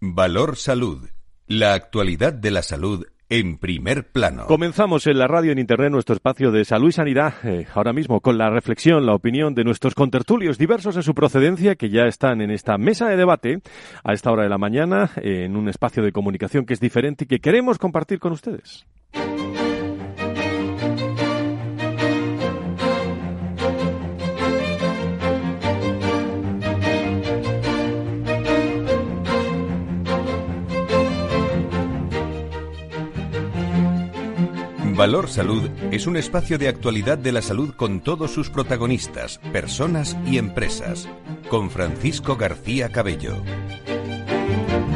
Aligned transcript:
Valor 0.00 0.54
Salud. 0.54 1.08
La 1.48 1.74
actualidad 1.74 2.32
de 2.32 2.52
la 2.52 2.62
salud 2.62 3.04
en 3.28 3.58
primer 3.58 4.12
plano. 4.12 4.46
Comenzamos 4.46 5.08
en 5.08 5.18
la 5.18 5.26
radio 5.26 5.50
en 5.50 5.58
internet 5.58 5.90
nuestro 5.90 6.14
espacio 6.14 6.52
de 6.52 6.64
salud 6.64 6.90
y 6.90 6.92
sanidad, 6.92 7.34
eh, 7.42 7.66
ahora 7.74 7.92
mismo 7.92 8.20
con 8.20 8.38
la 8.38 8.48
reflexión, 8.48 9.04
la 9.04 9.14
opinión 9.14 9.56
de 9.56 9.64
nuestros 9.64 9.96
contertulios 9.96 10.56
diversos 10.56 10.94
en 10.94 11.02
su 11.02 11.14
procedencia 11.14 11.74
que 11.74 11.90
ya 11.90 12.04
están 12.04 12.40
en 12.42 12.52
esta 12.52 12.78
mesa 12.78 13.08
de 13.08 13.16
debate 13.16 13.60
a 14.04 14.12
esta 14.12 14.30
hora 14.30 14.44
de 14.44 14.48
la 14.48 14.56
mañana 14.56 15.10
en 15.16 15.56
un 15.56 15.68
espacio 15.68 16.04
de 16.04 16.12
comunicación 16.12 16.64
que 16.64 16.74
es 16.74 16.80
diferente 16.80 17.24
y 17.24 17.26
que 17.26 17.40
queremos 17.40 17.78
compartir 17.78 18.20
con 18.20 18.30
ustedes. 18.30 18.86
Valor 34.98 35.28
Salud 35.28 35.70
es 35.92 36.08
un 36.08 36.16
espacio 36.16 36.58
de 36.58 36.66
actualidad 36.66 37.18
de 37.18 37.30
la 37.30 37.40
salud 37.40 37.72
con 37.76 38.00
todos 38.00 38.32
sus 38.32 38.50
protagonistas, 38.50 39.38
personas 39.52 40.16
y 40.26 40.38
empresas. 40.38 41.08
Con 41.48 41.70
Francisco 41.70 42.34
García 42.34 42.88
Cabello. 42.88 43.36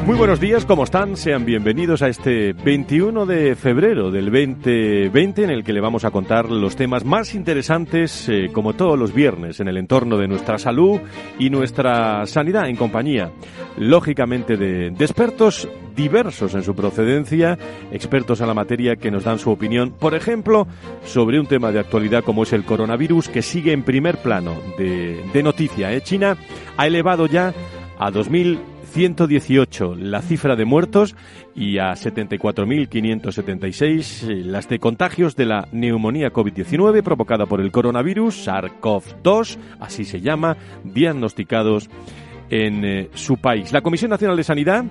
Muy 0.05 0.17
buenos 0.17 0.41
días, 0.41 0.65
¿cómo 0.65 0.83
están? 0.83 1.17
Sean 1.17 1.45
bienvenidos 1.45 2.03
a 2.03 2.09
este 2.09 2.53
21 2.53 3.27
de 3.27 3.55
febrero 3.55 4.11
del 4.11 4.25
2020 4.25 5.45
en 5.45 5.51
el 5.51 5.63
que 5.63 5.73
le 5.73 5.81
vamos 5.81 6.05
a 6.05 6.11
contar 6.11 6.51
los 6.51 6.75
temas 6.75 7.05
más 7.05 7.37
interesantes, 7.37 8.29
eh, 8.29 8.49
como 8.53 8.73
todos 8.73 8.99
los 8.99 9.15
viernes, 9.15 9.61
en 9.61 9.69
el 9.69 9.77
entorno 9.77 10.19
de 10.19 10.27
nuestra 10.27 10.59
salud 10.59 11.01
y 11.39 11.49
nuestra 11.49 12.27
sanidad 12.27 12.69
en 12.69 12.75
compañía, 12.75 13.31
lógicamente, 13.79 14.57
de, 14.57 14.91
de 14.91 15.05
expertos 15.05 15.69
diversos 15.95 16.55
en 16.55 16.63
su 16.63 16.75
procedencia, 16.75 17.59
expertos 17.91 18.41
a 18.41 18.47
la 18.47 18.55
materia 18.55 18.97
que 18.97 19.11
nos 19.11 19.25
dan 19.25 19.39
su 19.39 19.51
opinión, 19.51 19.91
por 19.91 20.15
ejemplo, 20.15 20.67
sobre 21.05 21.41
un 21.41 21.47
tema 21.47 21.73
de 21.73 21.81
actualidad 21.81 22.25
como 22.25 22.45
es 22.45 22.53
el 22.53 22.65
coronavirus, 22.65 23.29
que 23.29 23.43
sigue 23.43 23.73
en 23.73 23.83
primer 23.83 24.19
plano 24.19 24.55
de, 24.79 25.43
noticia. 25.43 25.93
¿eh? 25.93 26.01
China 26.03 26.37
ha 26.77 26.87
elevado 26.87 27.27
ya 27.27 27.53
a 27.99 28.11
2.118 28.11 29.97
la 29.97 30.23
cifra 30.23 30.57
de 30.57 30.65
muertos 30.65 31.15
y 31.55 31.79
a 31.79 31.93
74.576 31.93 34.29
eh, 34.29 34.43
las 34.45 34.69
de 34.69 34.79
contagios 34.79 35.37
de 35.37 35.47
la 35.47 35.67
neumonía 35.73 36.33
COVID-19 36.33 37.03
provocada 37.03 37.47
por 37.47 37.61
el 37.61 37.73
coronavirus 37.73 38.47
SARS-CoV-2, 38.47 39.59
así 39.81 40.05
se 40.05 40.21
llama, 40.21 40.57
diagnosticados 40.85 41.91
en 42.51 42.85
eh, 42.85 43.09
su 43.15 43.39
país. 43.39 43.73
La 43.73 43.81
Comisión 43.81 44.11
Nacional 44.11 44.37
de 44.37 44.45
Sanidad 44.45 44.85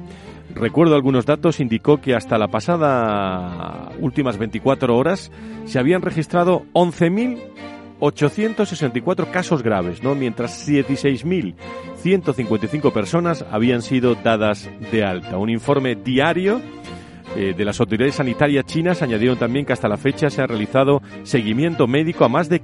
recuerdo 0.55 0.95
algunos 0.95 1.25
datos, 1.25 1.59
indicó 1.59 1.99
que 2.01 2.15
hasta 2.15 2.37
la 2.37 2.47
pasada 2.47 3.91
últimas 3.99 4.37
24 4.37 4.95
horas 4.95 5.29
se 5.65 5.79
habían 5.79 6.01
registrado 6.01 6.63
11.864 6.73 9.31
casos 9.31 9.63
graves, 9.63 10.03
¿no? 10.03 10.15
mientras 10.15 10.67
16.155 10.67 12.91
personas 12.91 13.45
habían 13.51 13.81
sido 13.81 14.15
dadas 14.15 14.69
de 14.91 15.03
alta. 15.03 15.37
Un 15.37 15.49
informe 15.49 15.95
diario 15.95 16.61
eh, 17.35 17.53
de 17.55 17.65
las 17.65 17.79
autoridades 17.79 18.15
sanitarias 18.15 18.65
chinas 18.65 19.01
añadieron 19.01 19.37
también 19.37 19.65
que 19.65 19.71
hasta 19.71 19.87
la 19.87 19.95
fecha 19.95 20.29
se 20.29 20.41
ha 20.41 20.47
realizado 20.47 21.01
seguimiento 21.23 21.87
médico 21.87 22.25
a 22.25 22.29
más 22.29 22.49
de 22.49 22.59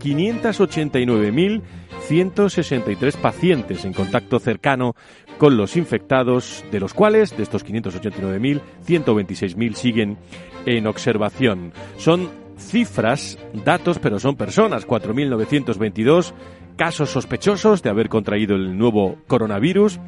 589.163 2.09 3.17
pacientes 3.17 3.85
en 3.85 3.93
contacto 3.93 4.39
cercano 4.39 4.95
con 5.37 5.57
los 5.57 5.75
infectados, 5.77 6.63
de 6.71 6.79
los 6.79 6.93
cuales, 6.93 7.35
de 7.35 7.43
estos 7.43 7.65
589.000, 7.65 8.61
126.000 8.85 9.73
siguen 9.73 10.17
en 10.65 10.87
observación. 10.87 11.73
Son 11.97 12.29
cifras, 12.57 13.37
datos, 13.65 13.99
pero 13.99 14.19
son 14.19 14.35
personas. 14.35 14.87
4.922 14.87 16.33
casos 16.75 17.09
sospechosos 17.09 17.81
de 17.83 17.89
haber 17.89 18.09
contraído 18.09 18.55
el 18.55 18.77
nuevo 18.77 19.17
coronavirus, 19.27 19.99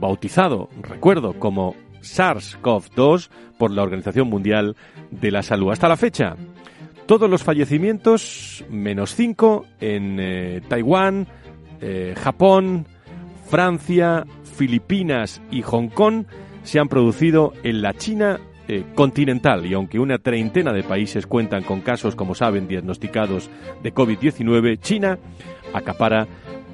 bautizado, 0.00 0.68
recuerdo, 0.82 1.34
como 1.38 1.74
SARS-CoV-2 2.00 3.28
por 3.58 3.70
la 3.70 3.82
Organización 3.82 4.28
Mundial 4.28 4.76
de 5.10 5.30
la 5.30 5.42
Salud. 5.42 5.70
Hasta 5.70 5.88
la 5.88 5.96
fecha, 5.96 6.36
todos 7.06 7.30
los 7.30 7.44
fallecimientos, 7.44 8.64
menos 8.68 9.14
5 9.14 9.64
en 9.80 10.18
eh, 10.20 10.60
Taiwán, 10.68 11.26
eh, 11.80 12.12
Japón, 12.16 12.86
Francia, 13.48 14.26
Filipinas 14.56 15.40
y 15.50 15.62
Hong 15.62 15.88
Kong 15.88 16.26
se 16.64 16.78
han 16.80 16.88
producido 16.88 17.52
en 17.62 17.80
la 17.80 17.94
China 17.94 18.40
eh, 18.66 18.82
continental 18.96 19.64
y 19.66 19.74
aunque 19.74 20.00
una 20.00 20.18
treintena 20.18 20.72
de 20.72 20.82
países 20.82 21.28
cuentan 21.28 21.62
con 21.62 21.80
casos, 21.80 22.16
como 22.16 22.34
saben, 22.34 22.66
diagnosticados 22.66 23.48
de 23.82 23.94
COVID-19, 23.94 24.80
China 24.80 25.18
acapara 25.72 26.26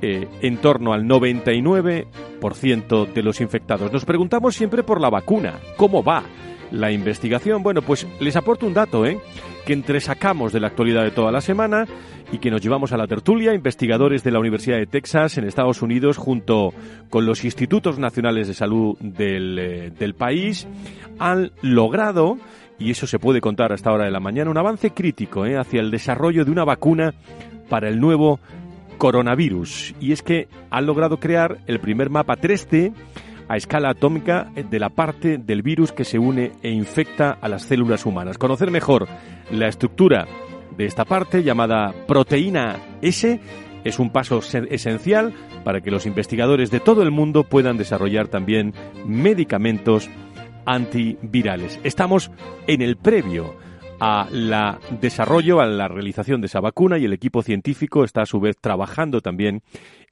en 0.04 0.56
torno 0.56 0.92
al 0.92 1.04
99% 1.04 3.12
de 3.12 3.22
los 3.22 3.41
infectados. 3.41 3.92
Nos 3.92 4.04
preguntamos 4.04 4.56
siempre 4.56 4.82
por 4.82 5.00
la 5.00 5.10
vacuna, 5.10 5.60
¿cómo 5.76 6.03
va? 6.03 6.25
La 6.72 6.91
investigación, 6.91 7.62
bueno, 7.62 7.83
pues 7.83 8.06
les 8.19 8.34
aporto 8.34 8.66
un 8.66 8.72
dato, 8.72 9.05
¿eh? 9.05 9.21
que 9.66 9.75
entresacamos 9.75 10.53
de 10.53 10.60
la 10.60 10.69
actualidad 10.69 11.05
de 11.05 11.10
toda 11.10 11.31
la 11.31 11.43
semana 11.43 11.87
y 12.33 12.38
que 12.38 12.50
nos 12.50 12.62
llevamos 12.62 12.93
a 12.93 12.97
la 12.97 13.06
tertulia. 13.06 13.55
Investigadores 13.55 14.25
de 14.25 14.31
la 14.31 14.41
Universidad 14.41 14.78
de 14.78 14.87
Texas 14.87 15.37
en 15.37 15.44
Estados 15.44 15.83
Unidos, 15.83 16.16
junto 16.16 16.72
con 17.10 17.27
los 17.27 17.44
Institutos 17.44 17.99
Nacionales 17.99 18.49
de 18.49 18.55
Salud 18.55 18.97
del, 19.00 19.59
eh, 19.59 19.91
del 19.91 20.15
país, 20.15 20.66
han 21.19 21.53
logrado, 21.60 22.38
y 22.78 22.91
eso 22.91 23.06
se 23.06 23.19
puede 23.19 23.43
contar 23.43 23.72
hasta 23.72 23.91
ahora 23.91 24.06
de 24.06 24.10
la 24.10 24.21
mañana, 24.21 24.50
un 24.50 24.59
avance 24.59 24.93
crítico 24.93 25.44
¿eh? 25.44 25.59
hacia 25.59 25.81
el 25.81 25.91
desarrollo 25.91 26.44
de 26.47 26.50
una 26.50 26.65
vacuna 26.65 27.12
para 27.69 27.89
el 27.89 28.00
nuevo 28.00 28.41
coronavirus. 28.97 29.94
Y 30.00 30.12
es 30.12 30.22
que 30.22 30.49
han 30.71 30.87
logrado 30.87 31.19
crear 31.19 31.59
el 31.66 31.81
primer 31.81 32.09
mapa 32.09 32.37
3D 32.37 32.94
a 33.52 33.56
escala 33.58 33.90
atómica 33.90 34.50
de 34.54 34.80
la 34.80 34.88
parte 34.88 35.36
del 35.36 35.60
virus 35.60 35.92
que 35.92 36.06
se 36.06 36.18
une 36.18 36.52
e 36.62 36.70
infecta 36.70 37.36
a 37.38 37.50
las 37.50 37.64
células 37.64 38.06
humanas. 38.06 38.38
Conocer 38.38 38.70
mejor 38.70 39.06
la 39.50 39.68
estructura 39.68 40.26
de 40.74 40.86
esta 40.86 41.04
parte 41.04 41.42
llamada 41.42 41.92
proteína 42.08 42.76
S 43.02 43.38
es 43.84 43.98
un 43.98 44.08
paso 44.08 44.38
esencial 44.38 45.34
para 45.64 45.82
que 45.82 45.91
los 45.91 46.06
investigadores 46.06 46.70
de 46.70 46.80
todo 46.80 47.02
el 47.02 47.10
mundo 47.10 47.44
puedan 47.44 47.76
desarrollar 47.76 48.28
también 48.28 48.72
medicamentos 49.04 50.08
antivirales. 50.64 51.78
Estamos 51.84 52.30
en 52.66 52.80
el 52.80 52.96
previo 52.96 53.54
a 54.00 54.28
la 54.30 54.80
desarrollo, 54.98 55.60
a 55.60 55.66
la 55.66 55.88
realización 55.88 56.41
de 56.41 56.46
esa 56.46 56.60
vacuna 56.60 56.96
y 56.96 57.04
el 57.04 57.12
equipo 57.12 57.42
científico 57.42 58.02
está 58.02 58.22
a 58.22 58.26
su 58.26 58.41
vez 58.41 58.56
trabajando 58.58 59.20
también 59.20 59.62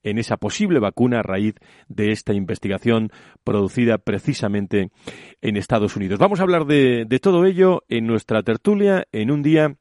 en 0.02 0.18
esa 0.18 0.36
posible 0.36 0.78
vacuna 0.78 1.20
a 1.20 1.22
raíz 1.22 1.54
de 1.88 2.12
esta 2.12 2.32
investigación 2.32 3.10
producida 3.44 3.98
precisamente 3.98 4.90
en 5.40 5.56
Estados 5.56 5.96
Unidos. 5.96 6.18
Vamos 6.18 6.40
a 6.40 6.42
hablar 6.42 6.66
de, 6.66 7.06
todo 7.20 7.44
ello 7.44 7.82
en 7.88 8.06
nuestra 8.06 8.42
tertulia 8.42 9.06
en 9.12 9.30
un 9.30 9.42
día 9.42 9.76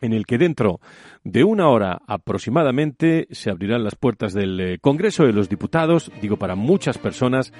en 0.00 0.12
el 0.12 0.26
que 0.26 0.36
dentro 0.36 0.80
de 1.22 1.44
una 1.44 1.68
hora 1.68 2.00
aproximadamente 2.08 3.28
se 3.30 3.50
abrirán 3.50 3.84
las 3.84 3.94
puertas 3.94 4.32
del 4.32 4.60
eh, 4.60 4.78
Congreso 4.80 5.24
de 5.24 5.32
los 5.32 5.48
Diputados, 5.48 6.10
digo 6.20 6.36
para 6.36 6.56
muchas 6.56 6.98
personas, 6.98 7.52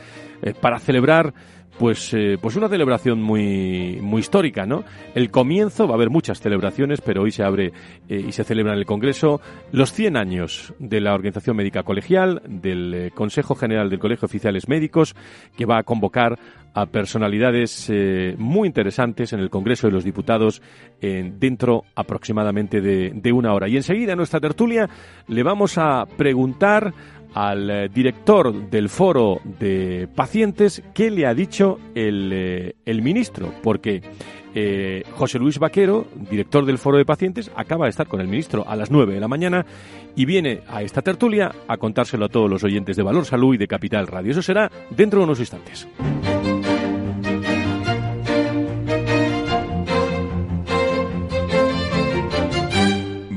eh, 0.43 0.53
para 0.53 0.81
celebrar 0.81 1.35
pues, 1.83 2.15
eh, 2.15 2.39
pues 2.41 2.55
una 2.55 2.69
celebración 2.69 3.21
muy, 3.21 3.99
muy 4.01 4.21
histórica, 4.21 4.67
¿no? 4.67 4.85
El 5.17 5.33
comienzo, 5.33 5.89
va 5.89 5.95
a 5.95 5.97
haber 5.97 6.11
muchas 6.11 6.41
celebraciones, 6.41 7.01
pero 7.01 7.23
hoy 7.23 7.33
se 7.33 7.43
abre 7.43 7.73
eh, 8.09 8.25
y 8.25 8.31
se 8.31 8.45
celebra 8.45 8.73
en 8.75 8.79
el 8.79 8.87
Congreso 8.87 9.41
los 9.73 9.93
100 9.93 10.17
años 10.17 10.75
de 10.79 11.01
la 11.01 11.13
Organización 11.13 11.57
Médica 11.57 11.83
Colegial, 11.83 12.41
del 12.47 12.95
eh, 12.95 13.11
Consejo 13.13 13.57
General 13.57 13.91
del 13.91 13.99
Colegio 13.99 14.27
Oficiales 14.27 14.69
Médicos, 14.69 15.17
que 15.57 15.67
va 15.67 15.79
a 15.79 15.83
convocar 15.83 16.39
a 16.73 16.87
personalidades 16.87 17.91
eh, 17.91 18.37
muy 18.39 18.69
interesantes 18.69 19.33
en 19.33 19.41
el 19.41 19.51
Congreso 19.51 19.89
de 19.89 19.93
los 19.93 20.05
Diputados 20.05 20.63
en, 21.01 21.41
dentro 21.41 21.83
aproximadamente 21.97 22.81
de, 22.81 23.11
de 23.13 23.33
una 23.33 23.53
hora. 23.55 23.69
Y 23.69 23.77
enseguida 23.77 24.13
en 24.13 24.19
nuestra 24.19 24.39
tertulia 24.39 24.89
le 25.27 25.43
vamos 25.43 25.79
a 25.79 26.07
preguntar 26.17 26.95
al 27.35 27.71
eh, 27.71 27.89
director 27.89 28.71
del 28.71 28.89
foro 28.89 29.41
de 29.59 30.09
pacientes 30.15 30.83
qué 30.95 31.11
le 31.11 31.27
ha 31.27 31.35
dicho 31.35 31.79
el, 31.95 32.31
eh, 32.33 32.75
el 32.85 33.03
ministro, 33.03 33.53
porque 33.63 34.03
eh, 34.55 35.05
José 35.13 35.39
Luis 35.39 35.59
Vaquero, 35.59 36.07
director 36.31 36.67
del 36.67 36.79
foro 36.79 36.99
de 36.99 37.05
pacientes, 37.05 37.51
acaba 37.57 37.87
de 37.87 37.91
estar 37.91 38.07
con 38.07 38.21
el 38.21 38.29
ministro 38.29 38.69
a 38.69 38.77
las 38.77 38.91
9 38.91 39.15
de 39.15 39.21
la 39.21 39.29
mañana 39.29 39.65
y 40.15 40.27
viene 40.27 40.63
a 40.69 40.83
esta 40.83 41.01
tertulia 41.01 41.53
a 41.69 41.79
contárselo 41.79 42.27
a 42.27 42.29
todos 42.29 42.51
los 42.51 42.63
oyentes 42.65 42.97
de 42.97 43.03
Valor 43.03 43.25
Salud 43.25 43.55
y 43.55 43.59
de 43.59 43.67
Capital 43.67 44.07
Radio. 44.07 44.33
Eso 44.33 44.43
será 44.43 44.71
dentro 44.91 45.21
de 45.21 45.25
unos 45.25 45.41
instantes. 45.41 45.89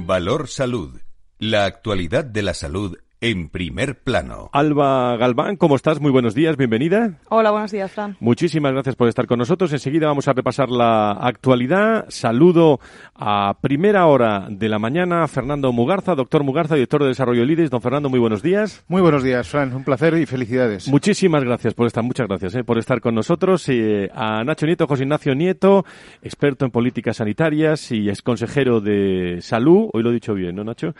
Valor 0.05 0.47
Salud. 0.47 0.99
La 1.39 1.65
actualidad 1.65 2.23
de 2.23 2.41
la 2.41 2.53
salud 2.53 2.97
en 3.21 3.49
primer 3.49 3.99
plano. 3.99 4.49
Alba 4.53 5.17
Galván, 5.17 5.55
¿cómo 5.55 5.75
estás? 5.75 5.99
Muy 5.99 6.11
buenos 6.11 6.35
días, 6.35 6.57
bienvenida. 6.57 7.19
Hola, 7.29 7.51
buenos 7.51 7.71
días, 7.71 7.91
Fran. 7.91 8.17
Muchísimas 8.19 8.73
gracias 8.73 8.95
por 8.95 9.07
estar 9.07 9.25
con 9.25 9.39
nosotros. 9.39 9.71
Enseguida 9.73 10.07
vamos 10.07 10.27
a 10.27 10.33
repasar 10.33 10.69
la 10.69 11.11
actualidad. 11.11 12.05
Saludo 12.09 12.79
a 13.15 13.57
primera 13.61 14.05
hora 14.07 14.47
de 14.49 14.69
la 14.69 14.79
mañana 14.79 15.23
a 15.23 15.27
Fernando 15.27 15.71
Mugarza, 15.71 16.15
doctor 16.15 16.43
Mugarza, 16.43 16.75
director 16.75 17.01
de 17.01 17.09
Desarrollo 17.09 17.45
Líderes. 17.45 17.69
Don 17.71 17.81
Fernando, 17.81 18.09
muy 18.09 18.19
buenos 18.19 18.41
días. 18.41 18.83
Muy 18.87 19.01
buenos 19.01 19.23
días, 19.23 19.47
Fran. 19.47 19.73
Un 19.73 19.83
placer 19.83 20.15
y 20.17 20.25
felicidades. 20.25 20.87
Muchísimas 20.87 21.43
gracias 21.43 21.73
por 21.73 21.87
estar, 21.87 22.03
muchas 22.03 22.27
gracias 22.27 22.55
eh, 22.55 22.63
por 22.63 22.77
estar 22.77 23.01
con 23.01 23.15
nosotros. 23.15 23.67
Eh, 23.69 24.09
a 24.13 24.43
Nacho 24.43 24.65
Nieto, 24.65 24.87
José 24.87 25.03
Ignacio 25.03 25.35
Nieto, 25.35 25.85
experto 26.21 26.65
en 26.65 26.71
políticas 26.71 27.17
sanitarias 27.17 27.91
y 27.91 28.09
ex 28.09 28.21
consejero 28.21 28.81
de 28.81 29.39
salud. 29.41 29.89
Hoy 29.93 30.03
lo 30.03 30.11
he 30.11 30.13
dicho 30.13 30.33
bien, 30.33 30.55
¿no, 30.55 30.63
Nacho? 30.63 30.93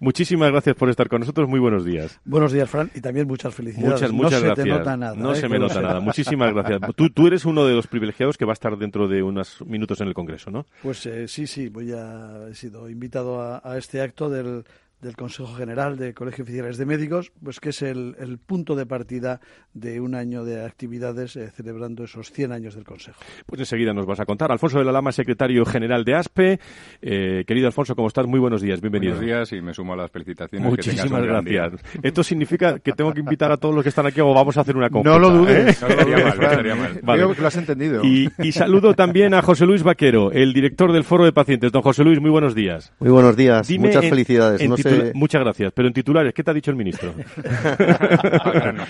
Muchísimas 0.00 0.50
gracias 0.50 0.76
por 0.76 0.88
estar 0.90 1.08
con 1.08 1.20
nosotros. 1.20 1.48
Muy 1.48 1.60
buenos 1.60 1.84
días. 1.84 2.20
Buenos 2.24 2.52
días, 2.52 2.68
Fran, 2.68 2.90
y 2.94 3.00
también 3.00 3.26
muchas 3.26 3.54
felicidades. 3.54 3.92
Muchas, 3.92 4.12
muchas 4.12 4.40
no 4.40 4.46
gracias. 4.46 4.66
se 4.66 4.72
te 4.72 4.78
nota 4.78 4.96
nada. 4.96 5.14
No 5.16 5.32
¿eh? 5.32 5.36
se 5.36 5.48
me 5.48 5.58
nota 5.58 5.80
nada. 5.80 6.00
Muchísimas 6.12 6.52
gracias. 6.52 6.80
Tú, 6.96 7.10
tú 7.10 7.26
eres 7.26 7.44
uno 7.44 7.66
de 7.66 7.74
los 7.74 7.86
privilegiados 7.86 8.36
que 8.36 8.44
va 8.44 8.52
a 8.52 8.54
estar 8.54 8.76
dentro 8.76 9.08
de 9.08 9.22
unos 9.22 9.64
minutos 9.66 10.00
en 10.00 10.08
el 10.08 10.14
Congreso, 10.14 10.50
¿no? 10.50 10.66
Pues 10.82 11.06
eh, 11.06 11.28
sí, 11.28 11.46
sí, 11.46 11.68
voy 11.68 11.92
a, 11.92 12.48
he 12.50 12.54
sido 12.54 12.88
invitado 12.88 13.40
a, 13.40 13.60
a 13.64 13.78
este 13.78 14.00
acto 14.00 14.28
del, 14.28 14.64
del 15.02 15.16
Consejo 15.16 15.52
General 15.54 15.96
de 15.98 16.14
Colegio 16.14 16.44
Oficiales 16.44 16.78
de 16.78 16.86
Médicos, 16.86 17.32
pues 17.42 17.58
que 17.60 17.70
es 17.70 17.82
el, 17.82 18.14
el 18.20 18.38
punto 18.38 18.76
de 18.76 18.86
partida 18.86 19.40
de 19.74 20.00
un 20.00 20.14
año 20.14 20.44
de 20.44 20.64
actividades 20.64 21.34
eh, 21.36 21.50
celebrando 21.50 22.04
esos 22.04 22.30
100 22.30 22.52
años 22.52 22.74
del 22.76 22.84
Consejo. 22.84 23.18
Pues 23.44 23.60
enseguida 23.60 23.92
nos 23.92 24.06
vas 24.06 24.20
a 24.20 24.24
contar. 24.24 24.52
Alfonso 24.52 24.78
de 24.78 24.84
la 24.84 24.92
Lama, 24.92 25.10
secretario 25.12 25.64
general 25.66 26.04
de 26.04 26.14
ASPE. 26.14 26.60
Eh, 27.02 27.44
querido 27.46 27.66
Alfonso, 27.66 27.96
¿cómo 27.96 28.06
estás? 28.08 28.26
Muy 28.26 28.38
buenos 28.38 28.62
días. 28.62 28.80
Bienvenido. 28.80 29.16
Buenos 29.16 29.26
días 29.26 29.52
y 29.52 29.60
me 29.60 29.74
sumo 29.74 29.94
a 29.94 29.96
las 29.96 30.10
felicitaciones. 30.10 30.64
que 30.66 30.70
Muchísimas 30.70 31.20
día. 31.22 31.30
gracias. 31.68 31.82
Esto 32.02 32.22
significa 32.22 32.78
que 32.78 32.92
tengo 32.92 33.12
que 33.12 33.20
invitar 33.20 33.50
a 33.50 33.56
todos 33.56 33.74
los 33.74 33.82
que 33.82 33.88
están 33.88 34.06
aquí 34.06 34.20
o 34.20 34.32
vamos 34.32 34.56
a 34.56 34.60
hacer 34.60 34.76
una 34.76 34.88
conjunta. 34.88 35.10
No 35.10 35.18
lo 35.18 35.28
¿eh? 35.48 35.64
dudes. 35.64 35.82
No 35.82 35.88
mal, 35.88 35.96
no 35.96 36.32
Fran. 36.32 36.50
estaría 36.50 36.74
mal. 36.76 37.00
Vale. 37.02 37.22
Creo 37.22 37.34
que 37.34 37.40
lo 37.42 37.48
has 37.48 37.56
entendido. 37.56 38.04
Y, 38.04 38.30
y 38.38 38.52
saludo 38.52 38.94
también 38.94 39.34
a 39.34 39.42
José 39.42 39.66
Luis 39.66 39.82
Vaquero, 39.82 40.30
el 40.30 40.52
director 40.52 40.92
del 40.92 41.02
Foro 41.02 41.24
de 41.24 41.32
Pacientes. 41.32 41.72
Don 41.72 41.82
José 41.82 42.04
Luis, 42.04 42.20
muy 42.20 42.30
buenos 42.30 42.54
días. 42.54 42.92
Muy 43.00 43.10
buenos 43.10 43.36
días, 43.36 43.66
Dime 43.66 43.88
muchas 43.88 44.04
en- 44.04 44.10
felicidades. 44.10 44.60
en 44.60 44.68
No 44.70 44.76
titula- 44.94 45.06
sé, 45.08 45.12
Muchas 45.14 45.42
gracias. 45.42 45.72
Pero 45.74 45.88
en 45.88 45.94
titulares, 45.94 46.34
¿qué 46.34 46.42
te 46.44 46.50
ha 46.50 46.54
dicho 46.54 46.70
el 46.70 46.76
ministro? 46.76 47.14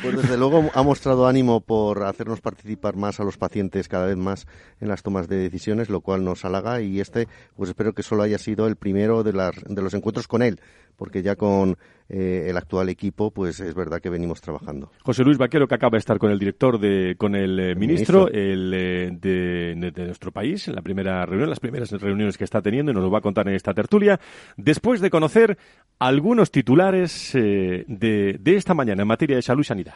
pues 0.02 0.16
desde 0.22 0.36
luego 0.36 0.70
ha 0.74 0.82
mostrado 0.82 1.26
ánimo 1.26 1.60
por 1.60 2.02
hacernos 2.04 2.40
participar 2.40 2.96
más 2.96 3.20
a 3.20 3.24
los 3.24 3.36
pacientes 3.36 3.88
cada 3.88 4.06
vez 4.06 4.16
más 4.16 4.46
en 4.80 4.88
las 4.88 5.02
tomas 5.02 5.28
de 5.28 5.36
decisiones, 5.36 5.88
lo 5.88 6.00
cual 6.00 6.24
nos 6.24 6.44
halaga 6.44 6.80
y 6.80 7.00
este, 7.00 7.28
pues 7.56 7.70
espero 7.70 7.92
que 7.92 8.02
solo 8.02 8.22
haya 8.22 8.38
sido 8.38 8.66
el 8.66 8.76
primero 8.76 9.22
de, 9.22 9.32
las, 9.32 9.54
de 9.66 9.82
los 9.82 9.94
encuentros 9.94 10.28
con 10.28 10.42
él, 10.42 10.60
porque 10.96 11.22
ya 11.22 11.36
con 11.36 11.76
eh, 12.08 12.46
el 12.48 12.56
actual 12.56 12.88
equipo, 12.88 13.30
pues 13.30 13.58
es 13.60 13.74
verdad 13.74 14.00
que 14.00 14.10
venimos 14.10 14.40
trabajando. 14.40 14.90
José 15.02 15.24
Luis 15.24 15.38
Vaquero, 15.38 15.66
que 15.66 15.74
acaba 15.74 15.92
de 15.96 15.98
estar 16.00 16.18
con 16.18 16.30
el 16.30 16.38
director, 16.38 16.78
de, 16.78 17.14
con 17.18 17.34
el 17.34 17.58
eh, 17.58 17.74
ministro, 17.74 18.28
el, 18.28 18.72
eh, 18.74 19.10
de, 19.12 19.74
de- 19.76 19.90
de 19.90 20.04
nuestro 20.06 20.30
país, 20.32 20.68
en 20.68 20.74
la 20.74 20.82
primera 20.82 21.24
reunión, 21.26 21.48
las 21.48 21.60
primeras 21.60 21.90
reuniones 21.92 22.36
que 22.36 22.44
está 22.44 22.60
teniendo, 22.60 22.92
y 22.92 22.94
nos 22.94 23.02
lo 23.04 23.10
va 23.10 23.18
a 23.18 23.22
contar 23.22 23.48
en 23.48 23.54
esta 23.54 23.72
tertulia, 23.74 24.20
después 24.56 25.00
de 25.00 25.10
conocer 25.10 25.56
algunos 25.98 26.50
titulares 26.50 27.34
eh, 27.34 27.84
de, 27.88 28.36
de 28.40 28.56
esta 28.56 28.74
mañana 28.74 29.02
en 29.02 29.08
materia 29.08 29.36
de 29.36 29.42
salud 29.42 29.62
y 29.62 29.64
sanidad. 29.64 29.94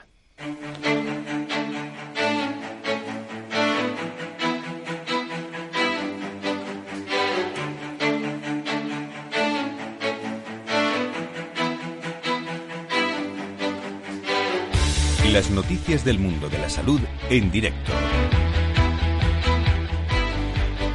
Las 15.33 15.51
noticias 15.51 16.05
del 16.05 16.19
mundo 16.19 16.49
de 16.49 16.59
la 16.59 16.71
salud 16.71 17.01
en 17.31 17.51
directo. 17.51 17.91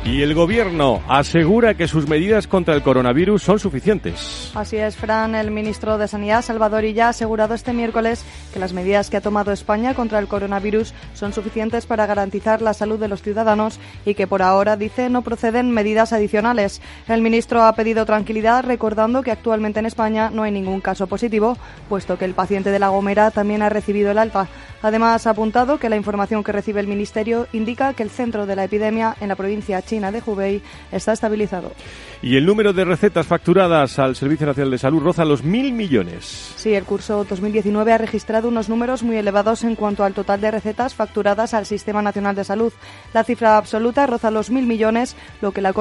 Y 0.06 0.24
el 0.24 0.34
gobierno 0.34 1.04
asegura 1.08 1.76
que 1.76 1.88
sus 1.88 2.08
medidas 2.08 2.48
contra 2.48 2.74
el 2.74 2.82
coronavirus 2.82 3.44
son 3.44 3.60
suficientes. 3.60 4.52
Así 4.56 4.78
es, 4.78 4.96
Fran. 4.96 5.36
El 5.36 5.52
ministro 5.52 5.98
de 5.98 6.08
Sanidad, 6.08 6.42
Salvador 6.44 6.86
Illa, 6.86 7.08
ha 7.08 7.10
asegurado 7.10 7.54
este 7.54 7.72
miércoles 7.72 8.26
que 8.52 8.60
las 8.60 8.74
medidas 8.74 9.10
que 9.10 9.18
ha 9.18 9.22
tomado 9.22 9.52
España 9.52 9.94
contra 9.94 10.20
el 10.20 10.28
coronavirus 10.28 10.94
son 11.14 11.34
suficientes 11.34 11.86
para 11.86 12.06
garantizar 12.06 12.62
la 12.62 12.74
salud 12.74 13.00
de 13.00 13.08
los 13.08 13.22
ciudadanos 13.22 13.80
y 14.06 14.14
que 14.14 14.28
por 14.28 14.42
ahora, 14.42 14.78
dice, 14.78 15.10
no 15.10 15.22
proceden 15.22 15.72
medidas 15.72 16.14
adicionales. 16.14 16.82
El 17.08 17.22
ministro 17.22 17.64
ha 17.64 17.74
pedido 17.74 18.06
tranquilidad 18.06 18.64
recordando 18.66 19.24
que 19.24 19.32
actualmente 19.32 19.80
en 19.80 19.86
España 19.86 20.30
no 20.30 20.44
hay 20.44 20.52
ningún 20.52 20.82
caso 20.82 21.08
positivo, 21.08 21.58
puesto 21.90 22.18
que 22.18 22.26
el 22.26 22.34
paciente 22.34 22.72
de 22.72 22.80
La 22.80 22.90
Gomera 22.90 23.32
también 23.32 23.62
ha 23.62 23.70
recibido 23.70 24.12
el 24.12 24.18
alta. 24.18 24.48
Además, 24.82 25.28
ha 25.28 25.32
apuntado 25.32 25.78
que 25.78 25.90
la 25.90 25.96
información 25.96 26.44
que 26.44 26.52
recibe 26.52 26.80
el 26.80 26.88
ministerio 26.88 27.48
indica 27.54 27.94
que 27.94 28.04
el 28.04 28.10
centro 28.10 28.46
de 28.46 28.56
la 28.56 28.64
epidemia 28.64 29.16
en 29.20 29.30
la 29.30 29.36
provincia 29.36 29.82
china 29.82 30.12
de 30.12 30.24
Hubei 30.26 30.62
está 30.92 31.14
estabilizado. 31.14 31.72
Y 32.24 32.38
el 32.38 32.46
número 32.46 32.72
de 32.72 32.86
recetas 32.86 33.26
facturadas 33.26 33.98
al 33.98 34.16
Servicio 34.16 34.46
Nacional 34.46 34.70
de 34.70 34.78
Salud 34.78 35.02
roza 35.02 35.26
los 35.26 35.44
mil 35.44 35.74
millones. 35.74 36.54
Sí, 36.56 36.76
el 36.76 36.84
curso 36.84 37.26
2019 37.28 37.94
ha 37.94 37.98
registrado 37.98 38.48
unos 38.48 38.70
números 38.70 39.02
muy 39.02 39.18
elevados 39.18 39.64
en 39.64 39.74
cuanto 39.76 40.04
al 40.04 40.14
total 40.14 40.40
de 40.40 40.52
recetas 40.52 40.94
facturadas 40.94 41.56
al 41.56 41.66
Sistema 41.66 42.04
Nacional 42.04 42.36
de 42.36 42.44
Salud. 42.44 42.72
La 43.16 43.24
cifra 43.24 43.58
absoluta 43.58 44.06
roza 44.06 44.30
los 44.30 44.52
mil 44.52 44.68
millones, 44.68 45.16
lo 45.42 45.52
que, 45.52 45.62
la 45.62 45.74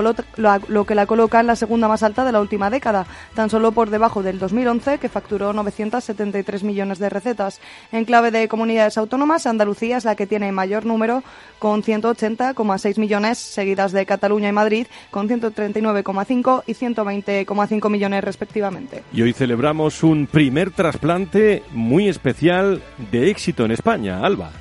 lo 0.68 0.86
que 0.86 0.94
la 0.94 1.04
coloca 1.04 1.40
en 1.40 1.46
la 1.46 1.56
segunda 1.56 1.88
más 1.88 2.02
alta 2.02 2.24
de 2.24 2.32
la 2.32 2.40
última 2.40 2.70
década, 2.70 3.06
tan 3.34 3.50
solo 3.50 3.72
por 3.72 3.90
debajo 3.90 4.22
del 4.22 4.38
2011, 4.38 4.96
que 4.96 5.10
facturó 5.10 5.52
973 5.52 6.64
millones 6.64 6.98
de 6.98 7.10
recetas. 7.10 7.60
En 7.92 8.06
clave 8.06 8.30
de 8.30 8.48
comunidades 8.48 8.96
autónomas, 8.96 9.46
Andalucía 9.46 9.98
es 9.98 10.06
la 10.06 10.16
que 10.16 10.26
tiene 10.26 10.52
mayor 10.52 10.86
número, 10.86 11.22
con 11.58 11.82
180,6 11.82 12.98
millones, 12.98 13.36
seguidas 13.36 13.92
de 13.92 14.06
Cataluña 14.06 14.48
y 14.48 14.52
Madrid, 14.52 14.86
con 15.10 15.28
139,5 15.28 16.29
y 16.30 16.74
120,5 16.74 17.90
millones 17.90 18.24
respectivamente. 18.24 19.02
Y 19.12 19.22
hoy 19.22 19.32
celebramos 19.32 20.02
un 20.02 20.26
primer 20.26 20.70
trasplante 20.70 21.62
muy 21.72 22.08
especial 22.08 22.82
de 23.10 23.30
éxito 23.30 23.64
en 23.64 23.72
España, 23.72 24.24
Alba. 24.24 24.52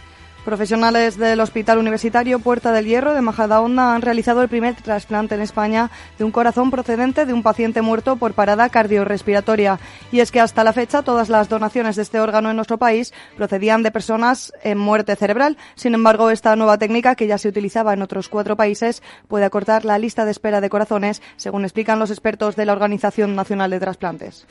Profesionales 0.45 1.18
del 1.18 1.41
Hospital 1.41 1.77
Universitario 1.80 2.39
Puerta 2.39 2.71
del 2.71 2.86
Hierro 2.86 3.13
de 3.13 3.21
Majadahonda 3.21 3.94
han 3.94 4.01
realizado 4.01 4.41
el 4.41 4.47
primer 4.47 4.74
trasplante 4.75 5.36
en 5.36 5.41
España 5.41 5.91
de 6.18 6.24
un 6.24 6.31
corazón 6.31 6.71
procedente 6.71 7.25
de 7.25 7.33
un 7.33 7.44
paciente 7.44 7.81
muerto 7.81 8.15
por 8.15 8.33
parada 8.33 8.69
cardiorrespiratoria. 8.69 9.80
Y 10.12 10.21
es 10.21 10.31
que 10.31 10.39
hasta 10.39 10.63
la 10.63 10.74
fecha 10.74 11.03
todas 11.03 11.30
las 11.30 11.50
donaciones 11.50 11.97
de 11.97 12.03
este 12.03 12.19
órgano 12.21 12.50
en 12.50 12.56
nuestro 12.56 12.77
país 12.77 13.13
procedían 13.36 13.83
de 13.83 13.91
personas 13.91 14.53
en 14.63 14.77
muerte 14.77 15.15
cerebral. 15.18 15.57
Sin 15.75 15.94
embargo, 15.94 16.30
esta 16.30 16.56
nueva 16.56 16.78
técnica, 16.78 17.16
que 17.16 17.28
ya 17.28 17.37
se 17.37 17.49
utilizaba 17.49 17.94
en 17.94 18.02
otros 18.02 18.30
cuatro 18.30 18.56
países, 18.56 19.04
puede 19.28 19.45
acortar 19.45 19.83
la 19.83 19.99
lista 19.99 20.23
de 20.23 20.31
espera 20.31 20.61
de 20.61 20.69
corazones, 20.69 21.21
según 21.35 21.63
explican 21.63 21.99
los 21.99 22.11
expertos 22.11 22.56
de 22.56 22.66
la 22.66 22.73
Organización 22.73 23.35
Nacional 23.35 23.71
de 23.71 23.80
Trasplantes. 23.80 24.47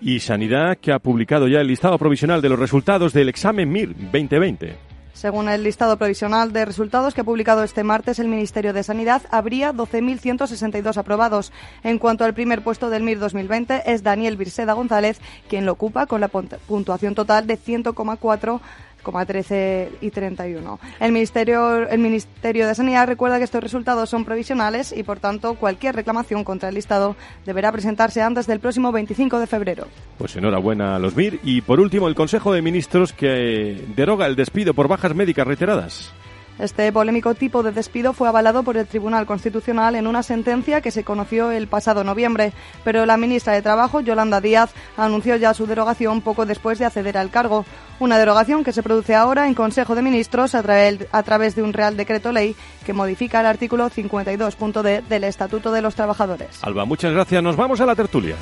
Y 0.00 0.20
Sanidad, 0.20 0.78
que 0.78 0.92
ha 0.92 1.00
publicado 1.00 1.48
ya 1.48 1.60
el 1.60 1.66
listado 1.66 1.98
provisional 1.98 2.40
de 2.40 2.48
los 2.48 2.58
resultados 2.58 3.12
del 3.12 3.28
examen 3.28 3.70
MIR 3.70 3.94
2020. 4.12 4.91
Según 5.14 5.48
el 5.48 5.62
listado 5.62 5.98
provisional 5.98 6.52
de 6.52 6.64
resultados 6.64 7.14
que 7.14 7.20
ha 7.20 7.24
publicado 7.24 7.62
este 7.62 7.84
martes 7.84 8.18
el 8.18 8.28
Ministerio 8.28 8.72
de 8.72 8.82
Sanidad, 8.82 9.22
habría 9.30 9.72
12.162 9.72 10.96
aprobados. 10.96 11.52
En 11.84 11.98
cuanto 11.98 12.24
al 12.24 12.34
primer 12.34 12.64
puesto 12.64 12.90
del 12.90 13.02
MIR 13.02 13.18
2020, 13.20 13.92
es 13.92 14.02
Daniel 14.02 14.36
Virseda 14.36 14.72
González 14.72 15.20
quien 15.48 15.66
lo 15.66 15.72
ocupa 15.72 16.06
con 16.06 16.20
la 16.20 16.28
punt- 16.28 16.58
puntuación 16.66 17.14
total 17.14 17.46
de 17.46 17.58
100,4 17.58 18.60
13 19.02 19.90
y 20.00 20.10
31. 20.10 20.78
El 21.00 21.12
Ministerio, 21.12 21.88
el 21.88 21.98
Ministerio 21.98 22.66
de 22.66 22.74
Sanidad 22.74 23.06
recuerda 23.06 23.38
que 23.38 23.44
estos 23.44 23.62
resultados 23.62 24.08
son 24.08 24.24
provisionales 24.24 24.92
y, 24.96 25.02
por 25.02 25.20
tanto, 25.20 25.54
cualquier 25.54 25.94
reclamación 25.94 26.44
contra 26.44 26.68
el 26.68 26.74
listado 26.74 27.16
deberá 27.44 27.72
presentarse 27.72 28.22
antes 28.22 28.46
del 28.46 28.60
próximo 28.60 28.92
25 28.92 29.38
de 29.38 29.46
febrero. 29.46 29.86
Pues 30.18 30.36
enhorabuena 30.36 30.96
a 30.96 30.98
los 30.98 31.16
MIR. 31.16 31.40
Y 31.42 31.60
por 31.62 31.80
último, 31.80 32.08
el 32.08 32.14
Consejo 32.14 32.52
de 32.52 32.62
Ministros 32.62 33.12
que 33.12 33.84
deroga 33.96 34.26
el 34.26 34.36
despido 34.36 34.74
por 34.74 34.88
bajas 34.88 35.14
médicas 35.14 35.46
reiteradas. 35.46 36.12
Este 36.58 36.92
polémico 36.92 37.34
tipo 37.34 37.62
de 37.62 37.72
despido 37.72 38.12
fue 38.12 38.28
avalado 38.28 38.62
por 38.62 38.76
el 38.76 38.86
Tribunal 38.86 39.26
Constitucional 39.26 39.96
en 39.96 40.06
una 40.06 40.22
sentencia 40.22 40.80
que 40.80 40.90
se 40.90 41.04
conoció 41.04 41.50
el 41.50 41.66
pasado 41.66 42.04
noviembre, 42.04 42.52
pero 42.84 43.06
la 43.06 43.16
ministra 43.16 43.54
de 43.54 43.62
Trabajo, 43.62 44.00
Yolanda 44.00 44.40
Díaz, 44.40 44.72
anunció 44.96 45.36
ya 45.36 45.54
su 45.54 45.66
derogación 45.66 46.20
poco 46.20 46.46
después 46.46 46.78
de 46.78 46.84
acceder 46.84 47.16
al 47.18 47.30
cargo. 47.30 47.64
Una 48.00 48.18
derogación 48.18 48.64
que 48.64 48.72
se 48.72 48.82
produce 48.82 49.14
ahora 49.14 49.46
en 49.46 49.54
Consejo 49.54 49.94
de 49.94 50.02
Ministros 50.02 50.54
a 50.54 50.62
través, 50.62 51.06
a 51.10 51.22
través 51.22 51.54
de 51.54 51.62
un 51.62 51.72
Real 51.72 51.96
Decreto 51.96 52.32
Ley 52.32 52.54
que 52.84 52.92
modifica 52.92 53.40
el 53.40 53.46
artículo 53.46 53.90
52.d 53.90 55.02
del 55.08 55.24
Estatuto 55.24 55.72
de 55.72 55.82
los 55.82 55.94
Trabajadores. 55.94 56.62
Alba, 56.62 56.84
muchas 56.84 57.12
gracias. 57.12 57.42
Nos 57.42 57.56
vamos 57.56 57.80
a 57.80 57.86
la 57.86 57.94
tertulia. 57.94 58.36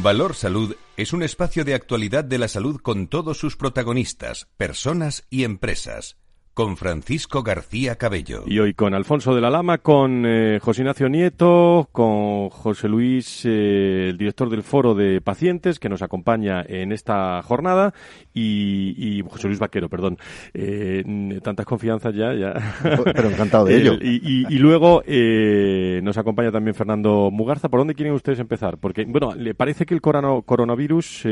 Valor 0.00 0.34
Salud 0.34 0.74
es 0.96 1.12
un 1.12 1.22
espacio 1.22 1.64
de 1.64 1.74
actualidad 1.74 2.24
de 2.24 2.38
la 2.38 2.48
salud 2.48 2.80
con 2.80 3.08
todos 3.08 3.38
sus 3.38 3.56
protagonistas, 3.56 4.48
personas 4.56 5.26
y 5.30 5.44
empresas. 5.44 6.21
Con 6.54 6.76
Francisco 6.76 7.42
García 7.42 7.96
Cabello. 7.96 8.44
Y 8.46 8.58
hoy 8.58 8.74
con 8.74 8.94
Alfonso 8.94 9.34
de 9.34 9.40
la 9.40 9.48
Lama, 9.48 9.78
con 9.78 10.24
eh, 10.26 10.58
José 10.60 10.82
Ignacio 10.82 11.08
Nieto, 11.08 11.88
con 11.92 12.50
José 12.50 12.88
Luis, 12.88 13.44
eh, 13.46 14.08
el 14.10 14.18
director 14.18 14.50
del 14.50 14.62
Foro 14.62 14.94
de 14.94 15.20
Pacientes, 15.22 15.78
que 15.78 15.88
nos 15.88 16.02
acompaña 16.02 16.62
en 16.66 16.92
esta 16.92 17.40
jornada, 17.42 17.94
y, 18.34 19.22
José 19.28 19.48
Luis 19.48 19.58
Vaquero, 19.58 19.88
perdón. 19.88 20.18
Eh, 20.52 21.40
tantas 21.42 21.64
confianzas 21.64 22.14
ya, 22.14 22.34
ya. 22.34 22.52
Pero 22.82 23.30
encantado 23.30 23.64
de 23.64 23.76
ello. 23.80 23.94
y, 24.00 24.58
luego 24.58 25.02
nos 26.02 26.18
acompaña 26.18 26.52
también 26.52 26.74
Fernando 26.74 27.30
Mugarza. 27.30 27.68
¿Por 27.68 27.80
dónde 27.80 27.94
quieren 27.94 28.14
ustedes 28.14 28.38
empezar? 28.38 28.78
Porque, 28.78 29.04
bueno, 29.04 29.34
le 29.34 29.54
parece 29.54 29.86
que 29.86 29.94
el 29.94 30.00
coronavirus 30.00 31.26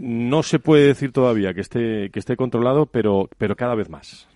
no 0.00 0.42
se 0.42 0.58
puede 0.58 0.86
decir 0.86 1.12
todavía 1.12 1.54
que 1.54 1.60
esté, 1.60 2.10
que 2.10 2.18
esté 2.18 2.36
controlado, 2.36 2.86
pero, 2.86 3.28
pero 3.38 3.56
cada 3.56 3.74
vez 3.74 3.88
más. 3.88 4.28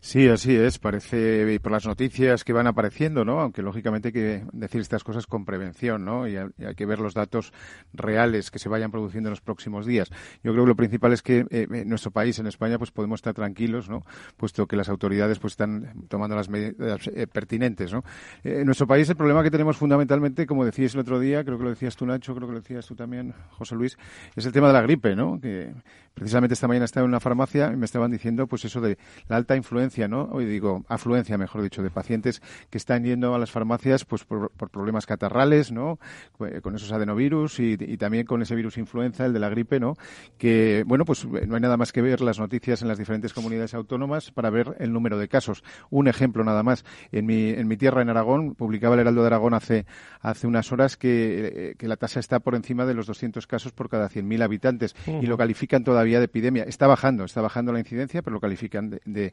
Sí, 0.00 0.28
así 0.28 0.54
es. 0.54 0.78
Parece 0.78 1.58
por 1.60 1.72
las 1.72 1.86
noticias 1.86 2.44
que 2.44 2.52
van 2.52 2.66
apareciendo, 2.66 3.24
¿no? 3.24 3.40
Aunque 3.40 3.62
lógicamente 3.62 4.08
hay 4.08 4.12
que 4.12 4.44
decir 4.52 4.80
estas 4.80 5.02
cosas 5.02 5.26
con 5.26 5.44
prevención, 5.44 6.04
¿no? 6.04 6.28
Y 6.28 6.36
hay, 6.36 6.74
que 6.76 6.86
ver 6.86 7.00
los 7.00 7.14
datos 7.14 7.52
reales 7.92 8.50
que 8.50 8.58
se 8.58 8.68
vayan 8.68 8.90
produciendo 8.90 9.28
en 9.28 9.32
los 9.32 9.40
próximos 9.40 9.86
días. 9.86 10.08
Yo 10.44 10.52
creo 10.52 10.64
que 10.64 10.68
lo 10.68 10.76
principal 10.76 11.12
es 11.12 11.22
que 11.22 11.46
eh, 11.50 11.66
en 11.70 11.88
nuestro 11.88 12.10
país, 12.10 12.38
en 12.38 12.46
España, 12.46 12.78
pues 12.78 12.90
podemos 12.90 13.18
estar 13.18 13.34
tranquilos, 13.34 13.88
¿no? 13.88 14.04
Puesto 14.36 14.66
que 14.66 14.76
las 14.76 14.88
autoridades 14.88 15.38
pues 15.38 15.54
están 15.54 16.06
tomando 16.08 16.36
las 16.36 16.48
medidas 16.48 17.08
eh, 17.08 17.26
pertinentes, 17.26 17.92
¿no? 17.92 18.04
Eh, 18.44 18.60
en 18.60 18.66
nuestro 18.66 18.86
país 18.86 19.08
el 19.08 19.16
problema 19.16 19.42
que 19.42 19.50
tenemos 19.50 19.76
fundamentalmente, 19.76 20.46
como 20.46 20.64
decías 20.64 20.94
el 20.94 21.00
otro 21.00 21.18
día, 21.18 21.44
creo 21.44 21.58
que 21.58 21.64
lo 21.64 21.70
decías 21.70 21.96
tú 21.96 22.06
Nacho, 22.06 22.34
creo 22.34 22.46
que 22.46 22.54
lo 22.54 22.60
decías 22.60 22.86
tú 22.86 22.94
también, 22.94 23.34
José 23.50 23.74
Luis, 23.74 23.98
es 24.36 24.46
el 24.46 24.52
tema 24.52 24.68
de 24.68 24.72
la 24.74 24.82
gripe, 24.82 25.16
¿no? 25.16 25.40
Que 25.40 25.72
precisamente 26.14 26.54
esta 26.54 26.68
mañana 26.68 26.84
estaba 26.84 27.04
en 27.04 27.10
una 27.10 27.20
farmacia 27.20 27.70
y 27.72 27.76
me 27.76 27.84
estaban 27.84 28.10
diciendo 28.10 28.46
pues 28.46 28.64
eso 28.64 28.80
de 28.80 28.98
la 29.28 29.36
alta 29.36 29.56
influencia, 29.56 29.87
¿no? 30.08 30.28
Hoy 30.32 30.44
digo, 30.44 30.84
afluencia, 30.88 31.38
mejor 31.38 31.62
dicho, 31.62 31.82
de 31.82 31.90
pacientes 31.90 32.42
que 32.70 32.78
están 32.78 33.04
yendo 33.04 33.34
a 33.34 33.38
las 33.38 33.50
farmacias 33.50 34.04
pues 34.04 34.24
por, 34.24 34.50
problemas 34.50 35.06
catarrales, 35.06 35.72
¿no? 35.72 35.98
Con 36.36 36.74
esos 36.74 36.92
adenovirus 36.92 37.60
y, 37.60 37.96
también 37.96 38.26
con 38.26 38.42
ese 38.42 38.54
virus 38.54 38.76
influenza, 38.76 39.24
el 39.24 39.32
de 39.32 39.38
la 39.38 39.48
gripe, 39.48 39.80
¿no? 39.80 39.96
Que, 40.36 40.84
bueno, 40.86 41.04
pues 41.04 41.24
no 41.24 41.54
hay 41.54 41.60
nada 41.60 41.76
más 41.76 41.92
que 41.92 42.02
ver 42.02 42.20
las 42.20 42.38
noticias 42.38 42.82
en 42.82 42.88
las 42.88 42.98
diferentes 42.98 43.32
comunidades 43.32 43.74
autónomas 43.74 44.30
para 44.30 44.50
ver 44.50 44.76
el 44.78 44.92
número 44.92 45.18
de 45.18 45.28
casos. 45.28 45.64
Un 45.90 46.08
ejemplo 46.08 46.44
nada 46.44 46.62
más. 46.62 46.84
En 47.12 47.26
mi, 47.26 47.50
en 47.50 47.66
mi 47.66 47.76
tierra, 47.76 48.02
en 48.02 48.10
Aragón, 48.10 48.54
publicaba 48.54 48.94
el 48.94 49.00
Heraldo 49.00 49.22
de 49.22 49.26
Aragón 49.28 49.54
hace, 49.54 49.86
hace 50.20 50.46
unas 50.46 50.70
horas 50.72 50.96
que, 50.96 51.76
la 51.80 51.96
tasa 51.96 52.20
está 52.20 52.40
por 52.40 52.54
encima 52.54 52.84
de 52.84 52.94
los 52.94 53.06
200 53.06 53.46
casos 53.46 53.72
por 53.72 53.88
cada 53.88 54.10
100.000 54.10 54.42
habitantes 54.42 54.94
y 55.06 55.26
lo 55.26 55.38
califican 55.38 55.84
todavía 55.84 56.18
de 56.18 56.26
epidemia. 56.26 56.64
Está 56.64 56.86
bajando, 56.86 57.24
está 57.24 57.40
bajando 57.40 57.72
la 57.72 57.78
incidencia, 57.78 58.22
pero 58.22 58.34
lo 58.34 58.40
califican 58.40 58.98
de, 59.04 59.32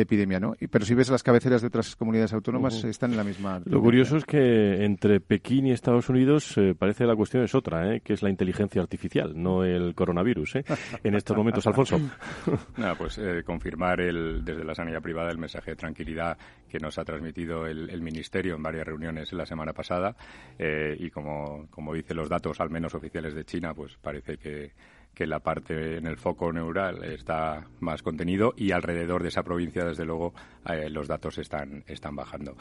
epidemia, 0.00 0.40
¿no? 0.40 0.54
pero 0.70 0.84
si 0.84 0.94
ves 0.94 1.10
las 1.10 1.22
cabeceras 1.22 1.60
de 1.60 1.68
otras 1.68 1.96
comunidades 1.96 2.32
autónomas, 2.32 2.82
están 2.84 3.12
en 3.12 3.16
la 3.18 3.24
misma. 3.24 3.60
Lo 3.64 3.80
curioso 3.80 4.16
es 4.16 4.24
que 4.24 4.84
entre 4.84 5.20
Pekín 5.20 5.66
y 5.66 5.72
Estados 5.72 6.08
Unidos 6.08 6.56
eh, 6.56 6.74
parece 6.78 7.04
la 7.04 7.14
cuestión 7.14 7.44
es 7.44 7.54
otra, 7.54 7.94
¿eh? 7.94 8.00
que 8.00 8.14
es 8.14 8.22
la 8.22 8.30
inteligencia 8.30 8.80
artificial, 8.80 9.32
no 9.34 9.64
el 9.64 9.94
coronavirus, 9.94 10.56
¿eh? 10.56 10.64
en 11.04 11.14
estos 11.14 11.36
momentos, 11.36 11.66
Alfonso. 11.66 12.00
Nada, 12.76 12.94
pues 12.94 13.18
eh, 13.18 13.42
confirmar 13.44 14.00
el, 14.00 14.44
desde 14.44 14.64
la 14.64 14.74
sanidad 14.74 15.02
privada 15.02 15.30
el 15.30 15.38
mensaje 15.38 15.72
de 15.72 15.76
tranquilidad 15.76 16.36
que 16.68 16.78
nos 16.78 16.98
ha 16.98 17.04
transmitido 17.04 17.66
el, 17.66 17.90
el 17.90 18.00
Ministerio 18.00 18.54
en 18.54 18.62
varias 18.62 18.86
reuniones 18.86 19.32
la 19.32 19.44
semana 19.44 19.72
pasada 19.72 20.16
y 20.58 21.10
como, 21.10 21.66
como 21.70 21.92
dice 21.92 22.14
los 22.14 22.28
datos, 22.28 22.60
al 22.60 22.70
menos 22.70 22.94
oficiales 22.94 23.34
de 23.34 23.44
China, 23.44 23.74
pues 23.74 23.96
parece 24.00 24.38
que 24.38 24.72
que 25.14 25.26
la 25.26 25.40
parte 25.40 25.98
en 25.98 26.06
el 26.06 26.16
foco 26.16 26.52
neural 26.52 27.04
está 27.04 27.66
más 27.80 28.02
contenido 28.02 28.54
y 28.56 28.72
alrededor 28.72 29.22
de 29.22 29.28
esa 29.28 29.42
provincia, 29.42 29.84
desde 29.84 30.04
luego, 30.04 30.34
eh, 30.66 30.88
los 30.88 31.08
datos 31.08 31.38
están, 31.38 31.84
están 31.86 32.16
bajando. 32.16 32.56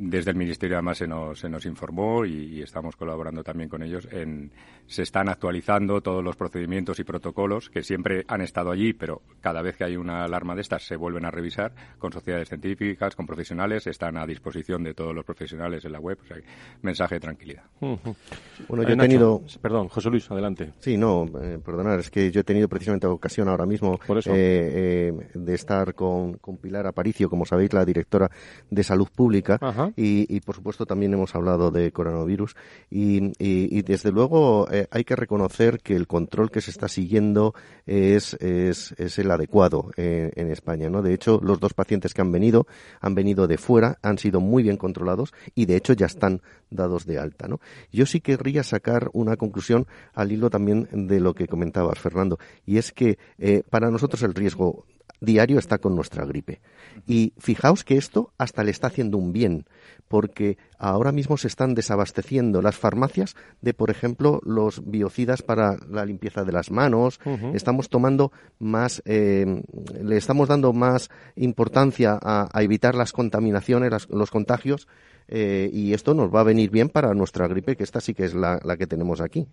Desde 0.00 0.30
el 0.30 0.36
Ministerio 0.36 0.76
además 0.76 0.98
se 0.98 1.08
nos, 1.08 1.40
se 1.40 1.48
nos 1.48 1.66
informó 1.66 2.24
y, 2.24 2.62
estamos 2.62 2.94
colaborando 2.94 3.42
también 3.42 3.68
con 3.68 3.82
ellos 3.82 4.06
en 4.12 4.52
se 4.86 5.02
están 5.02 5.28
actualizando 5.28 6.00
todos 6.00 6.22
los 6.22 6.36
procedimientos 6.36 7.00
y 7.00 7.04
protocolos 7.04 7.68
que 7.68 7.82
siempre 7.82 8.24
han 8.28 8.40
estado 8.40 8.70
allí, 8.70 8.92
pero 8.92 9.22
cada 9.40 9.60
vez 9.60 9.76
que 9.76 9.84
hay 9.84 9.96
una 9.96 10.24
alarma 10.24 10.54
de 10.54 10.62
estas 10.62 10.84
se 10.84 10.96
vuelven 10.96 11.24
a 11.24 11.30
revisar 11.30 11.72
con 11.98 12.12
sociedades 12.12 12.48
científicas, 12.48 13.16
con 13.16 13.26
profesionales, 13.26 13.86
están 13.88 14.16
a 14.16 14.24
disposición 14.24 14.84
de 14.84 14.94
todos 14.94 15.14
los 15.14 15.24
profesionales 15.24 15.84
en 15.84 15.92
la 15.92 15.98
web. 15.98 16.18
O 16.22 16.26
sea, 16.26 16.36
mensaje 16.82 17.16
de 17.16 17.20
tranquilidad. 17.20 17.64
Bueno, 17.80 18.84
yo 18.84 18.94
he 18.94 18.96
tenido... 18.96 19.42
Perdón, 19.60 19.88
José 19.88 20.10
Luis, 20.10 20.30
adelante. 20.30 20.72
Sí, 20.78 20.96
no, 20.96 21.26
eh, 21.42 21.58
perdonar, 21.64 21.98
es 21.98 22.10
que 22.10 22.30
yo 22.30 22.40
he 22.40 22.44
tenido 22.44 22.68
precisamente 22.68 23.06
ocasión 23.06 23.48
ahora 23.48 23.66
mismo 23.66 23.98
eh, 24.08 24.22
eh, 24.26 25.12
de 25.34 25.54
estar 25.54 25.94
con, 25.94 26.34
con, 26.34 26.56
Pilar 26.58 26.86
Aparicio, 26.86 27.28
como 27.28 27.44
sabéis, 27.44 27.72
la 27.72 27.84
directora 27.84 28.30
de 28.70 28.82
Salud 28.82 29.08
Pública, 29.14 29.58
y, 29.96 30.40
por 30.40 30.54
supuesto 30.54 30.86
también 30.86 31.14
hemos 31.14 31.34
hablado 31.34 31.70
de 31.70 31.92
coronavirus, 31.92 32.56
y, 32.90 33.32
y 33.38 33.82
desde 33.82 34.12
luego 34.12 34.68
eh, 34.70 34.86
hay 34.90 35.04
que 35.04 35.16
reconocer 35.16 35.80
que 35.80 35.94
el 35.94 36.06
control 36.06 36.50
que 36.50 36.60
se 36.60 36.70
está 36.70 36.88
siguiendo 36.88 37.54
es, 37.86 38.34
es, 38.34 38.92
es 38.98 39.18
el 39.18 39.30
adecuado 39.30 39.90
eh, 39.96 40.30
en 40.36 40.50
España. 40.50 40.90
¿no? 40.90 41.02
De 41.02 41.14
hecho, 41.14 41.40
los 41.42 41.60
dos 41.60 41.74
pacientes 41.74 42.14
que 42.14 42.20
han 42.20 42.32
venido 42.32 42.66
han 43.00 43.14
venido 43.14 43.46
de 43.46 43.58
fuera, 43.58 43.98
han 44.02 44.18
sido 44.18 44.40
muy 44.40 44.62
bien 44.62 44.76
controlados 44.76 45.32
y 45.54 45.66
de 45.66 45.76
hecho 45.76 45.92
ya 45.92 46.06
están 46.06 46.42
dados 46.70 47.06
de 47.06 47.18
alta. 47.18 47.48
¿no? 47.48 47.60
Yo 47.92 48.06
sí 48.06 48.20
querría 48.20 48.62
sacar 48.62 49.10
una 49.12 49.36
conclusión 49.36 49.86
al 50.14 50.32
hilo 50.32 50.50
también 50.50 50.88
de 50.92 51.20
lo 51.20 51.34
que 51.34 51.46
comentabas, 51.46 51.98
Fernando, 51.98 52.38
y 52.66 52.78
es 52.78 52.92
que 52.92 53.18
eh, 53.38 53.62
para 53.68 53.90
nosotros 53.90 54.22
el 54.22 54.34
riesgo 54.34 54.84
diario 55.20 55.58
está 55.58 55.78
con 55.78 55.94
nuestra 55.94 56.24
gripe. 56.24 56.60
Y 57.06 57.32
fijaos 57.38 57.84
que 57.84 57.96
esto 57.96 58.32
hasta 58.38 58.64
le 58.64 58.70
está 58.70 58.88
haciendo 58.88 59.18
un 59.18 59.32
bien, 59.32 59.66
porque 60.08 60.58
ahora 60.78 61.12
mismo 61.12 61.36
se 61.36 61.48
están 61.48 61.74
desabasteciendo 61.74 62.62
las 62.62 62.76
farmacias 62.76 63.36
de, 63.60 63.74
por 63.74 63.90
ejemplo, 63.90 64.40
los 64.44 64.88
biocidas 64.88 65.42
para 65.42 65.76
la 65.88 66.04
limpieza 66.04 66.44
de 66.44 66.52
las 66.52 66.70
manos. 66.70 67.20
Estamos 67.54 67.88
tomando 67.88 68.32
más, 68.58 69.02
eh, 69.04 69.62
le 70.02 70.16
estamos 70.16 70.48
dando 70.48 70.72
más 70.72 71.10
importancia 71.36 72.18
a, 72.20 72.48
evitar 72.62 72.94
las 72.94 73.12
contaminaciones, 73.12 74.08
los 74.10 74.30
contagios. 74.30 74.88
Eh, 75.30 75.68
y 75.74 75.92
esto 75.92 76.14
nos 76.14 76.34
va 76.34 76.40
a 76.40 76.44
venir 76.44 76.70
bien 76.70 76.88
para 76.88 77.12
nuestra 77.12 77.46
gripe, 77.48 77.76
que 77.76 77.84
esta 77.84 78.00
sí 78.00 78.14
que 78.14 78.24
es 78.24 78.34
la, 78.34 78.58
que 78.78 78.86
tenemos 78.86 79.20
aquí. 79.20 79.46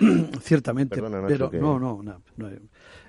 ciertamente, 0.40 0.96
pero 0.96 1.50
no, 1.52 1.78
no, 1.78 2.02
no, 2.02 2.20
no 2.36 2.48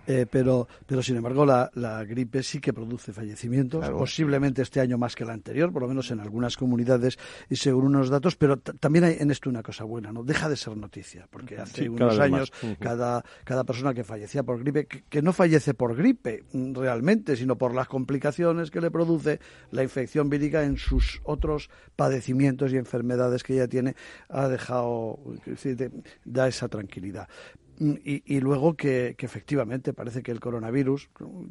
eh, 0.08 0.26
pero, 0.30 0.68
pero 0.86 1.04
sin 1.04 1.18
embargo 1.18 1.46
la, 1.46 1.70
la, 1.76 2.04
gripe 2.06 2.42
sí 2.42 2.62
que 2.62 2.72
produce 2.72 3.12
fallecimientos, 3.12 3.88
posiblemente 3.90 4.62
este 4.62 4.80
año 4.80 4.98
más 4.98 5.16
que 5.16 5.24
el 5.24 5.30
anterior, 5.30 5.72
por 5.74 5.82
lo 5.82 5.90
menos 5.90 6.10
en 6.12 6.22
algunas 6.22 6.56
comunidades 6.56 7.20
y 7.50 7.58
según 7.58 7.88
unos 7.88 8.10
datos, 8.10 8.38
pero 8.38 8.58
también 8.58 9.04
hay 9.04 9.18
en 9.20 9.32
esto 9.32 9.50
una 9.50 9.62
cosa 9.62 9.84
buena, 9.84 10.14
¿no? 10.14 10.24
Deja 10.24 10.48
de 10.48 10.56
ser 10.56 10.78
noticia, 10.78 11.28
porque 11.30 11.58
hace 11.58 11.90
unos 11.90 12.18
años 12.20 12.54
cada, 12.80 13.24
cada 13.44 13.66
persona 13.66 13.94
que 13.94 14.06
fallecía 14.06 14.44
por 14.44 14.60
gripe, 14.60 14.88
que, 14.88 15.22
no 15.22 15.34
fallece 15.34 15.74
por 15.74 15.96
gripe 15.96 16.46
mm, 16.54 16.74
realmente, 16.74 17.36
sino 17.36 17.58
por 17.58 17.74
las 17.76 17.88
complicaciones 17.88 18.72
que 18.72 18.80
le 18.80 18.92
produce 18.92 19.42
la 19.72 19.84
infección 19.84 20.30
vírica 20.30 20.64
en 20.64 20.78
sus 20.78 21.20
otros 21.26 21.70
padecimientos 21.98 22.72
y 22.72 22.78
enfermedades 22.78 23.44
que 23.44 23.56
ella 23.56 23.68
tiene, 23.68 23.96
ha 24.30 24.48
dejado, 24.48 25.20
da 26.24 26.48
esa 26.48 26.70
tranquilidad. 26.70 27.28
Y, 27.80 28.40
luego 28.40 28.76
que, 28.76 29.16
efectivamente 29.20 29.94
parece 29.94 30.24
que 30.24 30.32
el 30.32 30.40
coronavirus, 30.40 31.10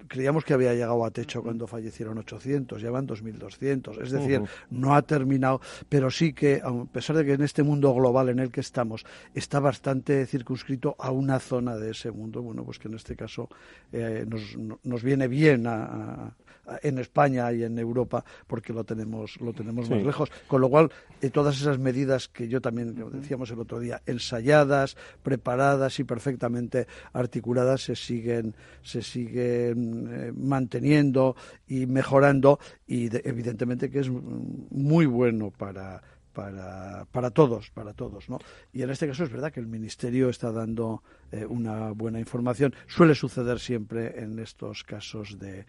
creíamos 0.08 0.44
que 0.44 0.54
había 0.54 0.72
llegado 0.74 1.04
a 1.04 1.10
techo 1.12 1.40
cuando 1.40 1.68
fallecieron 1.68 2.18
800, 2.18 2.82
ya 2.82 2.90
van 2.90 3.06
2.200, 3.06 4.02
es 4.02 4.10
decir, 4.10 4.42
no 4.70 4.96
ha 4.96 5.02
terminado, 5.02 5.60
pero 5.88 6.10
sí 6.10 6.32
que, 6.32 6.60
a 6.64 6.84
pesar 6.86 7.16
de 7.16 7.24
que 7.24 7.34
en 7.34 7.42
este 7.42 7.62
mundo 7.62 7.94
global 7.94 8.28
en 8.30 8.40
el 8.40 8.50
que 8.50 8.60
estamos 8.60 9.06
está 9.34 9.60
bastante 9.60 10.26
circunscrito 10.26 10.96
a 10.98 11.12
una 11.12 11.38
zona 11.38 11.76
de 11.76 11.92
ese 11.92 12.10
mundo, 12.10 12.42
bueno, 12.42 12.64
pues 12.64 12.80
que 12.80 12.88
en 12.88 12.94
este 12.94 13.14
caso 13.14 13.48
eh, 13.92 14.26
nos, 14.28 14.56
nos, 14.82 15.02
viene 15.04 15.28
bien 15.28 15.66
a, 15.68 16.34
en 16.82 16.98
España 16.98 17.52
y 17.52 17.62
en 17.62 17.78
Europa 17.78 18.24
porque 18.46 18.72
lo 18.72 18.84
tenemos 18.84 19.40
lo 19.40 19.52
tenemos 19.52 19.88
más 19.88 20.02
lejos 20.02 20.30
con 20.46 20.60
lo 20.60 20.68
cual 20.68 20.90
eh, 21.20 21.30
todas 21.30 21.60
esas 21.60 21.78
medidas 21.78 22.28
que 22.28 22.48
yo 22.48 22.60
también 22.60 22.94
decíamos 23.12 23.50
el 23.50 23.60
otro 23.60 23.78
día 23.78 24.02
ensayadas 24.06 24.96
preparadas 25.22 25.98
y 26.00 26.04
perfectamente 26.04 26.86
articuladas 27.12 27.82
se 27.82 27.96
siguen 27.96 28.54
se 28.82 29.02
siguen 29.02 30.08
eh, 30.10 30.32
manteniendo 30.36 31.36
y 31.66 31.86
mejorando 31.86 32.58
y 32.86 33.08
evidentemente 33.28 33.90
que 33.90 34.00
es 34.00 34.10
muy 34.10 35.06
bueno 35.06 35.50
para 35.50 36.02
para, 36.36 37.06
para 37.12 37.30
todos, 37.30 37.70
para 37.70 37.94
todos, 37.94 38.28
¿no? 38.28 38.38
Y 38.70 38.82
en 38.82 38.90
este 38.90 39.06
caso 39.06 39.24
es 39.24 39.30
verdad 39.30 39.50
que 39.50 39.60
el 39.60 39.66
Ministerio 39.66 40.28
está 40.28 40.52
dando 40.52 41.02
eh, 41.32 41.46
una 41.46 41.92
buena 41.92 42.20
información. 42.20 42.74
Suele 42.86 43.14
suceder 43.14 43.58
siempre 43.58 44.22
en 44.22 44.38
estos 44.38 44.84
casos 44.84 45.38
de, 45.38 45.64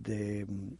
de 0.00 0.46
mm, 0.46 0.74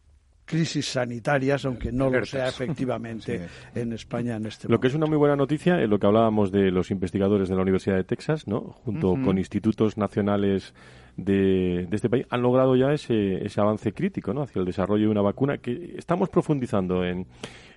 crisis 0.45 0.87
sanitarias, 0.87 1.65
aunque 1.65 1.93
no 1.93 2.11
lo 2.11 2.25
sea 2.25 2.49
efectivamente 2.49 3.49
en 3.75 3.93
España 3.93 4.37
en 4.37 4.47
este 4.47 4.67
momento. 4.67 4.73
Lo 4.73 4.81
que 4.81 4.89
es 4.89 4.95
una 4.95 5.07
muy 5.07 5.17
buena 5.17 5.37
noticia 5.37 5.81
es 5.81 5.89
lo 5.89 5.99
que 5.99 6.07
hablábamos 6.07 6.51
de 6.51 6.71
los 6.71 6.91
investigadores 6.91 7.49
de 7.49 7.55
la 7.57 7.63
Universidad 7.63 7.97
de 7.97 8.05
Texas, 8.05 8.47
¿no? 8.49 8.61
Junto 8.85 9.15
con 9.25 9.39
institutos 9.39 9.99
nacionales 9.99 10.75
de, 11.19 11.89
este 11.91 12.09
país 12.09 12.27
han 12.31 12.43
logrado 12.43 12.77
ya 12.77 12.93
ese, 12.93 13.45
ese 13.45 13.61
avance 13.61 13.93
crítico 13.93 14.33
¿no? 14.33 14.43
hacia 14.43 14.61
el 14.61 14.65
desarrollo 14.65 15.07
de 15.07 15.11
una 15.11 15.21
vacuna 15.21 15.59
que 15.59 15.97
estamos 15.97 16.31
profundizando 16.31 17.05
en, 17.05 17.27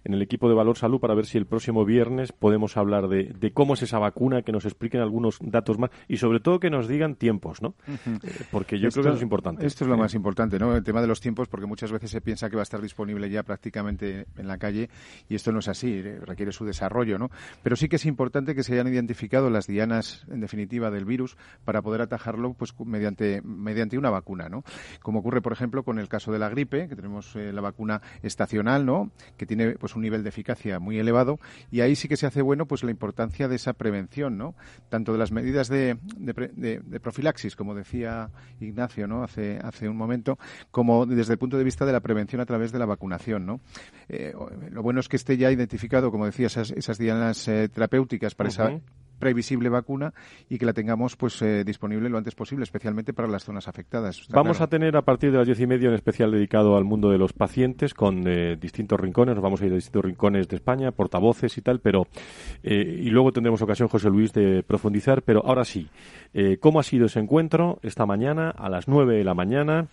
en 0.04 0.14
el 0.14 0.22
equipo 0.22 0.50
de 0.50 0.56
Valor 0.56 0.78
Salud 0.78 1.00
para 1.00 1.14
ver 1.14 1.26
si 1.26 1.38
el 1.38 1.46
próximo 1.46 1.86
viernes 1.86 2.32
podemos 2.32 2.78
hablar 2.78 3.08
de, 3.08 3.52
cómo 3.54 3.74
es 3.74 3.84
esa 3.84 4.00
vacuna, 4.00 4.42
que 4.42 4.52
nos 4.52 4.66
expliquen 4.66 5.02
algunos 5.02 5.38
datos 5.42 5.78
más 5.78 5.92
y 6.08 6.18
sobre 6.18 6.40
todo 6.40 6.60
que 6.60 6.70
nos 6.70 6.88
digan 6.88 7.16
tiempos, 7.16 7.62
¿no? 7.62 7.76
Eh, 7.88 8.32
porque 8.52 8.80
yo 8.80 8.90
creo 8.90 9.04
que 9.04 9.10
eso 9.10 9.18
es 9.18 9.24
importante. 9.24 9.66
Esto 9.66 9.84
es 9.84 9.90
lo 9.90 9.98
más 9.98 10.14
importante, 10.14 10.58
¿no? 10.58 10.76
El 10.76 10.84
tema 10.84 11.02
de 11.02 11.08
los 11.08 11.22
tiempos, 11.22 11.48
porque 11.48 11.66
muchas 11.66 11.92
veces 11.92 12.12
se 12.12 12.22
piensa 12.22 12.50
que 12.50 12.56
va 12.56 12.62
a 12.62 12.64
estar 12.64 12.82
disponible 12.82 13.30
ya 13.30 13.44
prácticamente 13.44 14.26
en 14.38 14.48
la 14.48 14.58
calle 14.58 14.90
y 15.30 15.36
esto 15.36 15.52
no 15.52 15.60
es 15.60 15.68
así, 15.68 15.92
eh, 15.92 16.20
requiere 16.26 16.52
su 16.52 16.66
desarrollo, 16.66 17.18
¿no? 17.18 17.30
Pero 17.64 17.76
sí 17.76 17.88
que 17.88 17.98
es 17.98 18.06
importante 18.06 18.56
que 18.56 18.64
se 18.64 18.74
hayan 18.74 18.88
identificado 18.88 19.50
las 19.50 19.68
dianas, 19.68 20.26
en 20.30 20.40
definitiva, 20.40 20.92
del 20.92 21.06
virus 21.06 21.38
para 21.66 21.82
poder 21.82 22.02
atajarlo 22.02 22.54
pues 22.54 22.74
mediante, 22.86 23.42
mediante 23.44 23.98
una 23.98 24.10
vacuna, 24.10 24.50
¿no? 24.50 24.64
Como 25.02 25.20
ocurre, 25.20 25.42
por 25.42 25.54
ejemplo, 25.54 25.84
con 25.84 26.00
el 26.00 26.08
caso 26.08 26.32
de 26.32 26.40
la 26.40 26.50
gripe, 26.50 26.88
que 26.88 26.96
tenemos 26.96 27.36
eh, 27.36 27.52
la 27.54 27.62
vacuna 27.62 28.02
estacional, 28.24 28.86
¿no? 28.86 29.12
Que 29.38 29.46
tiene 29.46 29.72
pues 29.74 29.91
un 29.96 30.02
nivel 30.02 30.24
de 30.24 30.30
eficacia 30.30 30.80
muy 30.80 31.00
elevado 31.00 31.40
y 31.72 31.82
ahí 31.82 31.96
sí 31.96 32.08
que 32.08 32.18
se 32.18 32.26
hace 32.26 32.42
bueno 32.42 32.66
pues 32.66 32.84
la 32.84 32.92
importancia 32.92 33.48
de 33.48 33.56
esa 33.56 33.74
prevención, 33.74 34.38
¿no? 34.38 34.56
Tanto 34.90 35.12
de 35.12 35.18
las 35.18 35.32
medidas 35.32 35.68
de, 35.68 35.98
de, 36.18 37.00
profilaxis, 37.00 37.56
como 37.56 37.76
decía 37.76 38.30
Ignacio, 38.60 39.08
¿no? 39.08 39.24
Hace, 39.24 39.60
hace 39.64 39.90
un 39.90 39.98
momento, 39.98 40.38
como 40.72 41.06
desde 41.06 41.34
el 41.34 41.40
punto 41.40 41.58
de 41.58 41.64
vista 41.64 41.86
de 41.86 41.94
la 41.94 42.00
prevención 42.00 42.42
a 42.42 42.46
través 42.46 42.72
de 42.72 42.80
la 42.80 42.86
vacunación, 42.86 43.46
¿no? 43.46 43.62
Eh, 44.10 44.34
lo 44.72 44.84
bueno 44.84 45.00
es 45.00 45.10
que 45.10 45.16
esté 45.16 45.38
ya 45.38 45.52
identificado, 45.52 46.12
como 46.12 46.26
decía, 46.26 46.48
esas, 46.48 46.72
esas 46.72 46.98
dianas 46.98 47.48
eh, 47.48 47.70
terapéuticas 47.70 48.36
para 48.36 48.50
esa 48.50 48.72
previsible 49.22 49.70
vacuna 49.70 50.14
y 50.50 50.58
que 50.58 50.66
la 50.66 50.74
tengamos 50.74 51.16
pues 51.16 51.42
eh, 51.42 51.64
disponible 51.64 52.10
lo 52.10 52.18
antes 52.18 52.36
posible, 52.36 52.64
especialmente 52.64 53.14
para 53.14 53.30
las 53.30 53.46
zonas 53.46 53.70
afectadas. 53.70 54.28
Vamos 54.30 54.60
a 54.60 54.68
tener 54.68 54.98
a 54.98 55.04
partir 55.04 55.32
de 55.32 55.38
las 55.38 55.48
diez 55.48 55.60
y 55.62 55.68
media 55.68 55.88
un 55.88 55.96
especial 55.96 56.32
dedicado 56.32 56.76
al 56.76 56.84
mundo 56.84 57.10
de 57.10 57.18
los 57.18 57.32
pacientes 57.32 57.94
con 57.94 58.28
eh, 58.28 58.58
distintos 58.60 59.00
rincones. 59.00 59.36
Nos 59.36 59.44
vamos 59.44 59.62
a 59.62 59.66
ir 59.68 59.72
a 59.72 59.76
distintos 59.76 60.04
rincones 60.04 60.50
de 60.50 60.58
España, 60.58 60.92
portavoces 60.92 61.58
y 61.58 61.62
tal, 61.62 61.80
pero 61.80 62.08
eh, 62.64 63.00
y 63.04 63.10
luego 63.12 63.32
tendremos 63.32 63.62
ocasión, 63.62 63.88
José 63.88 64.10
Luis, 64.10 64.34
de 64.34 64.64
profundizar. 64.64 65.22
Pero 65.22 65.46
ahora 65.46 65.64
sí, 65.64 65.88
¿cómo 66.60 66.80
ha 66.80 66.84
sido 66.84 67.06
ese 67.06 67.20
encuentro 67.20 67.80
esta 67.84 68.06
mañana 68.06 68.50
a 68.50 68.70
las 68.70 68.88
nueve 68.88 69.18
de 69.18 69.24
la 69.24 69.36
mañana? 69.36 69.88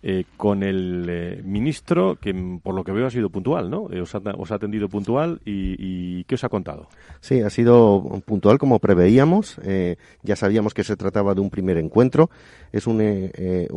Eh, 0.00 0.24
con 0.36 0.62
el 0.62 1.06
eh, 1.08 1.42
ministro, 1.44 2.16
que 2.20 2.32
por 2.62 2.72
lo 2.74 2.84
que 2.84 2.92
veo 2.92 3.06
ha 3.06 3.10
sido 3.10 3.30
puntual, 3.30 3.68
¿no? 3.68 3.90
Eh, 3.90 4.00
os, 4.00 4.14
ha, 4.14 4.20
os, 4.36 4.52
ha, 4.52 4.54
atendido 4.54 4.88
puntual 4.88 5.40
y, 5.44 5.74
y, 5.76 6.24
¿qué 6.24 6.36
os 6.36 6.44
ha 6.44 6.48
contado? 6.48 6.88
Sí, 7.20 7.40
ha 7.40 7.50
sido 7.50 8.22
puntual 8.24 8.58
como 8.58 8.78
preveíamos. 8.78 9.58
Eh, 9.64 9.96
ya 10.22 10.36
sabíamos 10.36 10.72
que 10.72 10.84
se 10.84 10.96
trataba 10.96 11.34
de 11.34 11.40
un 11.40 11.50
primer 11.50 11.78
encuentro. 11.78 12.30
Es 12.70 12.86
un, 12.86 13.00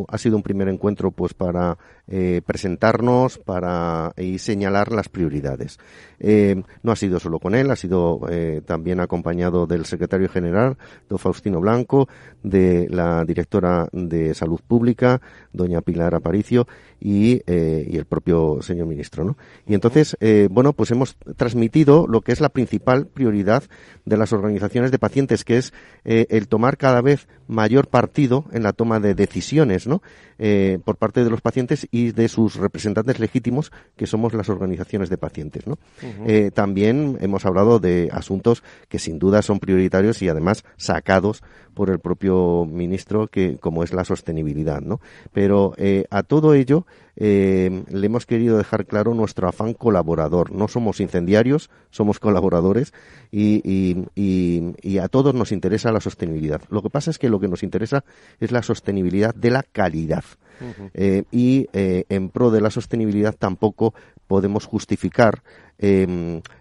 ha 0.09 0.17
sido 0.17 0.35
un 0.35 0.43
primer 0.43 0.67
encuentro 0.67 1.11
pues 1.11 1.33
para 1.33 1.77
presentarnos 2.45 3.37
para 3.37 4.13
y 4.17 4.39
señalar 4.39 4.91
las 4.91 5.07
prioridades. 5.07 5.79
no 6.19 6.91
ha 6.91 6.95
sido 6.95 7.19
solo 7.19 7.39
con 7.39 7.55
él, 7.55 7.71
ha 7.71 7.75
sido 7.75 8.19
también 8.65 8.99
acompañado 8.99 9.65
del 9.65 9.85
secretario 9.85 10.27
general, 10.29 10.77
don 11.07 11.19
Faustino 11.19 11.61
Blanco, 11.61 12.09
de 12.43 12.87
la 12.89 13.23
directora 13.25 13.87
de 13.91 14.33
Salud 14.33 14.59
Pública, 14.67 15.21
doña 15.53 15.81
Pilar 15.81 16.15
Aparicio 16.15 16.67
y, 16.99 17.41
eh, 17.47 17.87
y 17.89 17.97
el 17.97 18.05
propio 18.05 18.61
señor 18.61 18.87
ministro. 18.87 19.23
¿no? 19.23 19.37
Y 19.67 19.73
entonces, 19.73 20.15
eh, 20.19 20.47
bueno, 20.51 20.73
pues 20.73 20.91
hemos 20.91 21.15
transmitido 21.35 22.07
lo 22.07 22.21
que 22.21 22.31
es 22.31 22.41
la 22.41 22.49
principal 22.49 23.07
prioridad 23.07 23.63
de 24.05 24.17
las 24.17 24.33
organizaciones 24.33 24.91
de 24.91 24.99
pacientes, 24.99 25.43
que 25.43 25.57
es 25.57 25.73
eh, 26.05 26.27
el 26.29 26.47
tomar 26.47 26.77
cada 26.77 27.01
vez 27.01 27.27
mayor 27.47 27.87
partido 27.87 28.45
en 28.51 28.63
la 28.63 28.73
toma 28.73 28.99
de 28.99 29.13
decisiones 29.13 29.87
¿no? 29.87 30.01
por 30.85 30.95
parte 30.95 31.23
de 31.23 31.29
los 31.29 31.41
pacientes 31.41 31.87
y 31.91 32.00
de 32.09 32.27
sus 32.27 32.55
representantes 32.55 33.19
legítimos, 33.19 33.71
que 33.95 34.07
somos 34.07 34.33
las 34.33 34.49
organizaciones 34.49 35.09
de 35.09 35.17
pacientes. 35.17 35.67
¿no? 35.67 35.77
también 36.53 37.17
hemos 37.21 37.45
hablado 37.45 37.79
de 37.79 38.09
asuntos 38.11 38.63
que 38.89 38.97
sin 38.97 39.19
duda 39.19 39.41
son 39.43 39.59
prioritarios 39.59 40.21
y 40.21 40.29
además 40.29 40.63
sacados 40.77 41.43
por 41.75 41.89
el 41.89 41.99
propio 41.99 42.65
ministro, 42.65 43.27
que 43.27 43.57
como 43.57 43.83
es 43.83 43.93
la 43.93 44.03
sostenibilidad. 44.03 44.81
¿no? 44.81 44.99
Pero 45.31 45.75
a 46.09 46.23
todo 46.23 46.53
ello 46.55 46.85
eh, 47.15 47.83
le 47.89 48.05
hemos 48.05 48.25
querido 48.25 48.57
dejar 48.57 48.85
claro 48.85 49.13
nuestro 49.13 49.47
afán 49.47 49.73
colaborador. 49.73 50.51
No 50.51 50.67
somos 50.67 50.99
incendiarios, 50.99 51.69
somos 51.89 52.19
colaboradores 52.19 52.93
y, 53.31 54.97
a 55.01 55.07
todos 55.07 55.33
nos 55.33 55.51
interesa 55.51 55.91
la 55.91 55.99
sostenibilidad. 55.99 56.61
Lo 56.69 56.81
que 56.81 56.89
pasa 56.89 57.11
es 57.11 57.17
que 57.17 57.29
lo 57.29 57.39
que 57.39 57.47
nos 57.47 57.63
interesa 57.63 58.03
es 58.39 58.51
la 58.51 58.61
sostenibilidad 58.61 59.33
de 59.33 59.51
la 59.51 59.63
calidad. 59.63 60.23
Eh, 60.93 61.23
y 61.31 61.67
eh, 61.73 62.05
en 62.09 62.29
pro 62.29 62.51
de 62.51 62.61
la 62.61 62.69
sostenibilidad 62.69 63.35
tampoco 63.35 63.95
podemos 64.27 64.65
justificar 64.65 65.41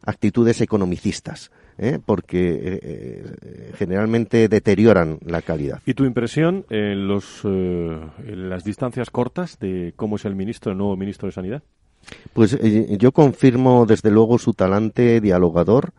actitudes 0.07 0.63
economicistas. 0.63 1.51
¿Eh? 1.81 1.99
porque 2.05 2.51
eh, 2.53 2.81
eh, 2.83 3.73
generalmente 3.77 4.49
deterioran 4.49 5.19
la 5.25 5.43
calidad. 5.43 5.81
¿Y 5.87 5.95
tu 5.95 6.05
impresión 6.05 6.65
en, 6.71 7.09
los, 7.09 7.45
en 7.45 8.51
las 8.51 8.63
distancias 8.65 9.11
cortas 9.11 9.59
de 9.59 9.95
cómo 9.97 10.17
es 10.17 10.25
el 10.27 10.37
ministro, 10.37 10.73
el 10.73 10.79
nuevo 10.79 10.97
ministro 10.97 11.27
de 11.27 11.33
Sanidad? 11.33 11.63
Pues 12.33 12.59
yo 12.99 13.13
confirmo 13.13 13.87
desde 13.87 14.11
luego 14.11 14.39
su 14.39 14.55
talante 14.55 15.21
dialogador 15.21 15.93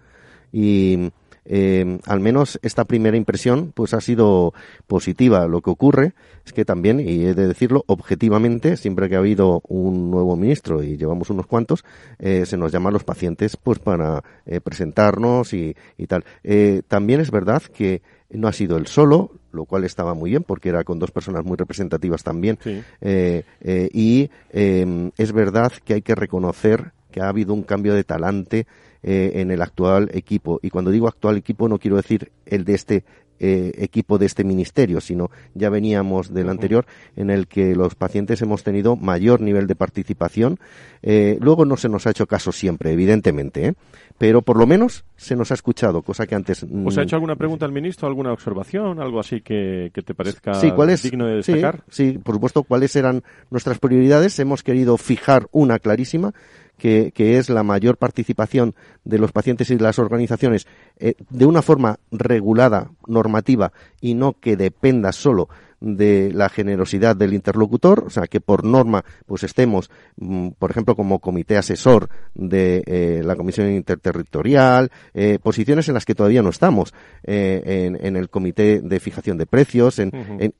y 0.51 1.11
eh, 1.45 1.99
al 2.05 2.19
menos 2.19 2.59
esta 2.61 2.85
primera 2.85 3.17
impresión 3.17 3.71
pues 3.73 3.93
ha 3.93 4.01
sido 4.01 4.53
positiva. 4.87 5.47
Lo 5.47 5.61
que 5.61 5.69
ocurre 5.69 6.13
es 6.45 6.53
que 6.53 6.65
también, 6.65 6.99
y 6.99 7.25
he 7.25 7.33
de 7.33 7.47
decirlo 7.47 7.83
objetivamente, 7.87 8.77
siempre 8.77 9.09
que 9.09 9.15
ha 9.15 9.19
habido 9.19 9.61
un 9.67 10.11
nuevo 10.11 10.35
ministro 10.35 10.83
y 10.83 10.97
llevamos 10.97 11.29
unos 11.29 11.47
cuantos, 11.47 11.83
eh, 12.19 12.45
se 12.45 12.57
nos 12.57 12.71
llama 12.71 12.89
a 12.89 12.93
los 12.93 13.03
pacientes 13.03 13.57
pues 13.57 13.79
para 13.79 14.23
eh, 14.45 14.61
presentarnos 14.61 15.53
y, 15.53 15.75
tal. 16.07 16.25
Eh, 16.43 16.81
también 16.87 17.21
es 17.21 17.31
verdad 17.31 17.61
que 17.61 18.01
no 18.29 18.47
ha 18.47 18.53
sido 18.53 18.77
el 18.77 18.87
solo, 18.87 19.31
lo 19.51 19.65
cual 19.65 19.83
estaba 19.83 20.13
muy 20.13 20.29
bien 20.29 20.43
porque 20.43 20.69
era 20.69 20.83
con 20.83 20.99
dos 20.99 21.11
personas 21.11 21.43
muy 21.43 21.57
representativas 21.57 22.23
también. 22.23 22.57
y 23.01 24.29
es 24.53 25.31
verdad 25.33 25.71
que 25.83 25.95
hay 25.95 26.01
que 26.01 26.15
reconocer 26.15 26.93
que 27.11 27.21
ha 27.21 27.27
habido 27.27 27.53
un 27.53 27.63
cambio 27.63 27.93
de 27.93 28.05
talante 28.05 28.67
eh, 29.03 29.33
en 29.35 29.51
el 29.51 29.61
actual 29.61 30.09
equipo. 30.13 30.59
Y 30.61 30.69
cuando 30.69 30.91
digo 30.91 31.07
actual 31.07 31.37
equipo 31.37 31.67
no 31.67 31.79
quiero 31.79 31.97
decir 31.97 32.31
el 32.45 32.65
de 32.65 32.73
este 32.73 33.03
eh, 33.43 33.71
equipo 33.83 34.19
de 34.19 34.27
este 34.27 34.43
ministerio, 34.43 35.01
sino 35.01 35.31
ya 35.55 35.71
veníamos 35.71 36.31
del 36.31 36.47
anterior 36.47 36.85
en 37.15 37.31
el 37.31 37.47
que 37.47 37.75
los 37.75 37.95
pacientes 37.95 38.39
hemos 38.43 38.63
tenido 38.63 38.95
mayor 38.95 39.41
nivel 39.41 39.65
de 39.65 39.73
participación. 39.73 40.59
Eh, 41.01 41.39
luego 41.41 41.65
no 41.65 41.75
se 41.75 41.89
nos 41.89 42.05
ha 42.05 42.11
hecho 42.11 42.27
caso 42.27 42.51
siempre, 42.51 42.91
evidentemente, 42.91 43.73
pero 44.19 44.43
por 44.43 44.57
lo 44.57 44.67
menos 44.67 45.05
se 45.15 45.35
nos 45.35 45.49
ha 45.49 45.55
escuchado, 45.55 46.03
cosa 46.03 46.27
que 46.27 46.35
antes. 46.35 46.63
¿Os 46.85 46.95
ha 46.99 47.01
hecho 47.01 47.15
alguna 47.15 47.35
pregunta 47.35 47.65
al 47.65 47.71
ministro, 47.71 48.07
alguna 48.07 48.31
observación, 48.31 48.99
algo 48.99 49.19
así 49.19 49.41
que, 49.41 49.89
te 49.91 50.13
parezca 50.13 50.51
digno 50.61 51.25
de 51.25 51.37
destacar? 51.37 51.83
sí, 51.89 52.19
por 52.23 52.35
supuesto, 52.35 52.61
cuáles 52.61 52.95
eran 52.95 53.23
nuestras 53.49 53.79
prioridades. 53.79 54.37
Hemos 54.37 54.61
querido 54.61 54.97
fijar 54.97 55.47
una 55.51 55.79
clarísima 55.79 56.35
que, 56.81 57.37
es 57.37 57.49
la 57.49 57.61
mayor 57.61 57.97
participación 57.97 58.73
de 59.03 59.19
los 59.19 59.31
pacientes 59.31 59.69
y 59.69 59.75
de 59.75 59.83
las 59.83 59.99
organizaciones 59.99 60.65
eh, 60.97 61.13
de 61.29 61.45
una 61.45 61.61
forma 61.61 61.99
regulada, 62.11 62.89
normativa, 63.05 63.71
y 64.01 64.15
no 64.15 64.33
que 64.33 64.57
dependa 64.57 65.11
solo 65.11 65.47
de 65.81 66.31
la 66.33 66.47
generosidad 66.47 67.15
del 67.15 67.33
interlocutor, 67.33 68.05
o 68.05 68.09
sea, 68.09 68.27
que 68.27 68.39
por 68.39 68.63
norma 68.63 69.03
pues 69.25 69.43
estemos, 69.43 69.89
mm, 70.17 70.49
por 70.59 70.71
ejemplo, 70.71 70.95
como 70.95 71.19
comité 71.19 71.57
asesor 71.57 72.09
de 72.35 72.83
eh, 72.85 73.21
la 73.25 73.35
Comisión 73.35 73.69
Interterritorial, 73.69 74.91
eh, 75.13 75.39
posiciones 75.41 75.87
en 75.87 75.95
las 75.95 76.05
que 76.05 76.15
todavía 76.15 76.43
no 76.43 76.49
estamos, 76.49 76.93
eh, 77.23 77.89
en, 78.01 78.15
el 78.15 78.29
comité 78.29 78.81
de 78.81 78.99
fijación 78.99 79.37
de 79.37 79.45
precios, 79.45 79.97
en, 79.97 80.11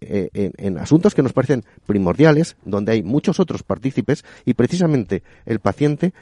en, 0.01 0.77
asuntos 0.77 1.13
que 1.13 1.21
nos 1.21 1.34
parecen 1.34 1.63
primordiales, 1.86 2.57
donde 2.65 2.93
hay 2.93 3.03
muchos 3.03 3.39
otros 3.39 3.62
partícipes 3.63 4.25
y 4.45 4.55
precisamente 4.55 5.21
el 5.45 5.60
paciente 5.60 6.13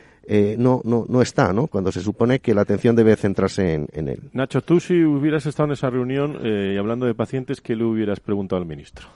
no, 0.57 0.81
no, 0.83 1.05
no 1.07 1.21
está, 1.21 1.53
¿no? 1.53 1.67
Cuando 1.67 1.91
se 1.91 2.01
supone 2.01 2.39
que 2.39 2.53
la 2.53 2.61
atención 2.61 2.95
debe 2.95 3.15
centrarse 3.15 3.73
en, 3.73 3.87
en 3.93 4.07
él. 4.09 4.19
Nacho, 4.33 4.61
tú 4.61 4.79
si 4.79 5.03
hubieras 5.03 5.45
estado 5.45 5.67
en 5.67 5.73
esa 5.73 5.89
reunión 5.89 6.39
y 6.43 6.77
hablando 6.77 7.05
de 7.05 7.13
pacientes, 7.15 7.61
¿qué 7.61 7.75
le 7.75 7.83
hubieras 7.83 8.19
preguntado 8.19 8.61
al 8.61 8.67
ministro? 8.67 9.07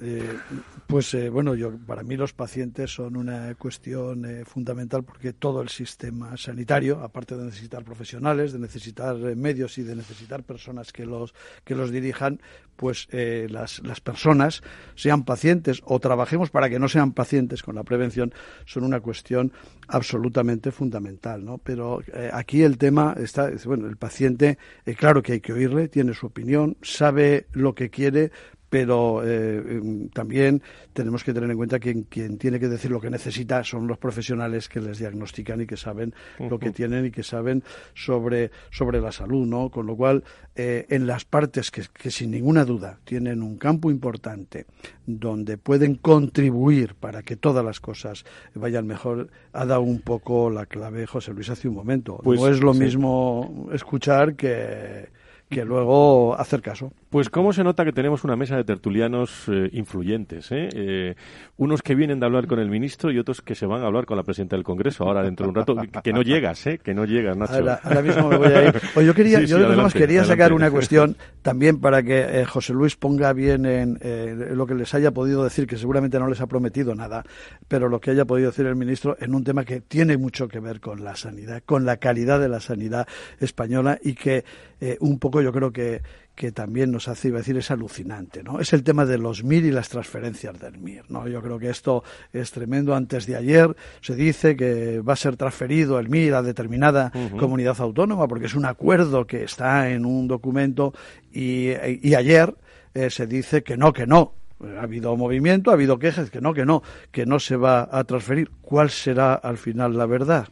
Eh, 0.00 0.38
pues 0.86 1.12
eh, 1.14 1.28
bueno, 1.28 1.54
yo 1.54 1.76
para 1.76 2.02
mí 2.02 2.16
los 2.16 2.32
pacientes 2.32 2.92
son 2.92 3.16
una 3.16 3.54
cuestión 3.56 4.24
eh, 4.24 4.44
fundamental 4.44 5.02
porque 5.02 5.32
todo 5.32 5.60
el 5.60 5.68
sistema 5.68 6.36
sanitario, 6.36 7.00
aparte 7.00 7.36
de 7.36 7.44
necesitar 7.44 7.84
profesionales, 7.84 8.52
de 8.52 8.60
necesitar 8.60 9.16
medios 9.16 9.76
y 9.78 9.82
de 9.82 9.96
necesitar 9.96 10.44
personas 10.44 10.92
que 10.92 11.04
los 11.04 11.34
que 11.64 11.74
los 11.74 11.90
dirijan, 11.90 12.40
pues 12.76 13.08
las, 13.10 13.80
las 13.80 14.00
personas, 14.00 14.62
sean 14.94 15.24
pacientes 15.24 15.82
o 15.84 15.98
trabajemos 15.98 16.50
para 16.50 16.70
que 16.70 16.78
no 16.78 16.88
sean 16.88 17.12
pacientes 17.12 17.64
con 17.64 17.74
la 17.74 17.82
prevención, 17.82 18.32
son 18.66 18.84
una 18.84 19.00
cuestión 19.00 19.52
absolutamente 19.88 20.70
fundamental, 20.70 21.44
¿no? 21.44 21.58
Pero 21.58 22.02
aquí 22.32 22.62
el 22.62 22.78
tema 22.78 23.16
está, 23.18 23.50
bueno, 23.64 23.88
el 23.88 23.96
paciente, 23.96 24.58
claro 24.96 25.24
que 25.24 25.32
hay 25.32 25.40
que 25.40 25.52
oírle, 25.52 25.88
tiene 25.88 26.14
su 26.14 26.26
opinión, 26.26 26.76
sabe 26.80 27.48
lo 27.52 27.74
que 27.74 27.90
quiere, 27.90 28.30
pero 28.70 29.22
eh, 29.24 30.08
también 30.12 30.62
tenemos 30.92 31.24
que 31.24 31.32
tener 31.32 31.50
en 31.50 31.56
cuenta 31.56 31.78
que 31.78 32.04
quien 32.08 32.38
tiene 32.38 32.60
que 32.60 32.68
decir 32.68 32.90
lo 32.90 33.00
que 33.00 33.10
necesita 33.10 33.64
son 33.64 33.86
los 33.86 33.98
profesionales 33.98 34.68
que 34.68 34.80
les 34.80 34.98
diagnostican 34.98 35.60
y 35.60 35.66
que 35.66 35.76
saben 35.76 36.14
lo 36.38 36.58
que 36.58 36.70
tienen 36.70 37.06
y 37.06 37.10
que 37.10 37.22
saben 37.22 37.62
sobre, 37.94 38.50
sobre 38.70 39.00
la 39.00 39.12
salud, 39.12 39.46
¿no? 39.46 39.70
Con 39.70 39.86
lo 39.86 39.96
cual, 39.96 40.24
eh, 40.54 40.86
en 40.90 41.06
las 41.06 41.24
partes 41.24 41.70
que, 41.70 41.82
que 41.92 42.10
sin 42.10 42.30
ninguna 42.30 42.64
duda 42.64 42.98
tienen 43.04 43.42
un 43.42 43.56
campo 43.56 43.90
importante 43.90 44.66
donde 45.06 45.56
pueden 45.56 45.94
contribuir 45.94 46.94
para 46.94 47.22
que 47.22 47.36
todas 47.36 47.64
las 47.64 47.80
cosas 47.80 48.24
vayan 48.54 48.86
mejor, 48.86 49.28
ha 49.52 49.64
dado 49.64 49.80
un 49.80 50.00
poco 50.00 50.50
la 50.50 50.66
clave 50.66 51.06
José 51.06 51.32
Luis 51.32 51.48
hace 51.50 51.68
un 51.68 51.74
momento. 51.74 52.18
Pues 52.22 52.40
no 52.40 52.48
es 52.48 52.60
lo 52.60 52.74
sí. 52.74 52.80
mismo 52.80 53.68
escuchar 53.72 54.34
que, 54.34 55.08
que 55.48 55.64
luego 55.64 56.34
hacer 56.38 56.60
caso. 56.60 56.92
Pues 57.10 57.30
cómo 57.30 57.54
se 57.54 57.64
nota 57.64 57.86
que 57.86 57.92
tenemos 57.92 58.22
una 58.24 58.36
mesa 58.36 58.56
de 58.56 58.64
tertulianos 58.64 59.44
eh, 59.48 59.70
influyentes, 59.72 60.52
¿eh? 60.52 60.68
Eh, 60.74 61.14
unos 61.56 61.80
que 61.80 61.94
vienen 61.94 62.20
de 62.20 62.26
hablar 62.26 62.46
con 62.46 62.58
el 62.58 62.68
ministro 62.68 63.10
y 63.10 63.18
otros 63.18 63.40
que 63.40 63.54
se 63.54 63.64
van 63.64 63.82
a 63.82 63.86
hablar 63.86 64.04
con 64.04 64.18
la 64.18 64.24
presidenta 64.24 64.56
del 64.56 64.62
Congreso 64.64 65.04
ahora 65.04 65.22
dentro 65.22 65.46
de 65.46 65.48
un 65.48 65.54
rato, 65.54 65.74
que- 65.76 65.88
que 66.02 66.12
no 66.12 66.20
llegas, 66.20 66.66
¿eh? 66.66 66.78
Que 66.78 66.92
no 66.92 67.06
llegas, 67.06 67.34
Nacho. 67.34 67.54
Ahora, 67.54 67.80
ahora 67.82 68.02
mismo 68.02 68.28
me 68.28 68.36
voy 68.36 68.48
a 68.48 68.64
ir. 68.66 68.74
Pues 68.92 69.06
yo 69.06 69.14
quería, 69.14 69.38
Sí, 69.38 69.44
sí, 69.46 69.50
yo 69.52 69.56
además 69.56 69.72
adelante, 69.76 69.98
quería 70.00 70.24
sacar 70.24 70.52
una 70.52 70.70
cuestión 70.70 71.16
también 71.40 71.80
para 71.80 72.02
que 72.02 72.40
eh, 72.42 72.44
José 72.44 72.74
Luis 72.74 72.94
ponga 72.96 73.32
bien 73.32 73.64
en 73.64 73.98
eh, 74.02 74.50
lo 74.54 74.66
que 74.66 74.74
les 74.74 74.92
haya 74.92 75.10
podido 75.10 75.44
decir, 75.44 75.66
que 75.66 75.78
seguramente 75.78 76.18
no 76.18 76.28
les 76.28 76.42
ha 76.42 76.46
prometido 76.46 76.94
nada, 76.94 77.24
pero 77.68 77.88
lo 77.88 78.00
que 78.00 78.10
haya 78.10 78.26
podido 78.26 78.50
decir 78.50 78.66
el 78.66 78.76
ministro 78.76 79.16
en 79.18 79.34
un 79.34 79.44
tema 79.44 79.64
que 79.64 79.80
tiene 79.80 80.18
mucho 80.18 80.46
que 80.46 80.60
ver 80.60 80.80
con 80.80 81.02
la 81.02 81.16
sanidad, 81.16 81.62
con 81.64 81.86
la 81.86 81.96
calidad 81.96 82.38
de 82.38 82.50
la 82.50 82.60
sanidad 82.60 83.08
española 83.40 83.98
y 84.02 84.12
que 84.14 84.44
eh, 84.80 84.98
un 85.00 85.18
poco 85.18 85.40
yo 85.40 85.52
creo 85.52 85.72
que 85.72 86.02
que 86.38 86.52
también 86.52 86.92
nos 86.92 87.08
hace, 87.08 87.28
iba 87.28 87.38
a 87.38 87.40
decir, 87.40 87.56
es 87.56 87.72
alucinante, 87.72 88.44
¿no? 88.44 88.60
Es 88.60 88.72
el 88.72 88.84
tema 88.84 89.04
de 89.04 89.18
los 89.18 89.42
MIR 89.42 89.64
y 89.64 89.70
las 89.72 89.88
transferencias 89.88 90.56
del 90.60 90.78
MIR, 90.78 91.10
¿no? 91.10 91.26
Yo 91.26 91.42
creo 91.42 91.58
que 91.58 91.68
esto 91.68 92.04
es 92.32 92.52
tremendo. 92.52 92.94
Antes 92.94 93.26
de 93.26 93.34
ayer 93.34 93.74
se 94.00 94.14
dice 94.14 94.54
que 94.56 95.00
va 95.00 95.14
a 95.14 95.16
ser 95.16 95.36
transferido 95.36 95.98
el 95.98 96.08
MIR 96.08 96.34
a 96.34 96.42
determinada 96.42 97.10
comunidad 97.36 97.80
autónoma 97.80 98.28
porque 98.28 98.46
es 98.46 98.54
un 98.54 98.66
acuerdo 98.66 99.26
que 99.26 99.42
está 99.42 99.90
en 99.90 100.06
un 100.06 100.28
documento 100.28 100.94
y, 101.32 101.70
y 102.02 102.14
ayer 102.14 102.54
eh, 102.94 103.10
se 103.10 103.26
dice 103.26 103.64
que 103.64 103.76
no, 103.76 103.92
que 103.92 104.06
no. 104.06 104.34
Ha 104.78 104.82
habido 104.82 105.16
movimiento, 105.16 105.72
ha 105.72 105.74
habido 105.74 105.98
quejas, 105.98 106.30
que 106.30 106.40
no, 106.40 106.54
que 106.54 106.64
no, 106.64 106.84
que 107.10 107.26
no 107.26 107.40
se 107.40 107.56
va 107.56 107.88
a 107.90 108.04
transferir. 108.04 108.50
¿Cuál 108.62 108.90
será 108.90 109.34
al 109.34 109.58
final 109.58 109.98
la 109.98 110.06
verdad? 110.06 110.46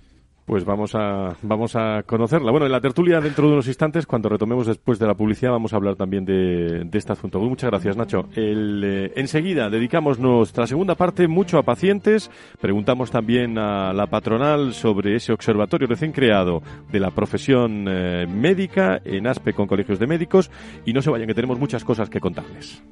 Pues 0.47 0.65
vamos 0.65 0.95
a, 0.95 1.37
vamos 1.43 1.75
a 1.75 2.05
conocerla. 2.07 2.53
Bueno, 2.53 2.67
en 2.67 2.73
la 2.73 2.81
tertulia 2.81 3.21
dentro 3.21 3.49
de 3.49 3.55
unos 3.55 3.67
instantes, 3.67 4.07
cuando 4.07 4.29
retomemos 4.29 4.69
después 4.69 4.97
de 5.01 5.07
la 5.09 5.15
publicidad, 5.15 5.51
vamos 5.51 5.73
a 5.73 5.77
hablar 5.77 5.97
también 5.97 6.25
de, 6.25 6.85
de 6.85 6.99
este 6.99 7.13
asunto. 7.13 7.41
Muchas 7.41 7.69
gracias, 7.69 7.97
Nacho. 7.97 8.29
El, 8.37 8.81
eh, 8.85 9.13
enseguida 9.17 9.69
dedicamos 9.71 10.21
nuestra 10.21 10.69
segunda 10.69 10.95
parte 10.95 11.27
mucho 11.27 11.59
a 11.59 11.65
pacientes. 11.65 12.31
Preguntamos 12.61 13.11
también 13.11 13.59
a 13.59 13.93
la 13.93 14.07
patronal 14.07 14.73
sobre 14.73 15.17
ese 15.17 15.33
observatorio 15.33 15.89
recién 15.89 16.13
creado 16.13 16.63
de 16.93 17.01
la 17.01 17.11
profesión 17.11 17.87
eh, 17.89 18.29
médica 18.29 19.01
en 19.05 19.27
ASPE 19.27 19.53
con 19.53 19.67
colegios 19.67 19.99
de 19.99 20.07
médicos. 20.07 20.53
Y 20.85 20.93
no 20.93 21.03
se 21.03 21.11
vayan, 21.11 21.27
que 21.27 21.35
tenemos 21.35 21.59
muchas 21.59 21.83
cosas 21.83 22.09
que 22.09 22.21
contarles. 22.21 22.85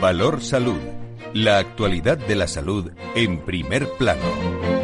Valor 0.00 0.40
Salud. 0.40 0.80
La 1.34 1.58
actualidad 1.58 2.16
de 2.16 2.36
la 2.36 2.46
salud 2.46 2.92
en 3.14 3.40
primer 3.40 3.86
plano. 3.98 4.83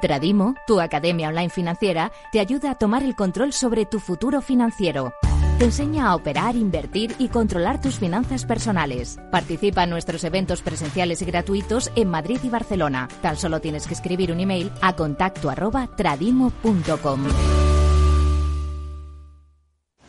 Tradimo, 0.00 0.54
tu 0.66 0.80
academia 0.80 1.28
online 1.28 1.50
financiera, 1.50 2.10
te 2.32 2.40
ayuda 2.40 2.72
a 2.72 2.74
tomar 2.74 3.02
el 3.02 3.14
control 3.14 3.52
sobre 3.52 3.86
tu 3.86 4.00
futuro 4.00 4.40
financiero. 4.40 5.12
Te 5.58 5.66
enseña 5.66 6.06
a 6.08 6.14
operar, 6.14 6.56
invertir 6.56 7.14
y 7.18 7.28
controlar 7.28 7.82
tus 7.82 7.98
finanzas 7.98 8.46
personales. 8.46 9.18
Participa 9.30 9.84
en 9.84 9.90
nuestros 9.90 10.24
eventos 10.24 10.62
presenciales 10.62 11.20
y 11.20 11.26
gratuitos 11.26 11.92
en 11.96 12.08
Madrid 12.08 12.40
y 12.42 12.48
Barcelona. 12.48 13.08
Tan 13.20 13.36
solo 13.36 13.60
tienes 13.60 13.86
que 13.86 13.92
escribir 13.92 14.32
un 14.32 14.40
email 14.40 14.72
a 14.80 14.96
contacto 14.96 15.50
arroba 15.50 15.86
tradimo.com. 15.94 17.26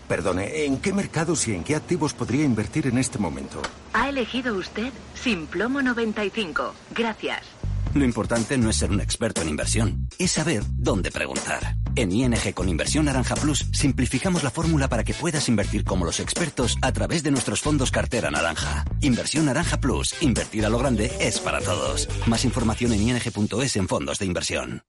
Perdone, 0.07 0.65
¿en 0.65 0.77
qué 0.77 0.93
mercados 0.93 1.47
y 1.47 1.55
en 1.55 1.63
qué 1.63 1.75
activos 1.75 2.13
podría 2.13 2.43
invertir 2.43 2.87
en 2.87 2.97
este 2.97 3.17
momento? 3.17 3.61
Ha 3.93 4.09
elegido 4.09 4.55
usted 4.55 4.91
Simplomo 5.15 5.81
95. 5.81 6.73
Gracias. 6.95 7.50
Lo 7.93 8.05
importante 8.05 8.57
no 8.57 8.69
es 8.69 8.77
ser 8.77 8.89
un 8.89 9.01
experto 9.01 9.41
en 9.41 9.49
inversión, 9.49 10.07
es 10.17 10.31
saber 10.31 10.63
dónde 10.77 11.11
preguntar. 11.11 11.75
En 11.95 12.13
ING 12.13 12.53
con 12.53 12.69
Inversión 12.69 13.05
Naranja 13.05 13.35
Plus 13.35 13.65
simplificamos 13.73 14.43
la 14.43 14.49
fórmula 14.49 14.87
para 14.87 15.03
que 15.03 15.13
puedas 15.13 15.49
invertir 15.49 15.83
como 15.83 16.05
los 16.05 16.21
expertos 16.21 16.77
a 16.81 16.93
través 16.93 17.21
de 17.21 17.31
nuestros 17.31 17.59
fondos 17.59 17.91
cartera 17.91 18.31
naranja. 18.31 18.85
Inversión 19.01 19.47
Naranja 19.47 19.81
Plus, 19.81 20.15
invertir 20.21 20.65
a 20.65 20.69
lo 20.69 20.79
grande 20.79 21.11
es 21.19 21.39
para 21.39 21.59
todos. 21.59 22.07
Más 22.27 22.45
información 22.45 22.93
en 22.93 23.01
ing.es 23.01 23.75
en 23.75 23.87
fondos 23.89 24.19
de 24.19 24.25
inversión. 24.25 24.83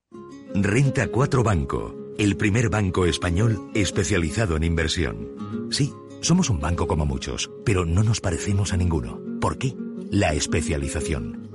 Renta 0.55 1.07
4 1.07 1.43
Banco, 1.43 1.95
el 2.17 2.37
primer 2.37 2.69
banco 2.69 3.05
español 3.05 3.69
especializado 3.73 4.55
en 4.55 4.63
inversión. 4.63 5.67
Sí, 5.71 5.93
somos 6.21 6.49
un 6.49 6.61
banco 6.61 6.87
como 6.87 7.05
muchos, 7.05 7.51
pero 7.65 7.85
no 7.85 8.03
nos 8.03 8.21
parecemos 8.21 8.71
a 8.71 8.77
ninguno. 8.77 9.19
¿Por 9.41 9.57
qué? 9.57 9.75
La 10.09 10.33
especialización. 10.33 11.42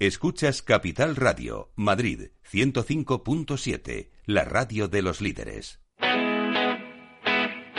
Escuchas 0.00 0.62
Capital 0.62 1.16
Radio, 1.16 1.72
Madrid 1.74 2.28
105.7, 2.48 4.10
la 4.26 4.44
radio 4.44 4.86
de 4.86 5.02
los 5.02 5.20
líderes. 5.20 5.80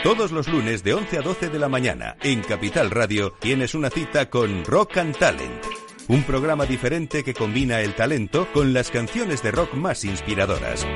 Todos 0.02 0.30
los 0.30 0.46
lunes 0.46 0.84
de 0.84 0.92
11 0.92 1.16
a 1.16 1.22
12 1.22 1.48
de 1.48 1.58
la 1.58 1.70
mañana 1.70 2.16
en 2.22 2.42
Capital 2.42 2.90
Radio 2.90 3.32
tienes 3.40 3.74
una 3.74 3.88
cita 3.88 4.28
con 4.28 4.66
Rock 4.66 4.98
and 4.98 5.16
Talent. 5.16 5.64
Un 6.08 6.22
programa 6.24 6.66
diferente 6.66 7.24
que 7.24 7.32
combina 7.32 7.80
el 7.80 7.94
talento 7.94 8.46
con 8.52 8.74
las 8.74 8.90
canciones 8.90 9.42
de 9.42 9.52
rock 9.52 9.72
más 9.72 10.04
inspiradoras. 10.04 10.86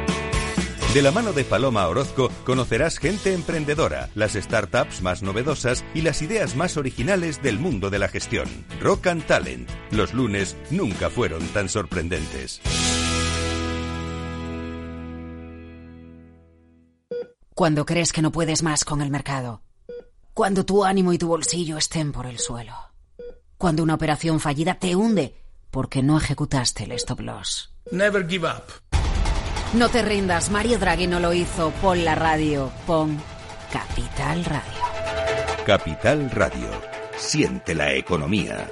De 0.95 1.03
la 1.03 1.11
mano 1.11 1.33
de 1.33 1.43
Paloma 1.43 1.89
Orozco 1.89 2.31
conocerás 2.45 2.99
gente 2.99 3.35
emprendedora, 3.35 4.11
las 4.15 4.35
startups 4.35 5.03
más 5.03 5.25
novedosas 5.25 5.85
y 5.93 6.03
las 6.03 6.23
ideas 6.23 6.55
más 6.55 6.77
originales 6.77 7.43
del 7.43 7.59
mundo 7.59 7.91
de 7.91 7.99
la 7.99 8.07
gestión. 8.07 8.49
Rock 8.81 9.09
and 9.09 9.27
Talent. 9.27 9.69
Los 9.91 10.15
lunes 10.15 10.57
nunca 10.71 11.11
fueron 11.11 11.45
tan 11.49 11.69
sorprendentes. 11.69 12.61
Cuando 17.57 17.85
crees 17.85 18.13
que 18.13 18.23
no 18.23 18.31
puedes 18.31 18.63
más 18.63 18.85
con 18.85 19.03
el 19.03 19.11
mercado. 19.11 19.63
Cuando 20.33 20.65
tu 20.65 20.85
ánimo 20.85 21.13
y 21.13 21.19
tu 21.19 21.27
bolsillo 21.27 21.77
estén 21.77 22.13
por 22.13 22.27
el 22.27 22.39
suelo. 22.39 22.75
Cuando 23.59 23.83
una 23.83 23.95
operación 23.95 24.39
fallida 24.39 24.79
te 24.79 24.95
hunde 24.95 25.35
porque 25.73 26.05
no 26.05 26.19
ejecutaste 26.19 26.85
el 26.85 26.93
stop 26.93 27.19
loss. 27.19 27.75
Never 27.91 28.25
give 28.29 28.47
up. 28.47 28.84
No 29.75 29.89
te 29.89 30.03
rindas, 30.03 30.51
Mario 30.51 30.79
Draghi 30.79 31.09
no 31.09 31.19
lo 31.19 31.33
hizo. 31.33 31.73
Pon 31.83 32.05
la 32.05 32.15
radio, 32.15 32.71
pon 32.87 33.21
Capital 33.73 34.45
Radio. 34.45 35.65
Capital 35.67 36.31
Radio. 36.31 36.69
Siente 37.17 37.75
la 37.75 37.93
economía. 37.93 38.69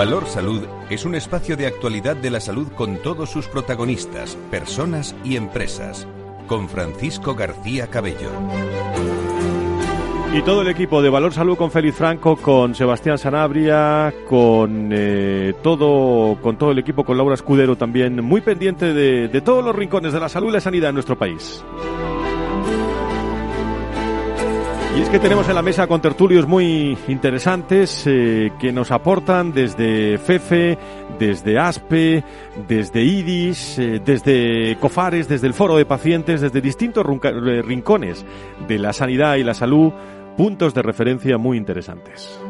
Valor 0.00 0.24
Salud 0.24 0.62
es 0.88 1.04
un 1.04 1.14
espacio 1.14 1.58
de 1.58 1.66
actualidad 1.66 2.16
de 2.16 2.30
la 2.30 2.40
salud 2.40 2.68
con 2.68 2.96
todos 3.02 3.28
sus 3.28 3.48
protagonistas, 3.48 4.34
personas 4.50 5.14
y 5.24 5.36
empresas. 5.36 6.08
Con 6.46 6.70
Francisco 6.70 7.34
García 7.34 7.86
Cabello. 7.88 8.30
Y 10.34 10.40
todo 10.40 10.62
el 10.62 10.68
equipo 10.68 11.02
de 11.02 11.10
Valor 11.10 11.34
Salud 11.34 11.58
con 11.58 11.70
Félix 11.70 11.98
Franco, 11.98 12.36
con 12.36 12.74
Sebastián 12.74 13.18
Sanabria, 13.18 14.14
con 14.26 14.88
eh, 14.90 15.52
todo, 15.62 16.40
con 16.40 16.56
todo 16.56 16.70
el 16.70 16.78
equipo, 16.78 17.04
con 17.04 17.18
Laura 17.18 17.34
Escudero 17.34 17.76
también, 17.76 18.24
muy 18.24 18.40
pendiente 18.40 18.94
de, 18.94 19.28
de 19.28 19.40
todos 19.42 19.62
los 19.62 19.76
rincones 19.76 20.14
de 20.14 20.20
la 20.20 20.30
salud 20.30 20.48
y 20.48 20.52
la 20.52 20.60
sanidad 20.62 20.88
en 20.88 20.94
nuestro 20.94 21.18
país. 21.18 21.62
Y 24.96 25.02
es 25.02 25.08
que 25.08 25.20
tenemos 25.20 25.48
en 25.48 25.54
la 25.54 25.62
mesa 25.62 25.86
con 25.86 26.00
tertulios 26.00 26.48
muy 26.48 26.98
interesantes 27.06 28.04
eh, 28.06 28.50
que 28.58 28.72
nos 28.72 28.90
aportan 28.90 29.52
desde 29.52 30.18
FEFE, 30.18 30.76
desde 31.18 31.58
ASPE, 31.58 32.24
desde 32.66 33.02
IDIS, 33.02 33.78
eh, 33.78 34.02
desde 34.04 34.76
COFARES, 34.80 35.28
desde 35.28 35.46
el 35.46 35.54
Foro 35.54 35.76
de 35.76 35.86
Pacientes, 35.86 36.40
desde 36.40 36.60
distintos 36.60 37.06
eh, 37.22 37.62
rincones 37.62 38.26
de 38.66 38.78
la 38.80 38.92
sanidad 38.92 39.36
y 39.36 39.44
la 39.44 39.54
salud, 39.54 39.92
puntos 40.36 40.74
de 40.74 40.82
referencia 40.82 41.38
muy 41.38 41.56
interesantes. 41.56 42.40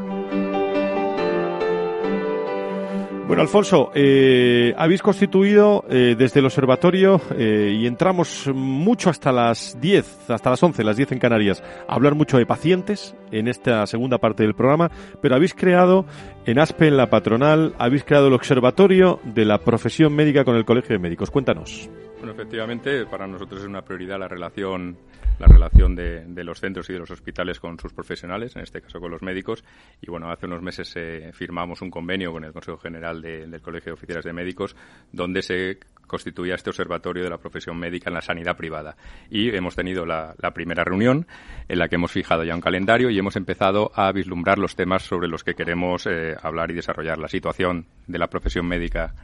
Bueno, 3.31 3.43
Alfonso, 3.43 3.93
eh, 3.95 4.75
habéis 4.77 5.03
constituido 5.03 5.85
eh, 5.89 6.17
desde 6.19 6.41
el 6.41 6.47
observatorio 6.47 7.21
eh, 7.39 7.77
y 7.79 7.87
entramos 7.87 8.51
mucho 8.53 9.09
hasta 9.09 9.31
las 9.31 9.81
10, 9.81 10.31
hasta 10.31 10.51
las 10.51 10.61
11, 10.61 10.83
las 10.83 10.97
10 10.97 11.13
en 11.13 11.21
Canarias, 11.21 11.63
a 11.87 11.95
hablar 11.95 12.17
mucho 12.17 12.39
de 12.39 12.47
pacientes 12.47 13.15
en 13.31 13.47
esta 13.47 13.87
segunda 13.87 14.19
parte 14.19 14.43
del 14.43 14.55
programa, 14.55 14.91
pero 15.23 15.37
habéis 15.37 15.55
creado 15.55 16.07
en 16.45 16.59
ASPE, 16.59 16.89
en 16.89 16.97
la 16.97 17.09
patronal, 17.09 17.73
habéis 17.79 18.03
creado 18.03 18.27
el 18.27 18.33
observatorio 18.33 19.21
de 19.23 19.45
la 19.45 19.59
profesión 19.59 20.13
médica 20.13 20.45
con 20.45 20.57
el 20.57 20.65
Colegio 20.65 20.97
de 20.97 20.99
Médicos. 20.99 21.31
Cuéntanos. 21.31 21.89
Bueno, 22.19 22.33
efectivamente, 22.33 23.07
para 23.07 23.29
nosotros 23.29 23.61
es 23.61 23.67
una 23.69 23.83
prioridad 23.83 24.19
la 24.19 24.27
relación 24.27 24.97
la 25.41 25.47
relación 25.47 25.97
de, 25.97 26.45
los 26.45 26.61
centros 26.61 26.91
y 26.91 26.93
de 26.93 26.99
los 26.99 27.11
hospitales 27.11 27.59
con 27.59 27.79
sus 27.81 27.95
profesionales, 27.95 28.55
en 28.57 28.63
este 28.63 28.83
caso 28.83 29.01
con 29.01 29.11
los 29.11 29.23
médicos. 29.23 29.65
Y 30.03 30.11
bueno, 30.11 30.31
hace 30.31 30.45
unos 30.45 30.61
meses 30.61 30.93
eh, 30.97 31.31
firmamos 31.33 31.81
un 31.81 31.91
convenio 31.91 32.31
con 32.31 32.45
el 32.45 32.53
Consejo 32.53 32.77
General 32.77 33.23
del 33.23 33.61
Colegio 33.63 33.91
de 33.91 33.95
Oficiales 33.95 34.25
de 34.27 34.35
Médicos, 34.35 34.77
donde 35.13 35.41
se 35.41 35.79
constituía 36.07 36.57
este 36.57 36.69
observatorio 36.69 37.25
de 37.25 37.31
la 37.31 37.39
profesión 37.39 37.79
médica 37.79 38.11
en 38.11 38.15
la 38.15 38.21
sanidad 38.21 38.55
privada. 38.55 38.97
Y 39.31 39.49
hemos 39.49 39.75
tenido 39.75 40.05
la, 40.05 40.35
primera 40.53 40.85
reunión 40.85 41.27
en 41.69 41.79
la 41.79 41.89
que 41.89 41.95
hemos 41.95 42.13
fijado 42.13 42.45
ya 42.45 42.55
un 42.55 42.61
calendario 42.61 43.09
y 43.09 43.19
hemos 43.19 43.37
empezado 43.37 43.93
a 43.95 44.13
vislumbrar 44.13 44.59
los 44.59 44.77
temas 44.77 45.05
sobre 45.05 45.29
los 45.29 45.43
que 45.43 45.55
queremos 45.55 46.07
eh, 46.07 46.35
hablar 46.43 46.71
y 46.71 46.75
desarrollar 46.75 47.17
la 47.17 47.29
situación 47.29 47.87
de 48.07 48.19
la 48.19 48.27
profesión 48.27 48.67
médica 48.67 49.15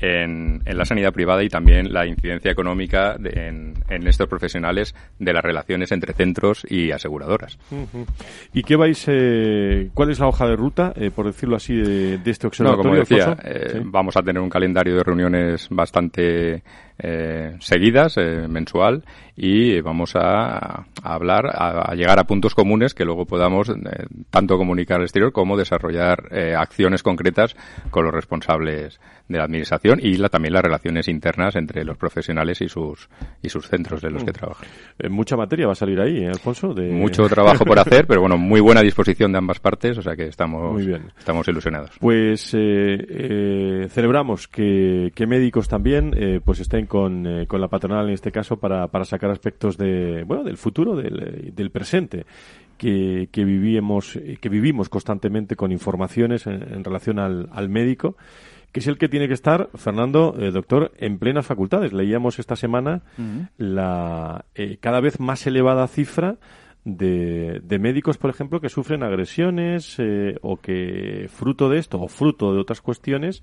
en, 0.00 0.62
la 0.64 0.84
sanidad 0.84 1.12
privada 1.12 1.42
y 1.42 1.48
también 1.48 1.92
la 1.92 2.06
incidencia 2.06 2.50
económica 2.50 3.16
en, 3.22 3.74
estos 3.88 4.28
profesionales 4.28 4.94
de 5.18 5.32
las 5.32 5.42
relaciones 5.42 5.92
entre 5.92 6.12
centros 6.12 6.66
y 6.68 6.92
aseguradoras. 6.92 7.58
¿Y 8.52 8.62
qué 8.62 8.76
vais, 8.76 9.04
eh, 9.08 9.90
cuál 9.94 10.10
es 10.10 10.18
la 10.18 10.28
hoja 10.28 10.46
de 10.46 10.56
ruta, 10.56 10.92
eh, 10.96 11.10
por 11.14 11.26
decirlo 11.26 11.56
así, 11.56 11.74
de, 11.74 12.20
este 12.24 12.46
observatorio? 12.46 12.82
como 12.82 12.94
decía, 12.94 13.36
eh, 13.44 13.80
vamos 13.84 14.16
a 14.16 14.22
tener 14.22 14.40
un 14.40 14.50
calendario 14.50 14.96
de 14.96 15.02
reuniones 15.02 15.68
bastante 15.70 16.62
eh, 17.00 17.56
seguidas, 17.60 18.16
eh, 18.16 18.48
mensual, 18.48 19.04
y 19.36 19.80
vamos 19.80 20.16
a, 20.16 20.84
hablar, 21.00 21.46
a, 21.46 21.94
llegar 21.94 22.18
a 22.18 22.24
puntos 22.24 22.56
comunes 22.56 22.92
que 22.92 23.04
luego 23.04 23.24
podamos 23.24 23.68
eh, 23.68 23.74
tanto 24.30 24.58
comunicar 24.58 24.96
al 24.96 25.04
exterior 25.04 25.30
como 25.30 25.56
desarrollar 25.56 26.28
acciones 26.56 27.04
concretas 27.04 27.54
con 27.90 28.04
los 28.04 28.12
responsables 28.12 29.00
de 29.28 29.38
la 29.38 29.44
administración 29.44 30.00
y 30.02 30.16
la, 30.16 30.28
también 30.28 30.54
las 30.54 30.62
relaciones 30.64 31.06
internas 31.06 31.54
entre 31.54 31.84
los 31.84 31.96
profesionales 31.96 32.60
y 32.62 32.68
sus 32.68 33.08
y 33.40 33.48
sus 33.48 33.68
centros 33.68 34.00
de 34.00 34.10
los 34.10 34.24
que 34.24 34.30
mm. 34.30 34.34
trabajan. 34.34 34.68
mucha 35.08 35.36
materia 35.36 35.66
va 35.66 35.72
a 35.72 35.76
salir 35.76 36.00
ahí, 36.00 36.24
Alfonso. 36.24 36.74
De... 36.74 36.90
Mucho 36.90 37.22
trabajo 37.28 37.64
por 37.64 37.78
hacer, 37.78 38.08
pero 38.08 38.22
bueno, 38.22 38.36
muy 38.38 38.60
buena 38.60 38.82
disposición 38.82 39.30
de 39.30 39.38
ambas 39.38 39.60
partes, 39.60 39.98
o 39.98 40.02
sea 40.02 40.16
que 40.16 40.26
estamos, 40.26 40.82
estamos 41.16 41.46
ilusionados. 41.46 41.90
Pues 42.00 42.50
celebramos 42.50 44.48
que, 44.48 45.12
que 45.14 45.26
médicos 45.28 45.68
también 45.68 46.40
pues 46.44 46.58
estén 46.58 46.87
con, 46.88 47.26
eh, 47.26 47.46
con 47.46 47.60
la 47.60 47.68
patronal 47.68 48.08
en 48.08 48.14
este 48.14 48.32
caso 48.32 48.56
para, 48.56 48.88
para 48.88 49.04
sacar 49.04 49.30
aspectos 49.30 49.76
de, 49.76 50.24
bueno, 50.24 50.42
del 50.42 50.56
futuro, 50.56 50.96
del, 50.96 51.22
eh, 51.22 51.52
del 51.54 51.70
presente. 51.70 52.26
Que, 52.76 53.28
que, 53.32 53.44
vivimos, 53.44 54.14
eh, 54.14 54.38
que 54.40 54.48
vivimos 54.48 54.88
constantemente 54.88 55.56
con 55.56 55.72
informaciones 55.72 56.46
en, 56.46 56.84
relación 56.84 57.18
al, 57.18 57.48
al, 57.50 57.68
médico, 57.68 58.16
que 58.70 58.78
es 58.78 58.86
el 58.86 58.98
que 58.98 59.08
tiene 59.08 59.26
que 59.26 59.34
estar, 59.34 59.68
Fernando, 59.74 60.30
doctor, 60.52 60.92
en 60.96 61.18
plenas 61.18 61.44
facultades. 61.44 61.92
Leíamos 61.92 62.38
esta 62.38 62.54
semana 62.54 63.02
la 63.56 64.44
cada 64.78 65.00
vez 65.00 65.18
más 65.18 65.44
elevada 65.48 65.88
cifra 65.88 66.36
de, 66.84 67.60
de, 67.64 67.78
médicos, 67.80 68.16
por 68.16 68.30
ejemplo, 68.30 68.60
que 68.60 68.68
sufren 68.68 69.02
agresiones 69.02 69.96
o 70.42 70.58
que 70.58 71.26
fruto 71.28 71.68
de 71.68 71.78
esto 71.80 72.00
o 72.00 72.06
fruto 72.06 72.54
de 72.54 72.60
otras 72.60 72.80
cuestiones 72.80 73.42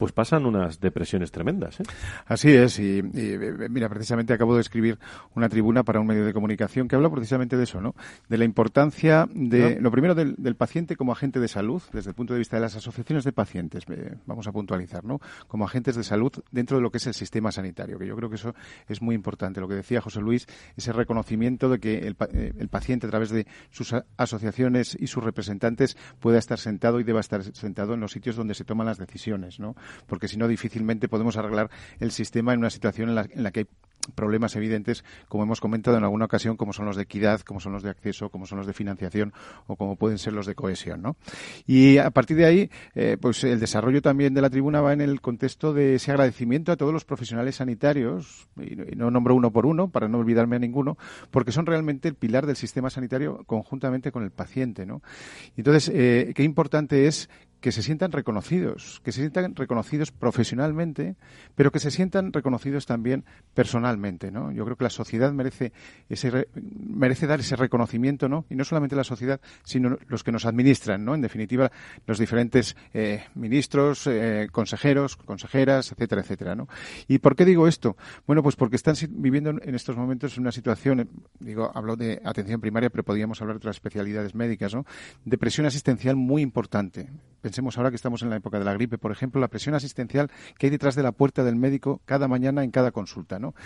pues 0.00 0.12
pasan 0.12 0.46
unas 0.46 0.80
depresiones 0.80 1.30
tremendas. 1.30 1.78
¿eh? 1.78 1.82
Así 2.24 2.50
es, 2.50 2.78
y, 2.78 3.02
mira, 3.02 3.86
precisamente 3.90 4.32
acabo 4.32 4.54
de 4.54 4.62
escribir 4.62 4.98
una 5.34 5.50
tribuna 5.50 5.82
para 5.82 6.00
un 6.00 6.06
medio 6.06 6.24
de 6.24 6.32
comunicación 6.32 6.88
que 6.88 6.96
habla 6.96 7.10
precisamente 7.10 7.58
de 7.58 7.64
eso, 7.64 7.82
¿no? 7.82 7.94
De 8.26 8.38
la 8.38 8.46
importancia 8.46 9.28
de, 9.30 9.78
lo 9.78 9.90
primero, 9.90 10.14
del, 10.14 10.56
paciente 10.56 10.96
como 10.96 11.12
agente 11.12 11.38
de 11.38 11.48
salud, 11.48 11.82
desde 11.92 12.08
el 12.08 12.16
punto 12.16 12.32
de 12.32 12.38
vista 12.38 12.56
de 12.56 12.62
las 12.62 12.76
asociaciones 12.76 13.24
de 13.24 13.32
pacientes, 13.32 13.84
vamos 14.24 14.46
a 14.46 14.52
puntualizar, 14.52 15.04
¿no? 15.04 15.20
Como 15.48 15.66
agentes 15.66 15.96
de 15.96 16.02
salud 16.02 16.32
dentro 16.50 16.78
de 16.78 16.82
lo 16.82 16.90
que 16.90 16.96
es 16.96 17.06
el 17.06 17.12
sistema 17.12 17.52
sanitario, 17.52 17.98
que 17.98 18.06
yo 18.06 18.16
creo 18.16 18.30
que 18.30 18.36
eso 18.36 18.54
es 18.88 19.02
muy 19.02 19.14
importante. 19.14 19.60
Lo 19.60 19.68
que 19.68 19.74
decía 19.74 20.00
José 20.00 20.22
Luis, 20.22 20.46
ese 20.78 20.94
reconocimiento 20.94 21.68
de 21.68 21.78
que 21.78 21.98
el, 22.06 22.16
eh, 22.32 22.54
el 22.58 22.68
paciente, 22.68 23.06
a 23.06 23.10
través 23.10 23.28
de 23.28 23.46
sus 23.68 23.94
asociaciones 24.16 24.96
y 24.98 25.08
sus 25.08 25.22
representantes, 25.22 25.98
pueda 26.20 26.38
estar 26.38 26.58
sentado 26.58 27.00
y 27.00 27.04
deba 27.04 27.20
estar 27.20 27.42
sentado 27.42 27.92
en 27.92 28.00
los 28.00 28.12
sitios 28.12 28.34
donde 28.34 28.54
se 28.54 28.64
toman 28.64 28.86
las 28.86 28.96
decisiones, 28.96 29.60
¿no? 29.60 29.76
Porque 30.06 30.28
si 30.28 30.36
no 30.36 30.48
difícilmente 30.48 31.08
podemos 31.08 31.36
arreglar 31.36 31.70
el 31.98 32.10
sistema 32.10 32.52
en 32.52 32.60
una 32.60 32.70
situación 32.70 33.08
en 33.08 33.14
la, 33.14 33.50
que 33.50 33.60
hay 33.60 33.66
problemas 34.14 34.56
evidentes, 34.56 35.04
como 35.28 35.44
hemos 35.44 35.60
comentado 35.60 35.96
en 35.96 36.04
alguna 36.04 36.24
ocasión, 36.24 36.56
como 36.56 36.72
son 36.72 36.86
los 36.86 36.96
de 36.96 37.02
equidad, 37.02 37.40
como 37.40 37.60
son 37.60 37.72
los 37.72 37.82
de 37.82 37.90
acceso, 37.90 38.30
como 38.30 38.46
son 38.46 38.58
los 38.58 38.66
de 38.66 38.72
financiación 38.72 39.32
o 39.66 39.76
como 39.76 39.96
pueden 39.96 40.18
ser 40.18 40.32
los 40.32 40.46
de 40.46 40.54
cohesión. 40.54 41.02
¿no? 41.02 41.16
Y 41.66 41.98
a 41.98 42.10
partir 42.10 42.36
de 42.36 42.46
ahí, 42.46 42.70
eh, 42.94 43.16
pues 43.20 43.44
el 43.44 43.60
desarrollo 43.60 44.02
también 44.02 44.34
de 44.34 44.40
la 44.40 44.50
tribuna 44.50 44.80
va 44.80 44.92
en 44.92 45.00
el 45.00 45.20
contexto 45.20 45.72
de 45.72 45.96
ese 45.96 46.10
agradecimiento 46.10 46.72
a 46.72 46.76
todos 46.76 46.92
los 46.92 47.04
profesionales 47.04 47.56
sanitarios, 47.56 48.48
y, 48.56 48.76
no 48.96 49.10
nombro 49.10 49.34
uno 49.34 49.52
por 49.52 49.66
uno 49.66 49.88
para 49.88 50.08
no 50.08 50.18
olvidarme 50.18 50.56
a 50.56 50.58
ninguno, 50.58 50.96
porque 51.30 51.52
son 51.52 51.66
realmente 51.66 52.08
el 52.08 52.14
pilar 52.14 52.46
del 52.46 52.56
sistema 52.56 52.90
sanitario 52.90 53.44
conjuntamente 53.46 54.12
con 54.12 54.22
el 54.22 54.30
paciente. 54.30 54.86
¿no? 54.86 55.02
Entonces, 55.56 55.90
eh, 55.94 56.32
qué 56.34 56.42
importante 56.42 57.06
es 57.06 57.28
que 57.60 57.72
se 57.72 57.82
sientan 57.82 58.12
reconocidos, 58.12 59.00
que 59.04 59.12
se 59.12 59.20
sientan 59.20 59.54
reconocidos 59.54 60.10
profesionalmente, 60.12 61.16
pero 61.54 61.70
que 61.70 61.78
se 61.78 61.90
sientan 61.90 62.32
reconocidos 62.32 62.86
también 62.86 63.24
personalmente, 63.54 64.30
¿no? 64.30 64.50
Yo 64.50 64.64
creo 64.64 64.76
que 64.76 64.84
la 64.84 64.90
sociedad 64.90 65.32
merece 65.32 65.72
ese 66.08 66.48
merece 66.54 67.26
dar 67.26 67.40
ese 67.40 67.56
reconocimiento, 67.56 68.28
¿no? 68.28 68.46
Y 68.48 68.54
no 68.54 68.64
solamente 68.64 68.96
la 68.96 69.04
sociedad, 69.04 69.40
sino 69.62 69.98
los 70.08 70.24
que 70.24 70.32
nos 70.32 70.46
administran, 70.46 71.04
¿no? 71.04 71.14
En 71.14 71.20
definitiva, 71.20 71.70
los 72.06 72.18
diferentes 72.18 72.76
eh, 72.94 73.24
ministros, 73.34 74.06
eh, 74.06 74.48
consejeros, 74.50 75.16
consejeras, 75.16 75.92
etcétera, 75.92 76.22
etcétera, 76.22 76.54
¿no? 76.54 76.68
¿Y 77.08 77.18
por 77.18 77.36
qué 77.36 77.44
digo 77.44 77.68
esto? 77.68 77.96
Bueno, 78.26 78.42
pues 78.42 78.56
porque 78.56 78.76
están 78.76 78.94
viviendo 79.10 79.50
en 79.50 79.74
estos 79.74 79.96
momentos 79.96 80.38
una 80.38 80.52
situación, 80.52 81.08
digo, 81.38 81.70
hablo 81.74 81.96
de 81.96 82.20
atención 82.24 82.60
primaria, 82.60 82.90
pero 82.90 83.04
podríamos 83.04 83.40
hablar 83.42 83.56
de 83.56 83.58
otras 83.58 83.76
especialidades 83.76 84.34
médicas, 84.34 84.74
¿no? 84.74 84.86
De 85.24 85.36
presión 85.36 85.66
asistencial 85.66 86.16
muy 86.16 86.42
importante 86.42 87.10
pensemos 87.50 87.76
ahora 87.76 87.90
que 87.90 87.96
estamos 87.96 88.22
en 88.22 88.30
la 88.30 88.36
época 88.36 88.60
de 88.60 88.64
la 88.64 88.72
gripe, 88.74 88.96
por 88.96 89.10
ejemplo, 89.10 89.40
la 89.40 89.48
presión 89.48 89.74
asistencial 89.74 90.30
que 90.56 90.66
hay 90.66 90.70
detrás 90.70 90.94
de 90.94 91.02
la 91.02 91.10
puerta 91.10 91.42
del 91.42 91.56
médico 91.56 92.00
cada 92.04 92.28
mañana 92.28 92.62
en 92.62 92.70
cada 92.70 92.92
consulta, 92.92 93.40
¿no? 93.40 93.56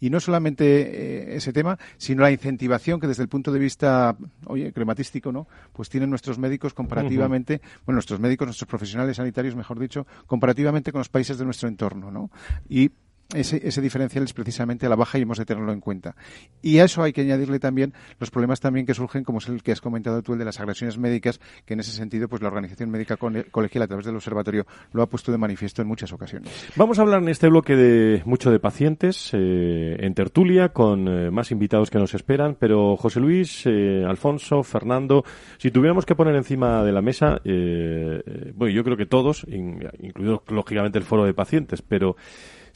Y 0.00 0.08
no 0.08 0.18
solamente 0.18 0.64
eh, 0.64 1.36
ese 1.36 1.52
tema, 1.52 1.78
sino 1.98 2.22
la 2.22 2.30
incentivación 2.30 3.00
que 3.00 3.06
desde 3.06 3.22
el 3.22 3.28
punto 3.28 3.52
de 3.52 3.58
vista, 3.58 4.16
oye, 4.46 4.72
crematístico, 4.72 5.30
¿no? 5.30 5.46
Pues 5.74 5.90
tienen 5.90 6.08
nuestros 6.08 6.38
médicos 6.38 6.72
comparativamente, 6.72 7.60
bueno, 7.84 7.96
nuestros 7.96 8.18
médicos, 8.18 8.46
nuestros 8.46 8.66
profesionales 8.66 9.18
sanitarios, 9.18 9.54
mejor 9.54 9.78
dicho, 9.78 10.06
comparativamente 10.26 10.90
con 10.90 11.00
los 11.00 11.10
países 11.10 11.36
de 11.36 11.44
nuestro 11.44 11.68
entorno, 11.68 12.10
¿no? 12.10 12.30
Y 12.66 12.92
ese, 13.32 13.66
ese, 13.66 13.80
diferencial 13.80 14.24
es 14.24 14.32
precisamente 14.32 14.86
a 14.86 14.88
la 14.88 14.96
baja 14.96 15.18
y 15.18 15.22
hemos 15.22 15.38
de 15.38 15.44
tenerlo 15.44 15.72
en 15.72 15.80
cuenta. 15.80 16.14
Y 16.62 16.78
a 16.78 16.84
eso 16.84 17.02
hay 17.02 17.12
que 17.12 17.22
añadirle 17.22 17.58
también 17.58 17.94
los 18.18 18.30
problemas 18.30 18.60
también 18.60 18.86
que 18.86 18.94
surgen, 18.94 19.24
como 19.24 19.38
es 19.38 19.48
el 19.48 19.62
que 19.62 19.72
has 19.72 19.80
comentado 19.80 20.22
tú, 20.22 20.32
el 20.32 20.38
de 20.38 20.44
las 20.44 20.60
agresiones 20.60 20.98
médicas, 20.98 21.40
que 21.64 21.74
en 21.74 21.80
ese 21.80 21.92
sentido, 21.92 22.28
pues 22.28 22.42
la 22.42 22.48
Organización 22.48 22.90
Médica 22.90 23.16
Colegial 23.16 23.82
a 23.82 23.86
través 23.86 24.06
del 24.06 24.14
Observatorio 24.16 24.66
lo 24.92 25.02
ha 25.02 25.08
puesto 25.08 25.32
de 25.32 25.38
manifiesto 25.38 25.82
en 25.82 25.88
muchas 25.88 26.12
ocasiones. 26.12 26.50
Vamos 26.76 26.98
a 26.98 27.02
hablar 27.02 27.22
en 27.22 27.28
este 27.28 27.48
bloque 27.48 27.76
de 27.76 28.22
mucho 28.24 28.50
de 28.50 28.60
pacientes, 28.60 29.30
eh, 29.32 29.96
en 29.98 30.14
tertulia, 30.14 30.70
con 30.70 31.08
eh, 31.08 31.30
más 31.30 31.50
invitados 31.50 31.90
que 31.90 31.98
nos 31.98 32.14
esperan, 32.14 32.56
pero 32.58 32.96
José 32.96 33.20
Luis, 33.20 33.64
eh, 33.66 34.04
Alfonso, 34.06 34.62
Fernando, 34.62 35.24
si 35.58 35.70
tuviéramos 35.70 36.06
que 36.06 36.14
poner 36.14 36.34
encima 36.34 36.84
de 36.84 36.92
la 36.92 37.02
mesa, 37.02 37.40
bueno, 37.44 38.74
yo 38.74 38.84
creo 38.84 38.96
que 38.96 39.06
todos, 39.06 39.46
incluido 39.48 40.42
lógicamente 40.48 40.98
el 40.98 41.04
foro 41.04 41.24
de 41.24 41.34
pacientes, 41.34 41.82
pero 41.82 42.16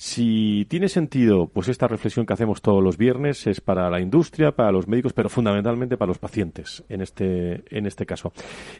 si 0.01 0.65
tiene 0.71 0.89
sentido, 0.89 1.49
pues 1.49 1.67
esta 1.67 1.89
reflexión 1.89 2.25
que 2.25 2.33
hacemos 2.33 2.63
todos 2.63 2.81
los 2.81 2.97
viernes 2.97 3.49
es 3.49 3.61
para 3.61 3.91
la 3.91 4.01
industria, 4.01 4.53
para 4.53 4.71
los 4.71 4.87
médicos, 4.87 5.13
pero 5.13 5.29
fundamentalmente 5.29 5.97
para 5.97 6.11
los 6.11 6.19
pacientes 6.19 6.85
en 6.89 7.01
este, 7.01 7.65
en 7.77 7.85
este 7.85 8.07
caso. 8.07 8.33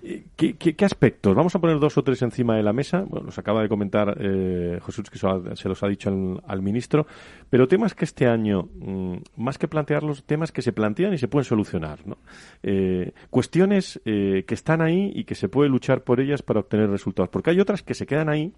Eh, 0.05 0.27
¿Qué, 0.37 0.55
qué, 0.55 0.85
aspectos? 0.85 1.35
Vamos 1.35 1.57
a 1.57 1.59
poner 1.59 1.81
dos 1.81 1.99
o 1.99 2.05
tres 2.05 2.23
encima 2.23 2.57
de 2.57 2.63
la 2.63 2.73
mesa. 2.73 3.05
Bueno, 3.05 3.27
nos 3.27 3.37
acaba 3.37 3.63
de 3.63 3.69
comentar 3.69 4.17
eh, 4.21 4.79
Jesús 4.87 5.11
que 5.11 5.19
se 5.19 5.69
los 5.69 5.83
ha 5.83 5.89
dicho 5.89 6.41
al, 6.47 6.63
ministro, 6.63 7.09
pero 7.51 7.67
temas 7.67 7.97
que 7.97 8.05
este 8.05 8.29
año, 8.29 8.69
mm, 8.79 9.17
más 9.39 9.59
que 9.59 9.67
plantear 9.67 10.05
los 10.05 10.23
temas 10.23 10.53
que 10.53 10.63
se 10.63 10.73
plantean 10.73 11.15
y 11.15 11.19
se 11.19 11.27
pueden 11.27 11.45
solucionar, 11.45 11.99
¿no? 12.07 12.19
Eh, 12.63 13.11
cuestiones 13.29 14.01
eh, 14.05 14.45
que 14.47 14.55
están 14.55 14.83
ahí 14.83 15.11
y 15.17 15.25
que 15.25 15.35
se 15.35 15.49
puede 15.49 15.69
luchar 15.69 16.05
por 16.05 16.21
ellas 16.21 16.43
para 16.43 16.61
obtener 16.61 16.89
resultados, 16.91 17.29
porque 17.29 17.51
hay 17.51 17.59
otras 17.59 17.83
que 17.83 17.95
se 17.95 18.07
quedan 18.07 18.29
ahí 18.29 18.53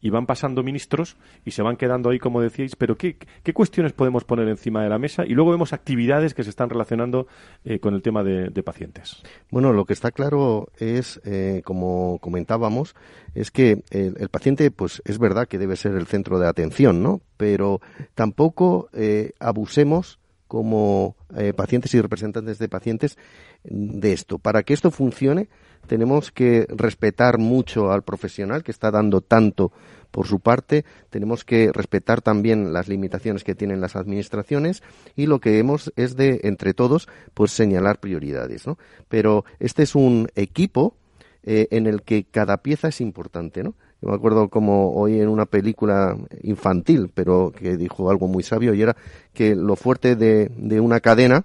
y 0.00 0.10
van 0.10 0.26
pasando 0.26 0.62
ministros 0.62 1.16
y 1.44 1.50
se 1.50 1.62
van 1.62 1.76
quedando 1.76 2.10
ahí, 2.10 2.18
como 2.18 2.40
decíais, 2.40 2.76
pero 2.76 2.96
¿qué, 2.96 3.16
qué 3.42 3.52
cuestiones 3.52 3.92
podemos 3.92 4.24
poner 4.24 4.48
encima 4.48 4.82
de 4.82 4.88
la 4.88 4.98
mesa? 4.98 5.24
Y 5.26 5.30
luego 5.30 5.50
vemos 5.50 5.72
actividades 5.72 6.34
que 6.34 6.44
se 6.44 6.50
están 6.50 6.70
relacionando 6.70 7.26
eh, 7.64 7.80
con 7.80 7.94
el 7.94 8.02
tema 8.02 8.22
de, 8.22 8.62
pacientes. 8.62 9.22
Bueno, 9.50 9.72
lo 9.72 9.84
que 9.84 9.92
está 9.92 10.10
claro 10.10 10.68
es, 10.78 11.20
eh, 11.24 11.62
como 11.64 12.18
comentábamos, 12.20 12.94
es 13.34 13.50
que 13.50 13.82
el, 13.90 14.28
paciente, 14.28 14.70
pues 14.70 15.00
es 15.04 15.18
verdad 15.18 15.46
que 15.48 15.58
debe 15.58 15.76
ser 15.76 15.94
el 15.94 16.06
centro 16.06 16.38
de 16.38 16.48
atención, 16.48 17.02
¿no? 17.02 17.20
Pero 17.36 17.80
tampoco 18.14 18.88
eh, 18.92 19.32
abusemos 19.38 20.18
como 20.48 21.14
pacientes 21.56 21.92
y 21.92 22.00
representantes 22.00 22.58
de 22.58 22.68
pacientes 22.70 23.18
de 23.64 24.12
esto. 24.14 24.38
Para 24.38 24.62
que 24.62 24.72
esto 24.72 24.90
funcione, 24.90 25.50
tenemos 25.88 26.30
que 26.30 26.66
respetar 26.68 27.38
mucho 27.38 27.90
al 27.90 28.02
profesional 28.02 28.62
que 28.62 28.70
está 28.70 28.92
dando 28.92 29.20
tanto 29.20 29.72
por 30.10 30.26
su 30.26 30.40
parte, 30.40 30.84
tenemos 31.10 31.44
que 31.44 31.70
respetar 31.72 32.22
también 32.22 32.72
las 32.72 32.88
limitaciones 32.88 33.44
que 33.44 33.54
tienen 33.54 33.80
las 33.80 33.96
administraciones 33.96 34.82
y 35.16 35.26
lo 35.26 35.40
que 35.40 35.58
hemos 35.58 35.92
es 35.96 36.16
de, 36.16 36.40
entre 36.44 36.74
todos, 36.74 37.08
pues 37.34 37.50
señalar 37.50 38.00
prioridades, 38.00 38.66
¿no? 38.66 38.78
Pero 39.08 39.44
este 39.58 39.82
es 39.82 39.94
un 39.94 40.28
equipo 40.34 40.94
eh, 41.42 41.68
en 41.70 41.86
el 41.86 42.02
que 42.02 42.24
cada 42.24 42.58
pieza 42.58 42.88
es 42.88 43.00
importante, 43.00 43.62
¿no? 43.62 43.74
Yo 44.00 44.10
me 44.10 44.14
acuerdo 44.14 44.48
como 44.48 44.92
hoy 44.92 45.20
en 45.20 45.28
una 45.28 45.46
película 45.46 46.16
infantil, 46.42 47.10
pero 47.12 47.50
que 47.50 47.76
dijo 47.76 48.10
algo 48.10 48.28
muy 48.28 48.44
sabio 48.44 48.72
y 48.72 48.82
era 48.82 48.96
que 49.34 49.56
lo 49.56 49.74
fuerte 49.74 50.14
de, 50.14 50.52
de 50.56 50.80
una 50.80 51.00
cadena 51.00 51.44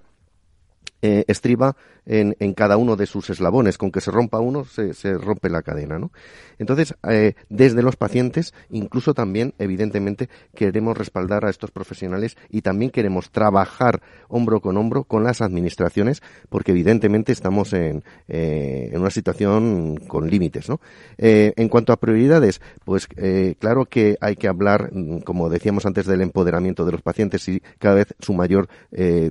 eh, 1.05 1.25
estriba 1.27 1.75
en, 2.05 2.53
cada 2.53 2.77
uno 2.77 2.95
de 2.95 3.07
sus 3.07 3.29
eslabones. 3.29 3.77
Con 3.77 3.91
que 3.91 3.99
se 3.99 4.09
rompa 4.09 4.39
uno, 4.39 4.63
se, 4.63 5.13
rompe 5.15 5.49
la 5.49 5.61
cadena, 5.61 5.99
¿no? 5.99 6.11
Entonces, 6.59 6.95
eh, 7.09 7.33
desde 7.49 7.81
los 7.81 7.97
pacientes, 7.97 8.53
incluso 8.69 9.13
también, 9.13 9.53
evidentemente, 9.59 10.29
queremos 10.55 10.97
respaldar 10.97 11.43
a 11.43 11.49
estos 11.49 11.71
profesionales 11.71 12.37
y 12.49 12.61
también 12.61 12.89
queremos 12.89 13.31
trabajar 13.31 14.01
hombro 14.29 14.61
con 14.61 14.77
hombro 14.77 15.03
con 15.03 15.25
las 15.25 15.41
administraciones, 15.41 16.21
porque 16.47 16.71
evidentemente 16.71 17.33
estamos 17.33 17.73
en, 17.73 18.05
eh, 18.29 18.89
en 18.93 19.01
una 19.01 19.09
situación 19.09 19.97
con 20.07 20.29
límites, 20.29 20.69
¿no? 20.69 20.79
En 21.17 21.67
cuanto 21.67 21.91
a 21.91 21.97
prioridades, 21.97 22.61
pues 22.85 23.07
claro 23.59 23.85
que 23.85 24.15
hay 24.21 24.37
que 24.37 24.47
hablar, 24.47 24.89
mm, 24.93 25.19
como 25.19 25.49
decíamos 25.49 25.85
antes, 25.85 26.05
del 26.05 26.21
empoderamiento 26.21 26.85
de 26.85 26.93
los 26.93 27.01
pacientes 27.01 27.45
y 27.49 27.61
cada 27.77 27.95
vez 27.95 28.15
su 28.19 28.33
mayor 28.33 28.69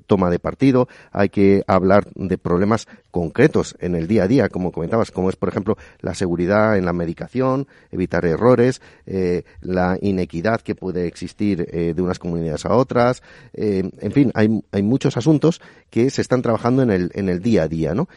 toma 0.06 0.28
de 0.28 0.38
partido. 0.38 0.88
Hay 1.12 1.30
que 1.30 1.61
hablar 1.66 2.06
de 2.14 2.38
problemas 2.38 2.86
concretos 3.10 3.76
en 3.80 3.94
el 3.94 4.06
día 4.06 4.24
a 4.24 4.28
día, 4.28 4.48
como 4.48 4.72
comentabas, 4.72 5.10
como 5.10 5.28
es, 5.28 5.36
por 5.36 5.48
ejemplo, 5.48 5.76
la 6.00 6.14
seguridad 6.14 6.76
en 6.76 6.84
la 6.84 6.92
medicación, 6.92 7.66
evitar 7.90 8.24
errores, 8.24 8.80
eh, 9.06 9.44
la 9.60 9.98
inequidad 10.00 10.60
que 10.60 10.74
puede 10.74 11.06
existir 11.06 11.68
eh, 11.72 11.94
de 11.94 12.02
unas 12.02 12.18
comunidades 12.18 12.64
a 12.66 12.74
otras, 12.74 13.22
eh, 13.52 13.90
en 14.00 14.12
fin, 14.12 14.30
hay, 14.34 14.62
hay, 14.72 14.82
muchos 14.82 15.16
asuntos 15.16 15.60
que 15.90 16.10
se 16.10 16.22
están 16.22 16.42
trabajando 16.42 16.82
en 16.82 16.90
el, 16.90 17.10
en 17.14 17.28
el 17.28 17.40
día 17.40 17.64
a 17.64 17.68
día, 17.68 17.94
¿no? 17.94 18.08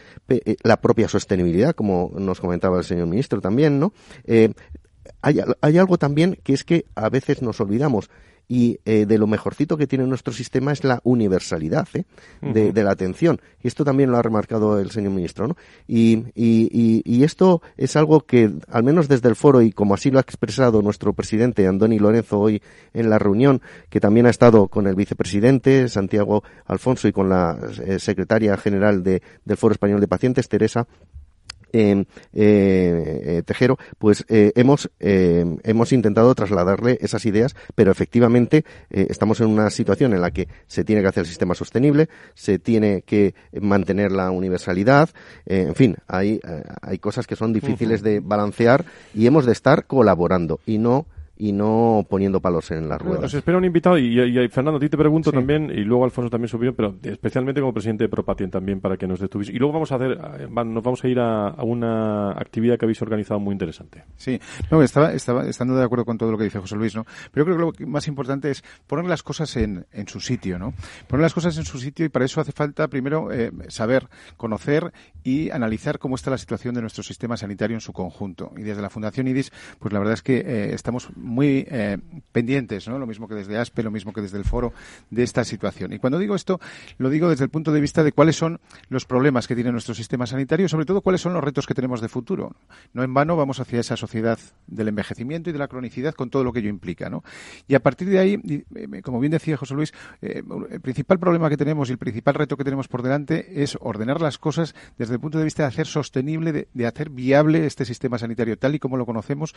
la 0.63 0.81
propia 0.81 1.07
sostenibilidad, 1.07 1.75
como 1.75 2.11
nos 2.17 2.39
comentaba 2.39 2.79
el 2.79 2.83
señor 2.83 3.07
ministro 3.07 3.41
también, 3.41 3.79
¿no? 3.79 3.93
hay, 5.21 5.39
hay 5.61 5.77
algo 5.77 5.97
también 5.97 6.37
que 6.43 6.53
es 6.53 6.63
que 6.63 6.85
a 6.95 7.09
veces 7.09 7.41
nos 7.41 7.59
olvidamos 7.59 8.09
y 8.47 8.79
eh, 8.85 9.05
de 9.05 9.17
lo 9.17 9.27
mejorcito 9.27 9.77
que 9.77 9.87
tiene 9.87 10.05
nuestro 10.05 10.33
sistema 10.33 10.71
es 10.71 10.83
la 10.83 10.99
universalidad 11.03 11.87
¿eh? 11.93 12.05
de, 12.41 12.83
la 12.83 12.91
atención. 12.91 13.41
Y 13.61 13.67
esto 13.67 13.83
también 13.83 14.11
lo 14.11 14.17
ha 14.17 14.21
remarcado 14.21 14.79
el 14.79 14.91
señor 14.91 15.11
ministro. 15.11 15.47
¿no? 15.47 15.57
Y, 15.87 16.25
y, 16.35 17.01
y, 17.03 17.23
esto 17.23 17.61
es 17.77 17.95
algo 17.95 18.21
que, 18.21 18.51
al 18.69 18.83
menos 18.83 19.07
desde 19.07 19.29
el 19.29 19.35
foro, 19.35 19.61
y 19.61 19.71
como 19.71 19.93
así 19.93 20.11
lo 20.11 20.19
ha 20.19 20.21
expresado 20.21 20.81
nuestro 20.81 21.13
presidente 21.13 21.67
Andoni 21.67 21.99
Lorenzo 21.99 22.39
hoy 22.39 22.61
en 22.93 23.09
la 23.09 23.19
reunión, 23.19 23.61
que 23.89 23.99
también 23.99 24.27
ha 24.27 24.29
estado 24.29 24.67
con 24.67 24.87
el 24.87 24.95
vicepresidente 24.95 25.89
Santiago 25.89 26.43
Alfonso 26.65 27.07
y 27.07 27.11
con 27.11 27.29
la 27.29 27.57
eh, 27.83 27.99
secretaria 27.99 28.57
general 28.57 29.03
de, 29.03 29.21
del 29.43 29.57
Foro 29.57 29.73
Español 29.73 29.99
de 30.01 30.07
Pacientes, 30.07 30.47
Teresa, 30.49 30.87
Tejero, 33.45 33.77
pues 33.97 34.25
eh, 34.29 34.51
hemos, 34.55 34.89
eh, 34.99 35.45
hemos 35.63 35.91
intentado 35.91 36.33
trasladarle 36.35 36.97
esas 37.01 37.25
ideas, 37.25 37.55
pero 37.75 37.91
efectivamente 37.91 38.65
eh, 38.89 39.07
estamos 39.09 39.41
en 39.41 39.47
una 39.47 39.69
situación 39.69 40.13
en 40.13 40.21
la 40.21 40.31
que 40.31 40.47
se 40.67 40.83
tiene 40.83 41.01
que 41.01 41.07
hacer 41.07 41.21
el 41.21 41.27
sistema 41.27 41.55
sostenible, 41.55 42.09
se 42.33 42.59
tiene 42.59 43.01
que 43.01 43.35
mantener 43.59 44.11
la 44.11 44.31
universalidad, 44.31 45.09
en 45.45 45.75
fin, 45.75 45.95
hay, 46.07 46.39
hay 46.81 46.99
cosas 46.99 47.27
que 47.27 47.35
son 47.35 47.53
difíciles 47.53 48.01
de 48.01 48.19
balancear 48.19 48.85
y 49.13 49.27
hemos 49.27 49.45
de 49.45 49.51
estar 49.51 49.85
colaborando 49.85 50.59
y 50.65 50.77
no 50.77 51.05
y 51.37 51.51
no 51.51 52.05
poniendo 52.09 52.39
palos 52.39 52.71
en 52.71 52.87
las 52.87 53.01
ruedas. 53.01 53.21
Nos 53.21 53.33
espera 53.33 53.57
un 53.57 53.65
invitado 53.65 53.97
y, 53.97 54.15
Fernando, 54.49 54.77
a 54.77 54.79
ti 54.79 54.89
te 54.89 54.97
pregunto 54.97 55.31
también, 55.31 55.69
y 55.69 55.83
luego 55.83 56.05
Alfonso 56.05 56.29
también 56.29 56.47
subió, 56.47 56.73
pero 56.75 56.95
especialmente 57.03 57.61
como 57.61 57.73
presidente 57.73 58.05
de 58.05 58.09
Propatien 58.09 58.49
también 58.49 58.79
para 58.79 58.97
que 58.97 59.07
nos 59.07 59.19
detuvís. 59.19 59.49
Y 59.49 59.57
luego 59.57 59.73
vamos 59.73 59.91
a 59.91 59.95
hacer, 59.95 60.17
nos 60.49 60.83
vamos 60.83 61.03
a 61.03 61.07
ir 61.07 61.19
a, 61.19 61.55
una 61.63 62.31
actividad 62.31 62.77
que 62.77 62.85
habéis 62.85 63.01
organizado 63.01 63.39
muy 63.39 63.53
interesante. 63.53 64.03
Sí, 64.15 64.39
no, 64.71 64.81
estaba, 64.81 65.13
estaba 65.13 65.47
estando 65.47 65.75
de 65.75 65.83
acuerdo 65.83 66.05
con 66.05 66.17
todo 66.17 66.31
lo 66.31 66.37
que 66.37 66.45
dice 66.45 66.59
José 66.59 66.75
Luis, 66.75 66.95
¿no? 66.95 67.05
Pero 67.31 67.45
yo 67.45 67.55
creo 67.55 67.71
que 67.73 67.83
lo 67.83 67.89
más 67.89 68.07
importante 68.07 68.51
es 68.51 68.63
poner 68.87 69.05
las 69.05 69.23
cosas 69.23 69.55
en, 69.57 69.85
en 69.91 70.07
su 70.07 70.19
sitio, 70.19 70.57
¿no? 70.57 70.73
Poner 71.07 71.23
las 71.23 71.33
cosas 71.33 71.57
en 71.57 71.65
su 71.65 71.79
sitio 71.79 72.05
y 72.05 72.09
para 72.09 72.25
eso 72.25 72.39
hace 72.39 72.51
falta 72.51 72.87
primero 72.87 73.31
eh, 73.31 73.51
saber, 73.67 74.07
conocer 74.37 74.93
y 75.23 75.49
analizar 75.49 75.99
cómo 75.99 76.15
está 76.15 76.29
la 76.29 76.37
situación 76.37 76.75
de 76.75 76.81
nuestro 76.81 77.03
sistema 77.03 77.35
sanitario 77.35 77.75
en 77.75 77.81
su 77.81 77.91
conjunto. 77.93 78.51
Y 78.57 78.61
desde 78.61 78.81
la 78.81 78.89
Fundación 78.89 79.27
IDIS, 79.27 79.51
pues 79.79 79.91
la 79.91 79.99
verdad 79.99 80.13
es 80.13 80.21
que 80.21 80.37
eh, 80.37 80.73
estamos 80.73 81.09
muy 81.25 81.65
eh, 81.69 81.97
pendientes, 82.31 82.87
¿no? 82.87 82.99
Lo 82.99 83.07
mismo 83.07 83.27
que 83.27 83.35
desde 83.35 83.57
ASPE, 83.57 83.83
lo 83.83 83.91
mismo 83.91 84.13
que 84.13 84.21
desde 84.21 84.37
el 84.37 84.45
foro 84.45 84.73
de 85.09 85.23
esta 85.23 85.43
situación. 85.43 85.91
Y 85.91 85.99
cuando 85.99 86.19
digo 86.19 86.35
esto, 86.35 86.59
lo 86.97 87.09
digo 87.09 87.29
desde 87.29 87.43
el 87.43 87.49
punto 87.49 87.71
de 87.71 87.81
vista 87.81 88.03
de 88.03 88.11
cuáles 88.11 88.35
son 88.35 88.59
los 88.89 89.05
problemas 89.05 89.47
que 89.47 89.55
tiene 89.55 89.71
nuestro 89.71 89.93
sistema 89.93 90.25
sanitario 90.25 90.67
y 90.67 90.69
sobre 90.69 90.85
todo 90.85 91.01
cuáles 91.01 91.21
son 91.21 91.33
los 91.33 91.43
retos 91.43 91.65
que 91.65 91.73
tenemos 91.73 92.01
de 92.01 92.07
futuro. 92.07 92.55
No 92.93 93.03
en 93.03 93.13
vano 93.13 93.35
vamos 93.35 93.59
hacia 93.59 93.79
esa 93.79 93.97
sociedad 93.97 94.39
del 94.67 94.87
envejecimiento 94.87 95.49
y 95.49 95.53
de 95.53 95.59
la 95.59 95.67
cronicidad 95.67 96.13
con 96.13 96.29
todo 96.29 96.43
lo 96.43 96.53
que 96.53 96.59
ello 96.59 96.69
implica, 96.69 97.09
¿no? 97.09 97.23
Y 97.67 97.75
a 97.75 97.79
partir 97.79 98.07
de 98.09 98.19
ahí, 98.19 98.65
eh, 98.75 99.01
como 99.01 99.19
bien 99.19 99.31
decía 99.31 99.57
José 99.57 99.73
Luis, 99.73 99.93
eh, 100.21 100.43
el 100.69 100.81
principal 100.81 101.19
problema 101.19 101.49
que 101.49 101.57
tenemos 101.57 101.89
y 101.89 101.93
el 101.93 101.97
principal 101.97 102.35
reto 102.35 102.55
que 102.55 102.63
tenemos 102.63 102.87
por 102.87 103.01
delante 103.01 103.63
es 103.63 103.77
ordenar 103.81 104.21
las 104.21 104.37
cosas 104.37 104.75
desde 104.97 105.15
el 105.15 105.19
punto 105.19 105.37
de 105.39 105.43
vista 105.43 105.63
de 105.63 105.67
hacer 105.67 105.87
sostenible, 105.87 106.67
de 106.71 106.87
hacer 106.87 107.09
viable 107.09 107.65
este 107.65 107.85
sistema 107.85 108.17
sanitario 108.17 108.57
tal 108.57 108.75
y 108.75 108.79
como 108.79 108.97
lo 108.97 109.05
conocemos 109.05 109.55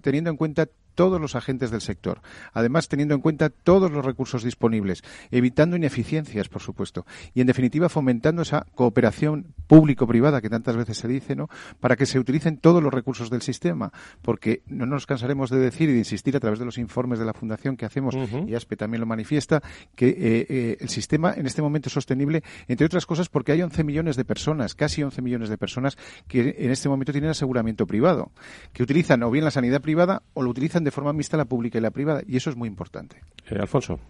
teniendo 0.00 0.30
en 0.30 0.36
cuenta 0.36 0.68
todos 0.98 1.20
los 1.20 1.36
agentes 1.36 1.70
del 1.70 1.80
sector. 1.80 2.22
Además, 2.52 2.88
teniendo 2.88 3.14
en 3.14 3.20
cuenta 3.20 3.50
todos 3.50 3.88
los 3.92 4.04
recursos 4.04 4.42
disponibles, 4.42 5.04
evitando 5.30 5.76
ineficiencias, 5.76 6.48
por 6.48 6.60
supuesto, 6.60 7.06
y 7.34 7.40
en 7.40 7.46
definitiva 7.46 7.88
fomentando 7.88 8.42
esa 8.42 8.66
cooperación 8.74 9.54
público-privada 9.68 10.40
que 10.40 10.50
tantas 10.50 10.74
veces 10.74 10.98
se 10.98 11.06
dice, 11.06 11.36
¿no? 11.36 11.48
Para 11.78 11.94
que 11.94 12.04
se 12.04 12.18
utilicen 12.18 12.56
todos 12.56 12.82
los 12.82 12.92
recursos 12.92 13.30
del 13.30 13.42
sistema, 13.42 13.92
porque 14.22 14.62
no 14.66 14.86
nos 14.86 15.06
cansaremos 15.06 15.50
de 15.50 15.58
decir 15.58 15.88
y 15.88 15.92
de 15.92 15.98
insistir 15.98 16.36
a 16.36 16.40
través 16.40 16.58
de 16.58 16.64
los 16.64 16.78
informes 16.78 17.20
de 17.20 17.26
la 17.26 17.32
Fundación 17.32 17.76
que 17.76 17.86
hacemos, 17.86 18.16
y 18.48 18.56
ASPE 18.56 18.76
también 18.76 19.00
lo 19.00 19.06
manifiesta, 19.06 19.62
que 19.94 20.08
eh, 20.08 20.46
eh, 20.48 20.76
el 20.80 20.88
sistema 20.88 21.32
en 21.32 21.46
este 21.46 21.62
momento 21.62 21.90
es 21.90 21.92
sostenible, 21.92 22.42
entre 22.66 22.86
otras 22.86 23.06
cosas, 23.06 23.28
porque 23.28 23.52
hay 23.52 23.62
11 23.62 23.84
millones 23.84 24.16
de 24.16 24.24
personas, 24.24 24.74
casi 24.74 25.04
11 25.04 25.22
millones 25.22 25.48
de 25.48 25.58
personas, 25.58 25.96
que 26.26 26.56
en 26.58 26.72
este 26.72 26.88
momento 26.88 27.12
tienen 27.12 27.30
aseguramiento 27.30 27.86
privado, 27.86 28.32
que 28.72 28.82
utilizan 28.82 29.22
o 29.22 29.30
bien 29.30 29.44
la 29.44 29.52
sanidad 29.52 29.67
privada 29.80 30.22
o 30.34 30.42
lo 30.42 30.50
utilizan 30.50 30.84
de 30.84 30.90
forma 30.90 31.12
mixta 31.12 31.36
la 31.36 31.44
pública 31.44 31.78
y 31.78 31.80
la 31.80 31.90
privada, 31.90 32.22
y 32.26 32.36
eso 32.36 32.50
es 32.50 32.56
muy 32.56 32.68
importante. 32.68 33.20
Eh, 33.50 33.56
Alfonso. 33.58 34.00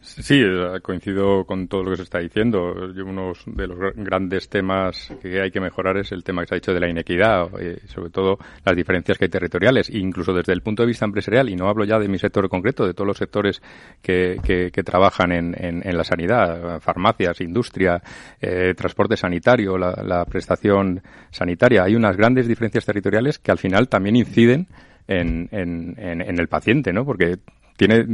Sí, 0.00 0.40
eh, 0.40 0.80
coincido 0.80 1.44
con 1.44 1.66
todo 1.66 1.82
lo 1.82 1.90
que 1.90 1.96
se 1.96 2.02
está 2.04 2.18
diciendo. 2.20 2.72
Uno 3.04 3.32
de 3.46 3.66
los 3.66 3.78
grandes 3.96 4.48
temas 4.48 5.12
que 5.20 5.40
hay 5.40 5.50
que 5.50 5.60
mejorar 5.60 5.96
es 5.96 6.12
el 6.12 6.22
tema 6.22 6.42
que 6.42 6.48
se 6.48 6.54
ha 6.54 6.56
dicho 6.56 6.72
de 6.72 6.80
la 6.80 6.88
inequidad, 6.88 7.48
eh, 7.60 7.80
sobre 7.86 8.10
todo 8.10 8.38
las 8.64 8.76
diferencias 8.76 9.18
que 9.18 9.24
hay 9.24 9.28
territoriales, 9.28 9.90
incluso 9.90 10.32
desde 10.32 10.52
el 10.52 10.62
punto 10.62 10.82
de 10.82 10.86
vista 10.86 11.04
empresarial. 11.04 11.48
Y 11.48 11.56
no 11.56 11.68
hablo 11.68 11.84
ya 11.84 11.98
de 11.98 12.08
mi 12.08 12.18
sector 12.18 12.48
concreto, 12.48 12.86
de 12.86 12.94
todos 12.94 13.08
los 13.08 13.18
sectores 13.18 13.60
que, 14.00 14.38
que, 14.42 14.82
trabajan 14.82 15.32
en, 15.32 15.54
en, 15.58 15.96
la 15.96 16.04
sanidad, 16.04 16.80
farmacias, 16.80 17.40
industria, 17.40 18.00
eh, 18.40 18.74
transporte 18.76 19.16
sanitario, 19.16 19.76
la, 19.76 20.00
la 20.04 20.24
prestación 20.24 21.02
sanitaria. 21.30 21.82
Hay 21.82 21.96
unas 21.96 22.16
grandes 22.16 22.46
diferencias 22.46 22.86
territoriales 22.86 23.38
que 23.38 23.50
al 23.50 23.58
final 23.58 23.88
también 23.88 24.16
inciden 24.16 24.68
en, 25.08 25.48
en, 25.50 25.94
en, 25.98 26.38
el 26.38 26.48
paciente, 26.48 26.92
¿no? 26.92 27.04
Porque 27.04 27.38
tiene 27.78 28.04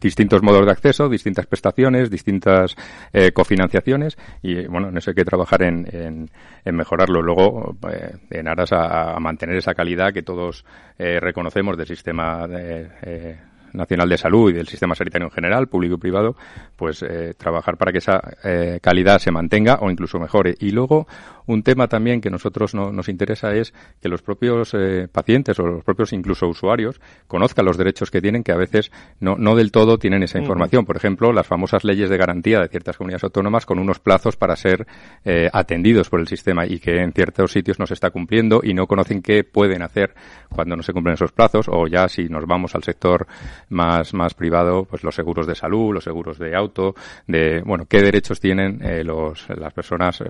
distintos 0.00 0.42
modos 0.42 0.66
de 0.66 0.70
acceso, 0.70 1.08
distintas 1.08 1.46
prestaciones, 1.46 2.10
distintas 2.10 2.76
eh, 3.12 3.32
cofinanciaciones 3.32 4.18
y 4.42 4.66
bueno, 4.66 4.90
en 4.90 4.98
eso 4.98 5.10
hay 5.10 5.14
que 5.14 5.24
trabajar 5.24 5.62
en, 5.62 6.28
en, 6.64 6.76
mejorarlo. 6.76 7.22
Luego, 7.22 7.74
eh, 7.90 8.16
en 8.30 8.48
aras 8.48 8.72
a, 8.72 9.18
mantener 9.18 9.56
esa 9.56 9.74
calidad 9.74 10.12
que 10.12 10.22
todos 10.22 10.64
eh, 10.98 11.18
reconocemos 11.20 11.76
del 11.78 11.86
sistema 11.86 12.46
de, 12.46 13.38
Nacional 13.72 14.08
de 14.10 14.18
Salud 14.18 14.50
y 14.50 14.52
del 14.52 14.68
sistema 14.68 14.94
sanitario 14.94 15.26
en 15.28 15.32
general, 15.32 15.68
público 15.68 15.94
y 15.94 15.98
privado, 15.98 16.36
pues 16.76 17.04
trabajar 17.36 17.76
para 17.76 17.90
que 17.90 17.98
esa 17.98 18.20
calidad 18.80 19.18
se 19.18 19.32
mantenga 19.32 19.78
o 19.80 19.90
incluso 19.90 20.20
mejore. 20.20 20.54
Y 20.60 20.70
luego, 20.70 21.08
un 21.46 21.62
tema 21.62 21.88
también 21.88 22.20
que 22.20 22.30
nosotros 22.30 22.74
no, 22.74 22.92
nos 22.92 23.08
interesa 23.08 23.54
es 23.54 23.74
que 24.00 24.08
los 24.08 24.22
propios 24.22 24.74
eh, 24.74 25.08
pacientes 25.10 25.58
o 25.58 25.66
los 25.66 25.84
propios 25.84 26.12
incluso 26.12 26.46
usuarios 26.48 27.00
conozcan 27.26 27.64
los 27.64 27.76
derechos 27.76 28.10
que 28.10 28.20
tienen, 28.20 28.42
que 28.42 28.52
a 28.52 28.56
veces 28.56 28.90
no, 29.20 29.36
no 29.36 29.54
del 29.54 29.70
todo 29.70 29.98
tienen 29.98 30.22
esa 30.22 30.38
información. 30.38 30.84
Por 30.84 30.96
ejemplo, 30.96 31.32
las 31.32 31.46
famosas 31.46 31.84
leyes 31.84 32.08
de 32.10 32.16
garantía 32.16 32.60
de 32.60 32.68
ciertas 32.68 32.96
comunidades 32.96 33.24
autónomas 33.24 33.66
con 33.66 33.78
unos 33.78 33.98
plazos 33.98 34.36
para 34.36 34.56
ser 34.56 34.86
eh, 35.24 35.48
atendidos 35.52 36.08
por 36.08 36.20
el 36.20 36.28
sistema 36.28 36.66
y 36.66 36.78
que 36.78 37.02
en 37.02 37.12
ciertos 37.12 37.52
sitios 37.52 37.78
no 37.78 37.86
se 37.86 37.94
está 37.94 38.10
cumpliendo 38.10 38.60
y 38.62 38.74
no 38.74 38.86
conocen 38.86 39.22
qué 39.22 39.44
pueden 39.44 39.82
hacer 39.82 40.14
cuando 40.48 40.76
no 40.76 40.82
se 40.82 40.92
cumplen 40.92 41.14
esos 41.14 41.32
plazos 41.32 41.66
o 41.68 41.86
ya 41.86 42.08
si 42.08 42.28
nos 42.28 42.46
vamos 42.46 42.74
al 42.74 42.82
sector 42.82 43.26
más, 43.68 44.14
más 44.14 44.34
privado, 44.34 44.84
pues 44.84 45.02
los 45.02 45.14
seguros 45.14 45.46
de 45.46 45.54
salud, 45.54 45.92
los 45.92 46.04
seguros 46.04 46.38
de 46.38 46.54
auto, 46.54 46.94
de, 47.26 47.62
bueno, 47.64 47.86
qué 47.86 48.02
derechos 48.02 48.40
tienen 48.40 48.80
eh, 48.82 49.04
los, 49.04 49.46
las 49.50 49.72
personas 49.72 50.22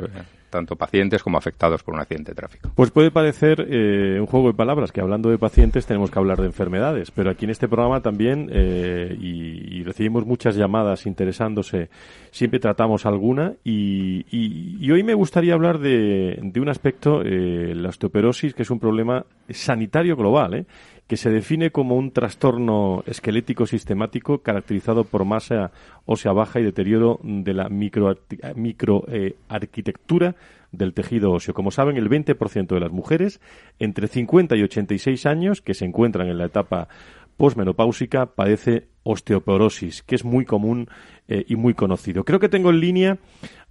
tanto 0.55 0.77
pacientes 0.77 1.21
como 1.21 1.37
afectados 1.37 1.83
por 1.83 1.95
un 1.95 2.01
accidente 2.01 2.31
de 2.31 2.37
tráfico. 2.37 2.71
Pues 2.77 2.93
puede 2.93 3.11
parecer 3.11 3.67
eh, 3.69 4.19
un 4.21 4.27
juego 4.27 4.47
de 4.47 4.55
palabras 4.55 4.93
que 4.93 5.01
hablando 5.01 5.29
de 5.29 5.37
pacientes 5.37 5.85
tenemos 5.85 6.13
que 6.13 6.19
hablar 6.21 6.39
de 6.39 6.47
enfermedades, 6.47 7.11
pero 7.11 7.29
aquí 7.31 7.45
en 7.45 7.51
este 7.51 7.67
programa 7.67 8.01
también, 8.03 8.49
eh, 8.53 9.17
y, 9.21 9.83
recibimos 9.83 10.25
muchas 10.25 10.55
llamadas 10.55 11.07
interesándose, 11.07 11.91
siempre 12.31 12.61
tratamos 12.61 13.05
alguna, 13.05 13.55
y, 13.65 14.91
hoy 14.91 15.03
me 15.03 15.15
gustaría 15.15 15.55
hablar 15.55 15.81
de, 15.81 16.53
un 16.55 16.69
aspecto, 16.69 17.23
eh, 17.23 17.75
la 17.75 17.89
osteoporosis, 17.89 18.55
que 18.55 18.63
es 18.63 18.71
un 18.71 18.79
problema 18.79 19.27
sanitario 19.51 20.17
global, 20.17 20.65
que 21.07 21.17
se 21.17 21.31
define 21.31 21.71
como 21.71 21.97
un 21.97 22.13
trastorno 22.13 23.03
esquelético 23.07 23.67
sistemático 23.67 24.39
caracterizado 24.39 25.05
por 25.05 25.25
masa 25.25 25.71
ósea 26.07 26.33
baja 26.33 26.61
y 26.61 26.65
deterioro 26.65 27.21
de 27.23 27.53
la 27.53 27.69
microarquitectura 27.69 30.29
micro, 30.29 30.41
del 30.73 30.95
tejido 30.95 31.33
óseo. 31.33 31.55
Como 31.55 31.71
saben, 31.71 31.97
el 31.97 32.09
20% 32.09 32.67
de 32.67 32.81
las 32.81 32.91
mujeres 32.91 33.41
entre 33.79 34.09
50 34.09 34.57
y 34.57 34.63
86 34.63 35.27
años 35.27 35.61
que 35.61 35.75
se 35.75 35.85
encuentran 35.85 36.29
en 36.29 36.39
la 36.39 36.47
etapa 36.47 36.89
posmenopáusica 37.37 38.27
padece 38.27 38.89
osteoporosis, 39.03 40.03
que 40.03 40.15
es 40.15 40.25
muy 40.25 40.45
común 40.45 40.89
eh, 41.29 41.45
y 41.49 41.57
muy 41.57 41.75
conocido. 41.75 42.25
Creo 42.25 42.41
que 42.41 42.49
tengo 42.49 42.71
en 42.71 42.81
línea 42.81 43.19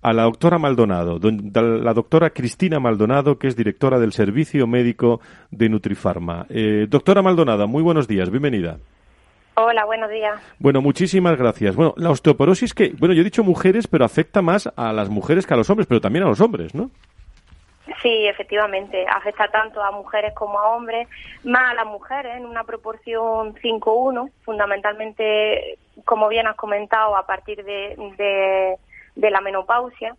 a 0.01 0.13
la 0.13 0.23
doctora 0.23 0.57
Maldonado, 0.57 1.19
la 1.19 1.93
doctora 1.93 2.31
Cristina 2.31 2.79
Maldonado, 2.79 3.39
que 3.39 3.47
es 3.47 3.55
directora 3.55 3.99
del 3.99 4.11
Servicio 4.11 4.67
Médico 4.67 5.21
de 5.49 5.69
Nutrifarma. 5.69 6.45
Eh, 6.49 6.87
doctora 6.89 7.21
Maldonado, 7.21 7.67
muy 7.67 7.81
buenos 7.81 8.07
días, 8.07 8.29
bienvenida. 8.29 8.77
Hola, 9.55 9.85
buenos 9.85 10.09
días. 10.09 10.41
Bueno, 10.59 10.81
muchísimas 10.81 11.37
gracias. 11.37 11.75
Bueno, 11.75 11.93
la 11.97 12.09
osteoporosis 12.09 12.73
que, 12.73 12.93
bueno, 12.97 13.13
yo 13.13 13.21
he 13.21 13.23
dicho 13.23 13.43
mujeres, 13.43 13.87
pero 13.87 14.03
afecta 14.03 14.41
más 14.41 14.71
a 14.75 14.91
las 14.91 15.09
mujeres 15.09 15.45
que 15.45 15.53
a 15.53 15.57
los 15.57 15.69
hombres, 15.69 15.87
pero 15.87 16.01
también 16.01 16.25
a 16.25 16.27
los 16.27 16.41
hombres, 16.41 16.73
¿no? 16.73 16.89
Sí, 18.01 18.27
efectivamente, 18.27 19.05
afecta 19.07 19.49
tanto 19.49 19.81
a 19.83 19.91
mujeres 19.91 20.33
como 20.33 20.57
a 20.57 20.69
hombres, 20.69 21.07
más 21.43 21.71
a 21.71 21.73
las 21.73 21.85
mujeres 21.85 22.37
en 22.37 22.45
una 22.45 22.63
proporción 22.63 23.55
5-1, 23.55 24.31
fundamentalmente, 24.43 25.77
como 26.05 26.29
bien 26.29 26.47
has 26.47 26.55
comentado, 26.55 27.17
a 27.17 27.25
partir 27.25 27.63
de, 27.65 28.77
de 29.15 29.31
la 29.31 29.41
menopausia 29.41 30.15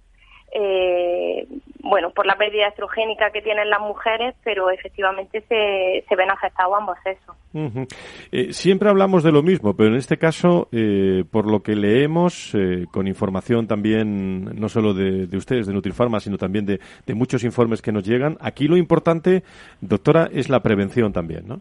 eh, 0.55 1.47
bueno, 1.81 2.11
por 2.11 2.27
la 2.27 2.37
pérdida 2.37 2.69
estrogénica 2.69 3.31
que 3.31 3.43
tienen 3.43 3.69
las 3.69 3.81
mujeres, 3.81 4.35
pero 4.43 4.71
efectivamente 4.71 5.43
se, 5.49 6.05
se 6.09 6.17
ven 6.17 6.31
afectados 6.31 6.75
ambos 6.79 6.97
sexos. 7.05 7.37
Eh, 8.33 8.53
siempre 8.53 8.89
hablamos 8.89 9.23
de 9.23 9.33
lo 9.33 9.43
mismo, 9.43 9.75
pero 9.77 9.91
en 9.91 9.97
este 9.97 10.17
caso, 10.17 10.69
eh, 10.73 11.25
por 11.31 11.51
lo 11.51 11.63
que 11.63 11.77
leemos, 11.77 12.55
eh, 12.55 12.87
con 12.91 13.07
información 13.07 13.67
también, 13.67 14.45
no 14.59 14.69
solo 14.69 14.95
de, 14.95 15.27
de, 15.27 15.37
ustedes, 15.37 15.67
de 15.67 15.75
Nutrifarma, 15.75 16.21
sino 16.21 16.39
también 16.39 16.65
de, 16.65 16.81
de 17.05 17.15
muchos 17.15 17.45
informes 17.45 17.83
que 17.83 17.93
nos 17.93 18.05
llegan, 18.05 18.39
aquí 18.41 18.67
lo 18.67 18.77
importante, 18.77 19.43
doctora, 19.81 20.29
es 20.33 20.49
la 20.49 20.61
prevención 20.61 21.13
también, 21.13 21.47
¿no? 21.47 21.61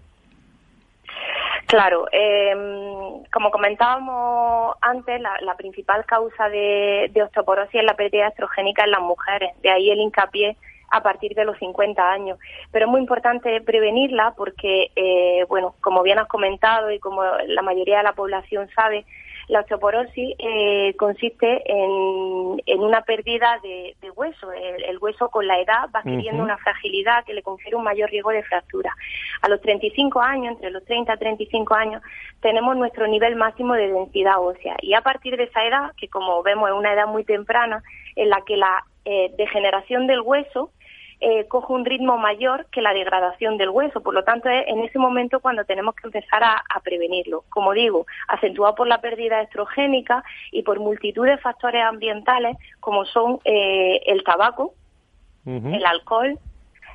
Claro, 1.73 2.05
em, 2.11 3.23
como 3.33 3.49
comentábamos 3.49 4.75
antes, 4.79 5.19
la, 5.19 5.55
principal 5.57 6.05
causa 6.05 6.47
de, 6.47 7.11
osteoporosis 7.15 7.73
es 7.73 7.83
la 7.83 7.95
pérdida 7.95 8.27
estrogénica 8.27 8.83
en 8.83 8.91
las 8.91 9.01
mujeres, 9.01 9.59
de 9.63 9.71
ahí 9.71 9.89
el 9.89 9.97
hincapié 9.97 10.55
a 10.91 11.01
partir 11.01 11.33
de 11.33 11.45
los 11.45 11.57
50 11.57 12.11
años. 12.11 12.37
Pero 12.71 12.85
es 12.85 12.91
muy 12.91 13.01
importante 13.01 13.59
prevenirla 13.61 14.35
porque, 14.37 14.91
eh, 14.95 15.45
bueno, 15.49 15.73
como 15.81 16.03
bien 16.03 16.19
has 16.19 16.27
comentado 16.27 16.91
y 16.91 16.99
como 16.99 17.23
la 17.23 17.63
mayoría 17.63 17.97
de 17.97 18.03
la 18.03 18.13
población 18.13 18.69
sabe, 18.75 19.03
la 19.47 19.61
osteoporosis 19.61 20.35
eh, 20.39 20.95
consiste 20.97 21.63
en, 21.65 22.61
en, 22.65 22.79
una 22.79 23.01
pérdida 23.01 23.59
de, 23.61 23.95
hueso. 24.15 24.51
El, 24.51 24.97
hueso 24.99 25.29
con 25.29 25.47
la 25.47 25.59
edad 25.59 25.89
va 25.93 25.99
adquiriendo 25.99 26.43
una 26.43 26.57
fragilidad 26.57 27.25
que 27.25 27.33
le 27.33 27.43
confiere 27.43 27.75
un 27.75 27.83
mayor 27.83 28.09
riesgo 28.09 28.31
de 28.31 28.43
fractura. 28.43 28.95
A 29.41 29.49
los 29.49 29.61
35 29.61 30.21
años, 30.21 30.53
entre 30.53 30.71
los 30.71 30.83
30 30.85 31.13
y 31.13 31.17
35 31.17 31.73
años, 31.73 32.01
tenemos 32.41 32.75
nuestro 32.77 33.07
nivel 33.07 33.35
máximo 33.35 33.73
de 33.73 33.91
densidad 33.91 34.39
ósea. 34.39 34.75
Y 34.81 34.93
a 34.93 35.01
partir 35.01 35.35
de 35.37 35.43
esa 35.43 35.65
edad, 35.65 35.91
que 35.97 36.07
como 36.07 36.41
vemos 36.43 36.69
es 36.69 36.75
una 36.75 36.93
edad 36.93 37.07
muy 37.07 37.23
temprana, 37.23 37.83
en 38.15 38.29
la 38.29 38.41
que 38.41 38.57
la 38.57 38.83
eh, 39.05 39.31
degeneración 39.37 40.07
del 40.07 40.21
hueso 40.21 40.71
eh, 41.25 41.45
coge 41.47 41.71
un 41.71 41.85
ritmo 41.85 42.17
mayor 42.17 42.65
que 42.69 42.81
la 42.81 42.93
degradación 42.93 43.57
del 43.57 43.69
hueso. 43.69 44.01
Por 44.01 44.13
lo 44.13 44.25
tanto, 44.25 44.49
es 44.49 44.67
en 44.67 44.79
ese 44.79 44.99
momento 44.99 45.39
cuando 45.39 45.63
tenemos 45.63 45.95
que 45.95 46.07
empezar 46.07 46.43
a, 46.43 46.61
prevenirlo. 46.83 47.45
Como 47.47 47.71
digo, 47.71 48.05
acentuado 48.27 48.75
por 48.75 48.87
la 48.87 48.99
pérdida 48.99 49.41
estrogénica 49.41 50.21
y 50.51 50.63
por 50.63 50.81
multitud 50.81 51.25
de 51.25 51.37
factores 51.37 51.81
ambientales 51.81 52.57
como 52.81 53.05
son 53.05 53.39
eh, 53.45 54.01
el 54.05 54.21
tabaco, 54.25 54.73
el 55.45 55.85
alcohol, 55.85 56.37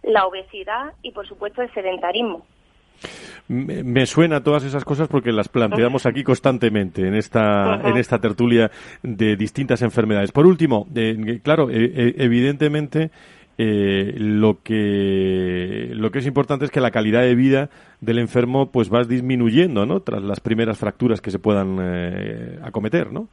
la 0.02 0.26
obesidad 0.26 0.92
y, 1.00 1.12
por 1.12 1.26
supuesto, 1.26 1.62
el 1.62 1.72
sedentarismo. 1.72 2.44
Me, 3.48 4.04
suena 4.04 4.42
todas 4.42 4.64
esas 4.64 4.84
cosas 4.84 5.08
porque 5.08 5.32
las 5.32 5.48
planteamos 5.48 6.04
aquí 6.04 6.22
constantemente 6.22 7.06
en 7.06 7.14
esta, 7.14 7.80
en 7.82 7.96
esta 7.96 8.18
tertulia 8.18 8.70
de 9.02 9.36
distintas 9.36 9.80
enfermedades. 9.80 10.32
Por 10.32 10.46
último, 10.46 10.86
eh, 10.94 11.40
claro, 11.42 11.68
evidentemente 11.70 13.10
eh, 13.58 14.14
lo 14.16 14.62
que 14.62 15.90
lo 15.92 16.12
que 16.12 16.20
es 16.20 16.26
importante 16.26 16.64
es 16.64 16.70
que 16.70 16.80
la 16.80 16.92
calidad 16.92 17.22
de 17.22 17.34
vida 17.34 17.70
del 18.00 18.20
enfermo 18.20 18.70
pues 18.70 18.92
va 18.92 19.02
disminuyendo 19.02 19.84
no 19.84 20.00
tras 20.00 20.22
las 20.22 20.38
primeras 20.38 20.78
fracturas 20.78 21.20
que 21.20 21.32
se 21.32 21.40
puedan 21.40 21.76
eh, 21.80 22.60
acometer 22.62 23.12
no 23.12 23.26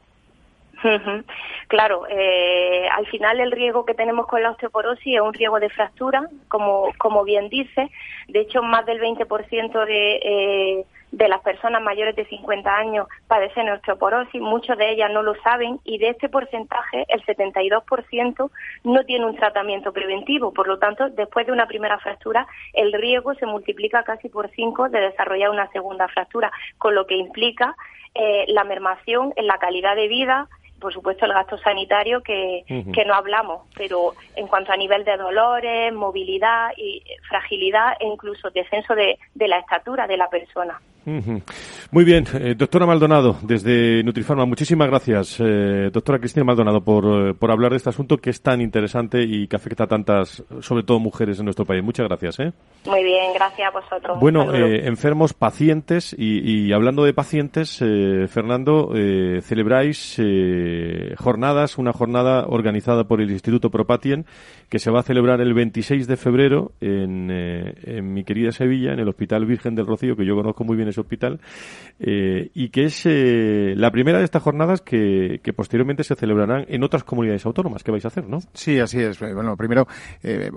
Claro, 1.68 2.06
eh, 2.08 2.88
al 2.92 3.08
final 3.08 3.40
el 3.40 3.52
riesgo 3.52 3.86
que 3.86 3.96
tenemos 3.96 4.28
con 4.28 4.44
la 4.44 4.52
osteoporosis 4.52 5.16
es 5.16 5.22
un 5.22 5.34
riesgo 5.34 5.60
de 5.60 5.70
fractura, 5.70 6.30
como, 6.48 6.92
como 7.00 7.24
bien 7.24 7.50
dice. 7.50 7.90
De 8.28 8.42
hecho, 8.42 8.62
más 8.62 8.86
del 8.86 9.00
20% 9.00 9.86
de, 9.86 10.86
de 11.16 11.30
las 11.30 11.42
personas 11.42 11.82
mayores 11.82 12.14
de 12.18 12.26
50 12.26 12.76
años 12.76 13.08
padecen 13.28 13.70
osteoporosis, 13.70 14.42
muchos 14.42 14.78
de 14.78 14.92
ellas 14.92 15.10
no 15.14 15.24
lo 15.24 15.34
saben 15.36 15.80
y 15.86 15.98
de 15.98 16.10
este 16.10 16.28
porcentaje 16.28 17.06
el 17.08 17.26
72% 17.26 18.52
no 18.84 19.04
tiene 19.06 19.26
un 19.26 19.36
tratamiento 19.38 19.94
preventivo. 19.94 20.52
Por 20.52 20.68
lo 20.68 20.78
tanto, 20.78 21.10
después 21.10 21.46
de 21.46 21.54
una 21.54 21.68
primera 21.68 22.00
fractura, 22.00 22.46
el 22.74 22.92
riesgo 22.92 23.34
se 23.36 23.46
multiplica 23.46 24.04
casi 24.04 24.28
por 24.28 24.50
5 24.52 24.90
de 24.90 25.00
desarrollar 25.00 25.52
una 25.52 25.72
segunda 25.72 26.10
fractura, 26.10 26.52
con 26.78 26.96
lo 26.96 27.08
que 27.08 27.16
implica 27.16 27.78
eh, 28.14 28.44
la 28.50 28.66
mermación 28.66 29.32
en 29.38 29.48
la 29.48 29.58
calidad 29.58 29.96
de 29.96 30.10
vida, 30.10 30.50
por 30.82 30.92
supuesto 30.92 31.24
el 31.26 31.32
gasto 31.32 31.58
sanitario 31.60 32.22
que, 32.24 32.66
que, 32.94 33.06
no 33.06 33.14
hablamos, 33.14 33.62
pero 33.78 34.16
en 34.36 34.48
cuanto 34.48 34.74
a 34.74 34.78
nivel 34.78 35.06
de 35.06 35.16
dolores, 35.16 35.94
movilidad 35.94 36.72
y 36.76 37.02
fragilidad 37.30 37.94
e 38.02 38.06
incluso 38.06 38.50
descenso 38.50 38.96
de, 38.96 39.18
de 39.34 39.48
la 39.48 39.60
estatura 39.60 40.08
de 40.08 40.18
la 40.18 40.30
persona. 40.30 40.82
Muy 41.06 42.04
bien, 42.04 42.26
eh, 42.34 42.56
doctora 42.58 42.88
Maldonado, 42.88 43.38
desde 43.44 44.04
Nutrifarma, 44.04 44.46
muchísimas 44.46 44.88
gracias, 44.88 45.40
eh, 45.40 45.92
doctora 45.94 46.18
Cristina 46.18 46.44
Maldonado, 46.44 46.82
por, 46.84 47.30
eh, 47.30 47.34
por, 47.36 47.52
hablar 47.52 47.72
de 47.72 47.78
este 47.78 47.90
asunto 47.90 48.18
que 48.18 48.32
es 48.32 48.42
tan 48.42 48.60
interesante 48.60 49.22
y 49.22 49.48
que 49.48 49.56
afecta 49.56 49.84
a 49.84 49.88
tantas, 49.88 50.44
sobre 50.62 50.84
todo 50.84 51.00
mujeres 51.00 51.38
en 51.38 51.46
nuestro 51.46 51.64
país. 51.64 51.84
Muchas 51.84 52.08
gracias. 52.08 52.40
Muy 52.86 53.04
bien, 53.04 53.34
gracias 53.36 53.68
a 53.68 53.72
vosotros. 53.72 54.20
Bueno, 54.20 54.52
enfermos, 54.54 55.34
pacientes, 55.34 56.16
y, 56.18 56.74
hablando 56.74 57.04
de 57.04 57.14
pacientes, 57.14 57.78
Fernando, 57.78 58.92
celebráis 59.42 60.20
jornadas, 61.18 61.78
una 61.78 61.94
jornada 61.94 62.46
organizada 62.48 63.04
por 63.04 63.22
el 63.22 63.30
Instituto 63.30 63.70
Propatien, 63.70 64.26
que 64.70 64.80
se 64.80 64.90
va 64.90 65.02
a 65.02 65.04
celebrar 65.04 65.40
el 65.42 65.54
26 65.54 66.08
de 66.08 66.18
febrero 66.18 66.72
en, 66.82 67.30
en 67.30 68.14
mi 68.14 68.24
querida 68.24 68.52
Sevilla, 68.52 68.94
en 68.94 69.00
el 69.00 69.08
Hospital 69.08 69.46
Virgen 69.46 69.76
del 69.76 69.86
Rocío, 69.86 70.16
que 70.16 70.26
yo 70.26 70.36
conozco 70.36 70.64
muy 70.64 70.76
bien 70.76 70.90
hospital, 71.02 71.40
eh, 71.98 72.50
y 72.54 72.70
que 72.70 72.86
es 72.86 73.06
eh, 73.06 73.74
la 73.78 73.90
primera 73.90 74.20
de 74.20 74.26
estas 74.26 74.44
jornadas 74.44 74.82
que, 74.82 75.40
posteriormente 75.56 76.04
se 76.04 76.16
celebrarán 76.16 76.66
en 76.68 76.84
otras 76.84 77.04
comunidades 77.04 77.46
autónomas. 77.46 77.84
¿Qué 77.84 77.92
vais 77.92 78.04
a 78.04 78.10
hacer, 78.10 78.28
no? 78.28 78.40
Sí, 78.54 78.80
así 78.80 79.00
es. 79.00 79.20
Bueno, 79.20 79.56
primero, 79.56 79.88
eh, 80.24 80.52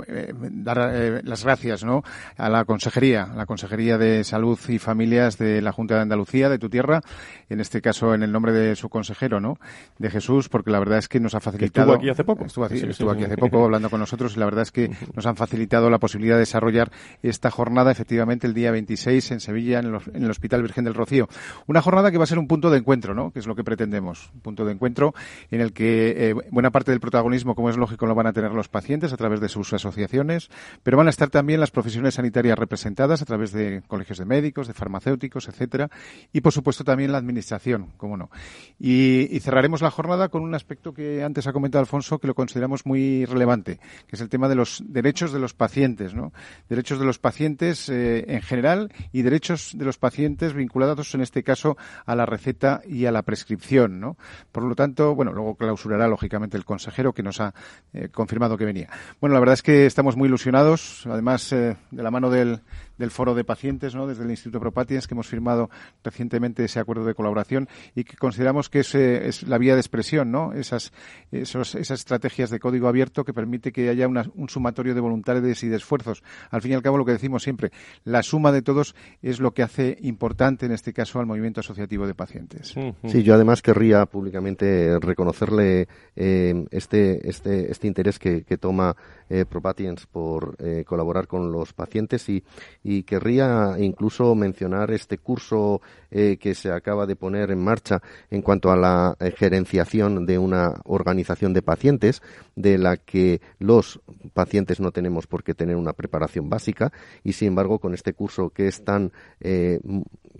dar 0.50 1.22
las 1.24 1.44
gracias 1.44 1.84
¿no? 1.84 2.02
a 2.36 2.48
la 2.48 2.64
Consejería, 2.64 3.28
la 3.36 3.46
Consejería 3.46 3.98
de 3.98 4.24
Salud 4.24 4.58
y 4.68 4.78
Familias 4.78 5.38
de 5.38 5.62
la 5.62 5.72
Junta 5.72 5.94
de 5.94 6.00
Andalucía, 6.00 6.48
de 6.48 6.58
tu 6.58 6.68
tierra, 6.68 7.00
en 7.48 7.60
este 7.60 7.80
caso 7.80 8.14
en 8.14 8.22
el 8.22 8.32
nombre 8.32 8.52
de 8.52 8.74
su 8.74 8.88
consejero, 8.88 9.40
¿no? 9.40 9.58
De 9.98 10.10
Jesús, 10.10 10.48
porque 10.48 10.70
la 10.70 10.78
verdad 10.78 10.98
es 10.98 11.08
que 11.08 11.20
nos 11.20 11.34
ha 11.34 11.40
facilitado. 11.40 11.92
estuvo 11.92 11.98
aquí 11.98 12.10
hace 12.10 12.24
poco. 12.24 12.44
Estuvo, 12.44 12.64
aquí 13.10 13.24
hace 13.24 13.36
poco 13.36 13.64
hablando 13.64 13.90
con 13.90 14.00
nosotros 14.00 14.36
y 14.36 14.40
la 14.40 14.44
verdad 14.46 14.62
es 14.62 14.72
que 14.72 14.90
nos 15.14 15.26
han 15.26 15.36
facilitado 15.36 15.90
la 15.90 15.98
posibilidad 15.98 16.36
de 16.36 16.40
desarrollar 16.40 16.90
esta 17.22 17.50
jornada 17.50 17.90
efectivamente 17.90 18.46
el 18.46 18.54
día 18.54 18.70
26 18.70 19.30
en 19.32 19.40
Sevilla, 19.40 19.78
en, 19.78 19.92
los, 19.92 20.06
en 20.08 20.27
el 20.28 20.32
Hospital 20.32 20.62
Virgen 20.62 20.84
del 20.84 20.94
Rocío. 20.94 21.28
Una 21.66 21.82
jornada 21.82 22.10
que 22.10 22.18
va 22.18 22.24
a 22.24 22.26
ser 22.26 22.38
un 22.38 22.46
punto 22.46 22.70
de 22.70 22.78
encuentro, 22.78 23.14
¿no? 23.14 23.30
Que 23.30 23.38
es 23.38 23.46
lo 23.46 23.54
que 23.54 23.64
pretendemos. 23.64 24.30
Un 24.34 24.40
punto 24.40 24.64
de 24.64 24.72
encuentro 24.72 25.14
en 25.50 25.60
el 25.60 25.72
que 25.72 26.30
eh, 26.30 26.34
buena 26.50 26.70
parte 26.70 26.90
del 26.90 27.00
protagonismo, 27.00 27.54
como 27.54 27.70
es 27.70 27.76
lógico, 27.76 28.06
lo 28.06 28.14
van 28.14 28.26
a 28.26 28.32
tener 28.32 28.52
los 28.52 28.68
pacientes 28.68 29.12
a 29.12 29.16
través 29.16 29.40
de 29.40 29.48
sus 29.48 29.72
asociaciones, 29.72 30.50
pero 30.82 30.96
van 30.96 31.06
a 31.06 31.10
estar 31.10 31.30
también 31.30 31.60
las 31.60 31.70
profesiones 31.70 32.14
sanitarias 32.14 32.58
representadas 32.58 33.22
a 33.22 33.24
través 33.24 33.52
de 33.52 33.82
colegios 33.86 34.18
de 34.18 34.24
médicos, 34.24 34.68
de 34.68 34.74
farmacéuticos, 34.74 35.48
etcétera, 35.48 35.88
y 36.32 36.40
por 36.40 36.52
supuesto 36.52 36.84
también 36.84 37.12
la 37.12 37.18
administración, 37.18 37.92
cómo 37.96 38.16
no. 38.16 38.30
Y, 38.78 39.38
cerraremos 39.40 39.82
la 39.82 39.90
jornada 39.90 40.28
con 40.28 40.42
un 40.42 40.54
aspecto 40.54 40.92
que 40.92 41.22
antes 41.22 41.46
ha 41.46 41.52
comentado 41.52 41.80
Alfonso, 41.80 42.18
que 42.18 42.26
lo 42.26 42.34
consideramos 42.34 42.84
muy 42.84 43.24
relevante, 43.24 43.78
que 44.06 44.16
es 44.16 44.20
el 44.20 44.28
tema 44.28 44.48
de 44.48 44.56
los 44.56 44.82
derechos 44.86 45.32
de 45.32 45.38
los 45.38 45.54
pacientes, 45.54 46.12
¿no? 46.12 46.32
Derechos 46.68 46.98
de 46.98 47.06
los 47.06 47.18
pacientes 47.18 47.88
eh, 47.88 48.24
en 48.28 48.42
general 48.42 48.92
y 49.12 49.22
derechos 49.22 49.72
de 49.76 49.84
los 49.84 49.96
pacientes 49.96 50.17
pacientes 50.18 50.52
vinculados 50.52 51.14
en 51.14 51.20
este 51.20 51.44
caso 51.44 51.76
a 52.04 52.16
la 52.16 52.26
receta 52.26 52.80
y 52.84 53.06
a 53.06 53.12
la 53.12 53.22
prescripción, 53.22 54.00
¿no? 54.00 54.16
Por 54.50 54.64
lo 54.64 54.74
tanto, 54.74 55.14
bueno, 55.14 55.32
luego 55.32 55.54
clausurará 55.54 56.08
lógicamente 56.08 56.56
el 56.56 56.64
consejero 56.64 57.12
que 57.12 57.22
nos 57.22 57.40
ha 57.40 57.54
eh, 57.92 58.08
confirmado 58.08 58.56
que 58.56 58.64
venía. 58.64 58.88
Bueno, 59.20 59.34
la 59.34 59.38
verdad 59.38 59.52
es 59.52 59.62
que 59.62 59.86
estamos 59.86 60.16
muy 60.16 60.26
ilusionados, 60.26 61.06
además 61.06 61.52
eh, 61.52 61.76
de 61.92 62.02
la 62.02 62.10
mano 62.10 62.30
del, 62.30 62.62
del 62.98 63.10
foro 63.10 63.34
de 63.34 63.44
pacientes, 63.44 63.94
¿no? 63.94 64.06
Desde 64.06 64.24
el 64.24 64.30
Instituto 64.30 64.60
Propatiens 64.60 65.06
que 65.06 65.14
hemos 65.14 65.28
firmado 65.28 65.70
recientemente 66.04 66.64
ese 66.64 66.80
acuerdo 66.80 67.04
de 67.04 67.14
colaboración 67.14 67.68
y 67.94 68.04
que 68.04 68.16
consideramos 68.16 68.68
que 68.68 68.80
es, 68.80 68.94
es 68.94 69.42
la 69.44 69.58
vía 69.58 69.74
de 69.74 69.80
expresión, 69.80 70.30
¿no? 70.30 70.52
Esas, 70.52 70.92
esos, 71.32 71.74
esas 71.74 72.00
estrategias 72.00 72.50
de 72.50 72.58
código 72.58 72.88
abierto 72.88 73.24
que 73.24 73.32
permite 73.32 73.72
que 73.72 73.88
haya 73.88 74.06
un 74.08 74.48
sumatorio 74.48 74.94
de 74.94 75.00
voluntades 75.00 75.62
y 75.62 75.68
de 75.68 75.76
esfuerzos. 75.76 76.22
Al 76.50 76.62
fin 76.62 76.72
y 76.72 76.74
al 76.74 76.82
cabo, 76.82 76.98
lo 76.98 77.04
que 77.04 77.12
decimos 77.12 77.42
siempre, 77.42 77.70
la 78.04 78.22
suma 78.22 78.52
de 78.52 78.62
todos 78.62 78.94
es 79.22 79.40
lo 79.40 79.52
que 79.52 79.62
hace 79.62 79.96
importante 80.02 80.66
en 80.66 80.72
este 80.72 80.92
caso 80.92 81.20
al 81.20 81.26
movimiento 81.26 81.60
asociativo 81.60 82.06
de 82.06 82.14
pacientes. 82.14 82.74
Sí, 83.06 83.22
yo 83.22 83.34
además 83.34 83.62
querría 83.62 84.06
públicamente 84.06 84.98
reconocerle 85.00 85.88
eh, 86.16 86.66
este, 86.70 87.28
este, 87.28 87.70
este 87.70 87.86
interés 87.86 88.18
que, 88.18 88.42
toma 88.58 88.96
eh, 89.28 89.44
Propatiens 89.44 90.06
por 90.06 90.56
eh, 90.58 90.84
colaborar 90.86 91.28
con 91.28 91.52
los 91.52 91.72
pacientes 91.72 92.28
y, 92.28 92.42
y, 92.82 92.87
querría 93.04 93.76
incluso 93.78 94.34
mencionar 94.34 94.90
este 94.90 95.18
curso 95.18 95.80
eh, 96.10 96.36
que 96.40 96.54
se 96.54 96.70
acaba 96.70 97.06
de 97.06 97.16
poner 97.16 97.50
en 97.50 97.62
marcha 97.62 98.00
en 98.30 98.42
cuanto 98.42 98.70
a 98.70 98.76
la 98.76 99.16
gerenciación 99.36 100.26
de 100.26 100.38
una 100.38 100.74
organización 100.84 101.52
de 101.52 101.62
pacientes 101.62 102.22
de 102.56 102.78
la 102.78 102.96
que 102.96 103.40
los 103.58 104.00
pacientes 104.32 104.80
no 104.80 104.90
tenemos 104.90 105.26
por 105.26 105.44
qué 105.44 105.54
tener 105.54 105.76
una 105.76 105.92
preparación 105.92 106.48
básica 106.48 106.92
y 107.24 107.32
sin 107.32 107.48
embargo 107.48 107.78
con 107.78 107.94
este 107.94 108.12
curso 108.12 108.50
que 108.50 108.68
es 108.68 108.84
tan 108.84 109.12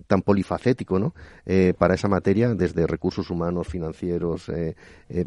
tan 0.09 0.22
polifacético 0.22 0.99
¿no? 0.99 1.14
Eh, 1.46 1.74
para 1.78 1.94
esa 1.94 2.09
materia, 2.09 2.55
desde 2.55 2.86
recursos 2.86 3.30
humanos, 3.30 3.68
financieros, 3.68 4.49
eh, 4.49 4.74
eh, 5.09 5.24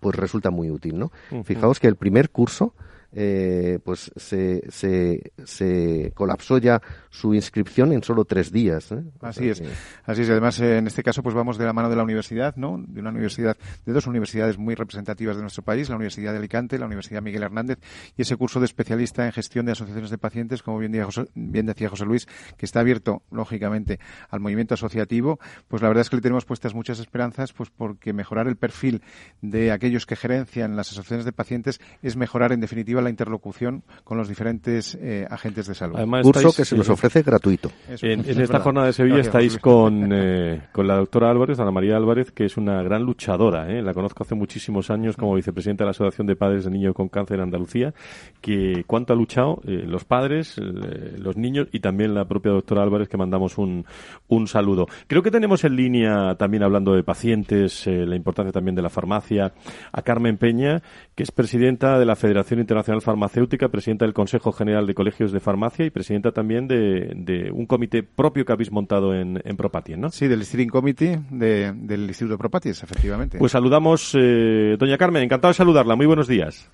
pues 0.00 0.16
resulta 0.16 0.50
muy 0.50 0.70
útil. 0.70 0.98
¿no? 0.98 1.12
Fijaos 1.44 1.78
que 1.78 1.86
el 1.86 1.96
primer 1.96 2.30
curso 2.30 2.74
eh, 3.18 3.78
pues 3.82 4.12
se, 4.14 4.62
se, 4.68 5.32
se, 5.42 6.12
colapsó 6.14 6.58
ya 6.58 6.82
su 7.08 7.32
inscripción 7.32 7.92
en 7.92 8.02
solo 8.02 8.26
tres 8.26 8.52
días. 8.52 8.92
¿eh? 8.92 9.02
Así 9.22 9.48
es, 9.48 9.62
así 10.04 10.20
es. 10.20 10.28
Además, 10.28 10.60
eh, 10.60 10.76
en 10.76 10.86
este 10.86 11.02
caso, 11.02 11.22
pues 11.22 11.34
vamos 11.34 11.56
de 11.56 11.64
la 11.64 11.72
mano 11.72 11.88
de 11.88 11.96
la 11.96 12.02
universidad, 12.02 12.56
¿no? 12.56 12.76
De 12.86 13.00
una 13.00 13.08
universidad, 13.08 13.56
de 13.86 13.92
dos 13.94 14.06
universidades 14.06 14.58
muy 14.58 14.74
representativas 14.74 15.36
de 15.36 15.40
nuestro 15.40 15.62
país, 15.62 15.88
la 15.88 15.96
Universidad 15.96 16.32
de 16.32 16.38
Alicante, 16.38 16.78
la 16.78 16.84
Universidad 16.84 17.22
Miguel 17.22 17.42
Hernández, 17.42 17.78
y 18.18 18.22
ese 18.22 18.36
curso 18.36 18.60
de 18.60 18.66
especialista 18.66 19.24
en 19.24 19.32
gestión 19.32 19.64
de 19.64 19.72
asociaciones 19.72 20.10
de 20.10 20.18
pacientes, 20.18 20.62
como 20.62 20.78
bien, 20.78 20.92
bien 21.34 21.64
decía 21.64 21.88
José 21.88 22.04
Luis, 22.04 22.26
que 22.58 22.66
está 22.66 22.80
abierto, 22.80 23.22
lógicamente, 23.30 23.98
al 24.28 24.40
movimiento 24.40 24.74
asociativo. 24.74 25.40
Pues 25.68 25.80
la 25.80 25.88
verdad 25.88 26.02
es 26.02 26.10
que 26.10 26.16
le 26.16 26.22
tenemos 26.22 26.44
puestas 26.44 26.74
muchas 26.74 26.98
esperanzas, 26.98 27.54
pues 27.54 27.70
porque 27.70 28.12
mejorar 28.12 28.46
el 28.46 28.56
perfil 28.56 29.00
de 29.40 29.72
aquellos 29.72 30.04
que 30.04 30.16
gerencian 30.16 30.76
las 30.76 30.88
asociaciones 30.88 31.24
de 31.24 31.32
pacientes 31.32 31.80
es 32.02 32.16
mejorar, 32.16 32.52
en 32.52 32.60
definitiva, 32.60 33.05
la 33.06 33.10
interlocución 33.10 33.82
con 34.04 34.18
los 34.18 34.28
diferentes 34.28 34.96
eh, 35.00 35.26
agentes 35.30 35.66
de 35.66 35.74
salud. 35.74 35.96
Además, 35.96 36.22
Curso 36.22 36.52
que 36.52 36.64
se 36.64 36.76
nos 36.76 36.88
ofrece 36.88 37.22
gratuito. 37.22 37.70
en, 38.02 38.20
esta 38.40 38.60
jornada 38.60 38.88
de 38.88 38.92
Sevilla 38.92 39.20
estáis 39.20 39.58
con, 39.58 40.10
eh, 40.12 40.62
con 40.72 40.86
la 40.86 40.96
doctora 40.96 41.30
Álvarez, 41.30 41.58
Ana 41.60 41.70
María 41.70 41.96
Álvarez, 41.96 42.32
que 42.32 42.44
es 42.44 42.56
una 42.56 42.82
gran 42.82 43.02
luchadora. 43.02 43.70
¿eh? 43.70 43.80
La 43.80 43.94
conozco 43.94 44.24
hace 44.24 44.34
muchísimos 44.34 44.90
años 44.90 45.16
como 45.16 45.34
vicepresidenta 45.34 45.84
de 45.84 45.86
la 45.86 45.90
Asociación 45.92 46.26
de 46.26 46.36
Padres 46.36 46.64
de 46.64 46.70
Niños 46.70 46.94
con 46.94 47.08
Cáncer 47.08 47.36
en 47.36 47.44
Andalucía, 47.44 47.94
que 48.40 48.84
cuánto 48.86 49.12
ha 49.12 49.16
luchado 49.16 49.60
los 49.64 50.04
padres, 50.04 50.58
los 50.58 51.36
niños 51.36 51.68
y 51.72 51.80
también 51.80 52.14
la 52.14 52.24
propia 52.24 52.52
doctora 52.52 52.82
Álvarez, 52.82 53.08
que 53.08 53.16
mandamos 53.16 53.56
un, 53.58 53.84
un 54.28 54.48
saludo. 54.48 54.86
Creo 55.06 55.22
que 55.22 55.30
tenemos 55.30 55.64
en 55.64 55.76
línea, 55.76 56.34
también 56.36 56.62
hablando 56.62 56.94
de 56.94 57.02
pacientes, 57.02 57.86
la 57.86 58.16
importancia 58.16 58.52
también 58.52 58.74
de 58.74 58.82
la 58.82 58.90
farmacia, 58.90 59.52
a 59.92 60.02
Carmen 60.02 60.38
Peña, 60.38 60.82
que 61.16 61.22
es 61.22 61.32
presidenta 61.32 61.98
de 61.98 62.04
la 62.04 62.14
Federación 62.14 62.60
Internacional 62.60 63.00
Farmacéutica, 63.00 63.70
presidenta 63.70 64.04
del 64.04 64.12
Consejo 64.12 64.52
General 64.52 64.86
de 64.86 64.94
Colegios 64.94 65.32
de 65.32 65.40
Farmacia 65.40 65.86
y 65.86 65.90
presidenta 65.90 66.30
también 66.30 66.68
de, 66.68 67.50
un 67.52 67.64
comité 67.64 68.02
propio 68.02 68.44
que 68.44 68.52
habéis 68.52 68.70
montado 68.70 69.14
en, 69.14 69.40
en 69.42 69.56
Propatien, 69.56 70.02
¿no? 70.02 70.10
Sí, 70.10 70.28
del 70.28 70.44
Steering 70.44 70.68
Committee 70.68 71.18
del 71.30 72.06
Instituto 72.06 72.36
Propatien, 72.36 72.72
efectivamente. 72.72 73.38
Pues 73.38 73.52
saludamos, 73.52 74.14
eh, 74.14 74.76
doña 74.78 74.98
Carmen, 74.98 75.22
encantado 75.22 75.52
de 75.52 75.54
saludarla. 75.54 75.96
Muy 75.96 76.06
buenos 76.06 76.28
días 76.28 76.70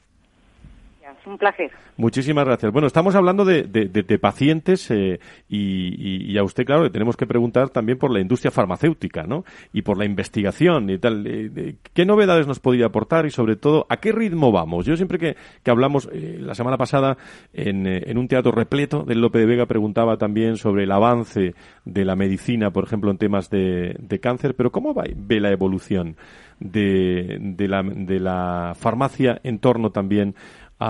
un 1.27 1.39
placer. 1.39 1.71
Muchísimas 1.97 2.45
gracias. 2.45 2.73
Bueno, 2.73 2.87
estamos 2.87 3.15
hablando 3.15 3.45
de, 3.45 3.63
de, 3.65 4.19
pacientes 4.19 4.91
eh, 4.91 5.21
y, 5.49 6.37
a 6.37 6.43
usted, 6.43 6.65
claro, 6.65 6.85
le 6.85 6.91
tenemos 6.91 7.17
que 7.17 7.27
preguntar 7.27 7.71
también 7.71 7.99
por 7.99 8.11
la 8.11 8.21
industria 8.21 8.51
farmacéutica, 8.51 9.25
¿no? 9.25 9.45
Y 9.73 9.83
por 9.83 9.99
la 9.99 10.05
investigación 10.05 10.91
y 10.91 10.99
tal. 10.99 11.27
Eh, 11.27 11.77
¿Qué 11.93 12.05
novedades 12.05 12.47
nos 12.47 12.61
podría 12.61 12.87
aportar 12.87 13.27
y, 13.27 13.31
sobre 13.31 13.57
todo, 13.57 13.87
a 13.89 13.99
qué 13.99 14.13
ritmo 14.13 14.53
vamos? 14.53 14.87
Yo 14.87 14.97
siempre 14.97 15.19
que, 15.19 15.37
que 15.63 15.71
hablamos, 15.71 16.09
eh, 16.13 16.39
la 16.41 16.55
semana 16.55 16.77
pasada, 16.77 17.17
en, 17.53 17.87
en, 17.87 18.19
un 18.19 18.29
teatro 18.29 18.53
repleto 18.53 19.05
del 19.05 19.21
Lope 19.21 19.39
de 19.39 19.47
Vega, 19.47 19.67
preguntaba 19.67 20.17
también 20.17 20.57
sobre 20.57 20.85
el 20.85 20.93
avance 20.93 21.55
de 21.85 22.05
la 22.05 22.17
medicina, 22.17 22.71
por 22.71 22.85
ejemplo, 22.85 23.11
en 23.11 23.19
temas 23.19 23.51
de, 23.51 23.97
de 23.99 24.21
cáncer, 24.21 24.55
pero 24.55 24.71
¿cómo 24.71 24.95
va, 24.95 25.05
ve 25.15 25.41
la 25.41 25.51
evolución 25.51 26.17
de, 26.63 27.39
de, 27.41 27.69
la, 27.69 27.83
de 27.83 28.21
la 28.21 28.75
farmacia 28.77 29.41
en 29.43 29.59
torno 29.59 29.91
también 29.91 30.35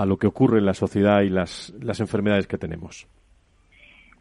a 0.01 0.05
lo 0.05 0.17
que 0.17 0.27
ocurre 0.27 0.59
en 0.59 0.65
la 0.65 0.73
sociedad 0.73 1.21
y 1.21 1.29
las, 1.29 1.73
las 1.81 1.99
enfermedades 1.99 2.47
que 2.47 2.57
tenemos? 2.57 3.07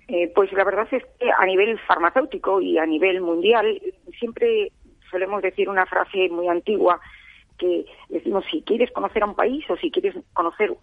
Eh, 0.08 0.30
pues 0.34 0.52
la 0.52 0.64
verdad 0.64 0.86
es 0.90 1.02
que 1.18 1.30
a 1.30 1.46
nivel 1.46 1.78
farmacéutico 1.86 2.60
y 2.60 2.78
a 2.78 2.86
nivel 2.86 3.20
mundial 3.20 3.80
siempre 4.18 4.72
solemos 5.10 5.42
decir 5.42 5.68
una 5.68 5.86
frase 5.86 6.28
muy 6.30 6.48
antigua 6.48 7.00
que 7.58 7.86
decimos 8.08 8.44
si 8.50 8.62
quieres 8.62 8.90
conocer 8.92 9.22
a 9.22 9.26
un 9.26 9.34
país 9.34 9.64
o 9.70 9.76
si 9.76 9.90
quieres 9.90 10.14
conocer 10.32 10.74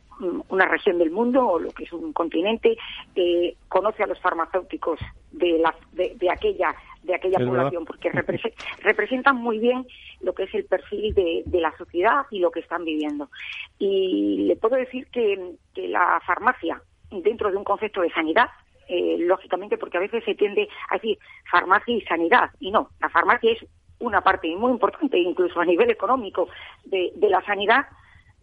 una 0.49 0.65
región 0.65 0.97
del 0.97 1.11
mundo 1.11 1.45
o 1.45 1.59
lo 1.59 1.72
que 1.72 1.84
es 1.84 1.93
un 1.93 2.13
continente, 2.13 2.78
eh, 3.15 3.55
conoce 3.67 4.03
a 4.03 4.07
los 4.07 4.20
farmacéuticos 4.20 4.99
de, 5.32 5.59
la, 5.59 5.76
de, 5.93 6.30
aquella 6.30 6.76
de 7.03 7.15
aquella 7.15 7.39
población 7.39 7.86
porque 7.86 8.09
representan 8.84 9.38
muy 9.38 9.59
bien 9.59 9.86
lo 10.22 10.34
que 10.34 10.43
es 10.43 10.53
el 10.53 10.65
perfil 10.65 11.13
de, 11.13 11.59
la 11.59 11.76
sociedad 11.78 12.26
y 12.30 12.39
lo 12.39 12.51
que 12.51 12.59
están 12.59 12.84
viviendo. 12.84 13.30
Y 13.78 14.43
le 14.47 14.55
puedo 14.55 14.76
decir 14.76 15.07
que, 15.07 15.55
la 15.76 16.22
farmacia, 16.26 16.82
dentro 17.09 17.49
de 17.49 17.57
un 17.57 17.63
concepto 17.63 18.01
de 18.01 18.11
sanidad, 18.11 18.49
eh, 18.89 19.17
lógicamente 19.20 19.78
porque 19.78 19.97
a 19.97 20.01
veces 20.01 20.24
se 20.26 20.36
tiende 20.36 20.67
a 20.89 20.95
decir 20.95 21.17
farmacia 21.49 21.95
y 21.95 22.01
sanidad, 22.01 22.49
y 22.59 22.72
no, 22.72 22.89
la 22.99 23.09
farmacia 23.09 23.51
es 23.51 23.65
una 23.99 24.21
parte 24.21 24.53
muy 24.55 24.71
importante, 24.71 25.17
incluso 25.17 25.59
a 25.59 25.65
nivel 25.65 25.91
económico, 25.91 26.47
de, 26.85 27.11
la 27.21 27.43
sanidad, 27.43 27.87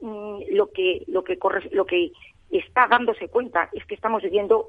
mm, 0.00 0.40
lo 0.52 0.70
que 0.70 1.04
lo 1.08 1.24
que 1.24 1.38
lo 1.72 1.86
que 1.86 2.12
está 2.50 2.86
dándose 2.86 3.28
cuenta 3.28 3.68
es 3.72 3.84
que 3.86 3.94
estamos 3.94 4.22
viviendo 4.22 4.68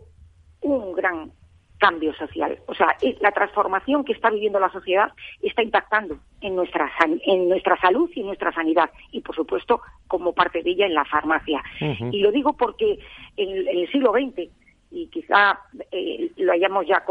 un 0.62 0.94
gran 0.94 1.32
cambio 1.78 2.14
social. 2.16 2.60
O 2.66 2.74
sea, 2.74 2.98
la 3.22 3.32
transformación 3.32 4.04
que 4.04 4.14
está 4.14 4.30
viviendo 4.30 4.60
la 4.60 4.72
sociedad 4.72 5.12
está 5.42 5.62
impactando 5.62 6.18
en 6.42 6.56
nuestra, 6.56 6.92
en 7.26 7.50
nuestra 7.50 7.80
salud 7.80 8.10
y 8.16 8.22
en 8.22 8.28
nuestra 8.28 8.52
sanidad. 8.52 8.90
Y, 9.12 9.22
por 9.22 9.36
supuesto, 9.36 9.82
como 10.08 10.34
parte 10.34 10.64
de 10.64 10.72
ella 10.72 10.86
en 10.86 10.96
la 10.96 11.06
farmacia. 11.06 11.64
Y 12.12 12.20
lo 12.22 12.32
digo 12.32 12.54
porque 12.54 13.00
en, 13.36 13.68
el 13.68 13.92
siglo 13.92 14.12
XX 14.12 14.50
y 14.92 15.08
quizá 15.08 15.60
eh, 15.92 16.32
lo 16.38 16.54
hayamos 16.54 16.86
ya 16.88 17.04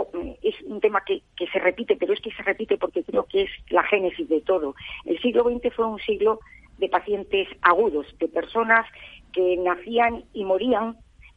es 0.42 0.54
un 0.62 0.80
tema 0.80 1.02
que, 1.04 1.22
que, 1.36 1.46
se 1.48 1.58
repite 1.58 1.96
pero 1.96 2.12
es 2.12 2.20
que 2.20 2.30
se 2.30 2.42
repite 2.42 2.78
porque 2.78 3.02
creo 3.02 3.24
que 3.24 3.42
es 3.42 3.50
la 3.70 3.82
génesis 3.84 4.28
de 4.28 4.40
todo. 4.40 4.74
El 5.04 5.20
siglo 5.20 5.44
XX 5.44 5.74
fue 5.74 5.86
un 5.86 5.98
siglo 6.00 6.40
de 6.78 6.88
pacientes 6.88 7.48
agudos 7.62 8.06
de 8.18 8.28
personas 8.28 8.86
que 9.32 9.56
nacían 9.58 10.24
y 10.32 10.44
morían 10.44 10.96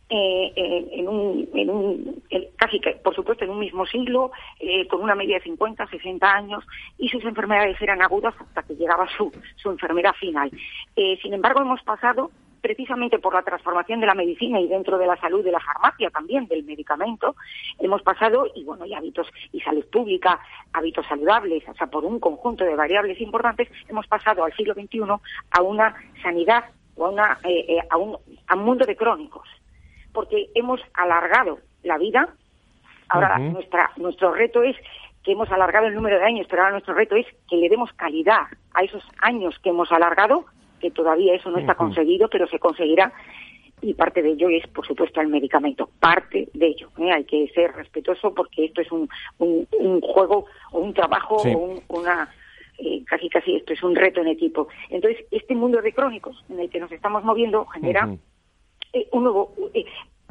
eh, 0.09 0.53
en, 0.91 1.07
un, 1.07 1.49
en 1.53 1.69
un 1.69 2.23
casi 2.55 2.79
que 2.79 2.93
por 2.93 3.13
supuesto 3.13 3.43
en 3.43 3.51
un 3.51 3.59
mismo 3.59 3.85
siglo 3.85 4.31
eh, 4.59 4.87
con 4.87 5.03
una 5.03 5.13
media 5.15 5.37
de 5.37 5.43
50 5.43 5.85
60 5.85 6.33
años 6.33 6.63
y 6.97 7.09
sus 7.09 7.23
enfermedades 7.25 7.79
eran 7.81 8.01
agudas 8.01 8.33
hasta 8.39 8.63
que 8.63 8.75
llegaba 8.75 9.07
su, 9.15 9.31
su 9.57 9.69
enfermedad 9.69 10.13
final. 10.19 10.49
Sin 11.21 11.33
embargo 11.33 11.61
hemos 11.61 11.81
pasado 11.83 12.31
precisamente 12.61 13.19
por 13.19 13.33
la 13.33 13.41
transformación 13.41 13.99
de 13.99 14.07
la 14.07 14.13
medicina 14.13 14.59
y 14.59 14.67
dentro 14.67 14.97
de 14.97 15.07
la 15.07 15.17
salud 15.17 15.43
de 15.43 15.51
la 15.51 15.59
farmacia 15.59 16.09
también, 16.09 16.47
del 16.47 16.63
medicamento, 16.63 17.35
hemos 17.79 18.01
pasado, 18.01 18.47
y 18.55 18.63
bueno, 18.63 18.85
y 18.85 18.93
hábitos 18.93 19.27
y 19.51 19.59
salud 19.61 19.85
pública, 19.91 20.39
hábitos 20.73 21.05
saludables, 21.07 21.67
o 21.67 21.73
sea, 21.73 21.87
por 21.87 22.05
un 22.05 22.19
conjunto 22.19 22.63
de 22.63 22.75
variables 22.75 23.19
importantes, 23.21 23.69
hemos 23.87 24.07
pasado 24.07 24.43
al 24.43 24.53
siglo 24.53 24.73
XXI 24.73 24.99
a 25.51 25.61
una 25.61 25.95
sanidad 26.21 26.65
o 26.95 27.05
a, 27.05 27.09
una, 27.09 27.37
eh, 27.43 27.65
eh, 27.67 27.79
a, 27.89 27.97
un, 27.97 28.17
a 28.47 28.55
un 28.55 28.63
mundo 28.63 28.85
de 28.85 28.95
crónicos, 28.95 29.47
porque 30.13 30.49
hemos 30.55 30.81
alargado 30.93 31.59
la 31.83 31.97
vida. 31.97 32.29
Ahora, 33.07 33.39
nuestra, 33.39 33.91
nuestro 33.97 34.33
reto 34.33 34.61
es 34.61 34.75
que 35.23 35.31
hemos 35.31 35.51
alargado 35.51 35.87
el 35.87 35.95
número 35.95 36.19
de 36.19 36.25
años, 36.25 36.45
pero 36.49 36.61
ahora 36.61 36.73
nuestro 36.73 36.93
reto 36.93 37.15
es 37.15 37.25
que 37.49 37.57
le 37.57 37.69
demos 37.69 37.91
calidad 37.93 38.43
a 38.73 38.83
esos 38.83 39.03
años 39.21 39.57
que 39.63 39.69
hemos 39.69 39.91
alargado 39.91 40.45
que 40.79 40.91
todavía 40.91 41.35
eso 41.35 41.51
no 41.51 41.59
está 41.59 41.75
conseguido, 41.75 42.29
pero 42.29 42.47
se 42.47 42.59
conseguirá 42.59 43.13
y 43.81 43.93
parte 43.93 44.21
de 44.21 44.31
ello 44.31 44.49
es, 44.49 44.67
por 44.67 44.85
supuesto, 44.85 45.21
el 45.21 45.27
medicamento. 45.27 45.89
Parte 45.99 46.49
de 46.53 46.67
ello. 46.67 46.89
¿eh? 46.97 47.11
Hay 47.11 47.23
que 47.23 47.47
ser 47.53 47.71
respetuoso 47.73 48.33
porque 48.33 48.65
esto 48.65 48.81
es 48.81 48.91
un, 48.91 49.09
un, 49.37 50.01
juego 50.01 50.45
o 50.71 50.79
un 50.79 50.93
trabajo 50.93 51.37
o 51.37 51.81
una. 51.89 52.29
Eh, 52.77 53.03
casi 53.05 53.29
casi 53.29 53.55
esto 53.55 53.73
es 53.73 53.83
un 53.83 53.95
reto 53.95 54.21
en 54.21 54.27
equipo. 54.27 54.67
Entonces, 54.89 55.25
este 55.31 55.55
mundo 55.55 55.81
de 55.81 55.93
crónicos 55.93 56.43
en 56.49 56.59
el 56.59 56.69
que 56.69 56.79
nos 56.79 56.91
estamos 56.91 57.23
moviendo 57.23 57.65
genera 57.67 58.09
eh, 58.93 59.07
un 59.11 59.23
nuevo. 59.23 59.53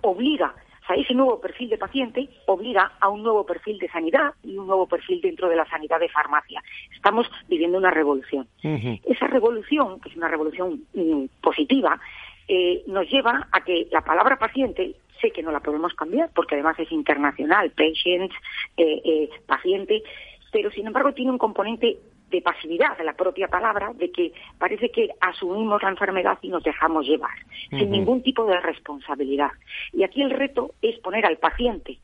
obliga 0.03 0.55
ese 0.95 1.15
nuevo 1.15 1.41
perfil 1.41 1.69
de 1.71 1.79
paciente 1.79 2.29
obliga 2.47 2.93
a 3.01 3.09
un 3.09 3.23
nuevo 3.23 3.45
perfil 3.45 3.79
de 3.79 3.89
sanidad 3.89 4.33
y 4.43 4.57
un 4.57 4.67
nuevo 4.67 4.87
perfil 4.87 5.21
dentro 5.21 5.49
de 5.49 5.57
la 5.57 5.69
sanidad 5.69 6.01
de 6.01 6.09
farmacia. 6.09 6.63
Estamos 6.95 7.31
viviendo 7.49 7.79
una 7.79 7.91
revolución. 7.91 8.47
Esa 8.63 9.27
revolución, 9.27 10.01
que 10.01 10.09
es 10.09 10.17
una 10.17 10.29
revolución 10.29 10.83
mm, 10.95 11.25
positiva, 11.41 12.01
eh, 12.49 12.83
nos 12.87 13.09
lleva 13.11 13.49
a 13.53 13.61
que 13.61 13.89
la 13.91 14.01
palabra 14.01 14.39
paciente 14.39 14.95
sé 15.21 15.31
que 15.31 15.43
no 15.43 15.51
la 15.51 15.61
podemos 15.61 15.93
cambiar 15.95 16.31
porque 16.35 16.55
además 16.55 16.79
es 16.79 16.91
internacional, 16.93 17.71
patient, 17.71 18.33
eh, 18.77 19.01
eh, 19.05 19.31
paciente, 19.47 20.03
pero 20.51 20.71
sin 20.71 20.87
embargo 20.87 21.13
tiene 21.13 21.31
un 21.31 21.39
componente 21.39 21.99
de 22.31 22.43
pasividad 22.43 22.97
de 22.99 23.05
la 23.05 23.15
propia 23.15 23.49
palabra, 23.49 23.93
de 23.95 24.11
que 24.11 24.33
parece 24.59 24.91
que 24.91 25.11
asumimos 25.21 25.83
la 25.83 25.91
enfermedad 25.91 26.39
y 26.43 26.49
nos 26.49 26.63
dejamos 26.63 27.07
llevar, 27.07 27.37
sin 27.71 27.91
ningún 27.91 28.23
tipo 28.23 28.45
de 28.45 28.61
responsabilidad. 28.61 29.51
Y 29.93 30.03
aquí 30.03 30.23
el 30.23 30.31
reto 30.31 30.73
es 30.83 30.99
poner 30.99 31.25
al 31.27 31.39
paciente 31.39 31.99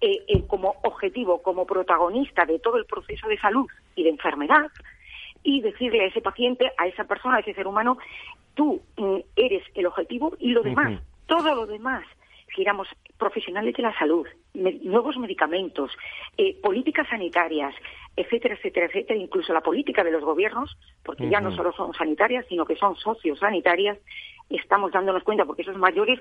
eh, 0.00 0.22
eh, 0.28 0.46
como 0.46 0.76
objetivo, 0.82 1.42
como 1.42 1.66
protagonista 1.66 2.44
de 2.44 2.58
todo 2.60 2.76
el 2.76 2.86
proceso 2.86 3.26
de 3.28 3.38
salud 3.38 3.66
y 3.96 4.04
de 4.04 4.10
enfermedad, 4.10 4.66
y 5.42 5.60
decirle 5.60 6.04
a 6.04 6.06
ese 6.06 6.20
paciente, 6.20 6.70
a 6.76 6.86
esa 6.86 7.04
persona, 7.04 7.36
a 7.36 7.40
ese 7.40 7.54
ser 7.54 7.66
humano, 7.66 7.98
tú 8.54 8.80
mm, 8.96 9.18
eres 9.36 9.62
el 9.74 9.86
objetivo 9.86 10.36
y 10.38 10.50
lo 10.50 10.62
demás, 10.62 11.00
todo 11.26 11.54
lo 11.54 11.66
demás 11.66 12.04
giramos 12.54 12.88
profesionales 13.16 13.74
de 13.76 13.82
la 13.82 13.98
salud, 13.98 14.26
nuevos 14.54 15.16
medicamentos, 15.18 15.90
eh, 16.36 16.60
políticas 16.60 17.08
sanitarias, 17.08 17.74
etcétera, 18.16 18.54
etcétera, 18.54 18.86
etcétera, 18.86 19.18
incluso 19.18 19.52
la 19.52 19.60
política 19.60 20.02
de 20.02 20.10
los 20.10 20.24
gobiernos, 20.24 20.76
porque 21.04 21.28
ya 21.28 21.40
no 21.40 21.54
solo 21.54 21.72
son 21.72 21.94
sanitarias, 21.94 22.46
sino 22.48 22.64
que 22.64 22.76
son 22.76 22.96
sociosanitarias, 22.96 23.98
estamos 24.50 24.92
dándonos 24.92 25.22
cuenta, 25.22 25.44
porque 25.44 25.62
esos 25.62 25.76
mayores 25.76 26.20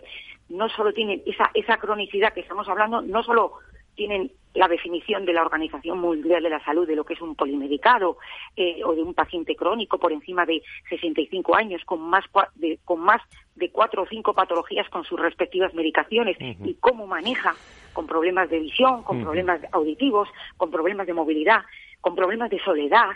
no 0.50 0.70
solo 0.70 0.94
tienen 0.94 1.24
esa, 1.26 1.50
esa 1.54 1.78
cronicidad 1.78 2.34
que 2.34 2.42
estamos 2.42 2.68
hablando, 2.68 3.02
no 3.02 3.24
solo 3.24 3.54
tienen 3.96 4.32
la 4.58 4.68
definición 4.68 5.26
de 5.26 5.34
la 5.34 5.43
Organización 5.43 5.99
Mundial 5.99 6.43
de 6.43 6.49
la 6.49 6.64
Salud 6.64 6.88
de 6.88 6.95
lo 6.95 7.05
que 7.05 7.14
es 7.14 7.22
un 7.22 7.36
polimedicado 7.36 8.18
eh, 8.55 8.82
o 8.84 8.93
de 8.95 9.03
un 9.03 9.14
paciente 9.14 9.55
crónico 9.55 9.99
por 9.99 10.12
encima 10.12 10.45
de 10.45 10.64
65 10.89 11.55
años 11.55 11.82
con 11.86 12.01
más 12.01 12.26
de, 12.55 12.80
con 12.84 12.99
más 12.99 13.22
de 13.55 13.70
cuatro 13.70 14.03
o 14.03 14.08
cinco 14.08 14.34
patologías 14.34 14.89
con 14.89 15.03
sus 15.03 15.20
respectivas 15.20 15.74
medicaciones 15.74 16.38
y 16.39 16.74
cómo 16.76 17.08
maneja 17.08 17.55
con 17.93 18.08
problemas 18.08 18.49
de 18.49 18.60
visión, 18.60 19.03
con 19.03 19.24
problemas 19.24 19.62
auditivos, 19.72 20.30
con 20.58 20.72
problemas 20.72 21.08
de 21.08 21.14
movilidad, 21.14 21.64
con 22.01 22.16
problemas 22.16 22.49
de 22.49 22.60
soledad, 22.60 23.12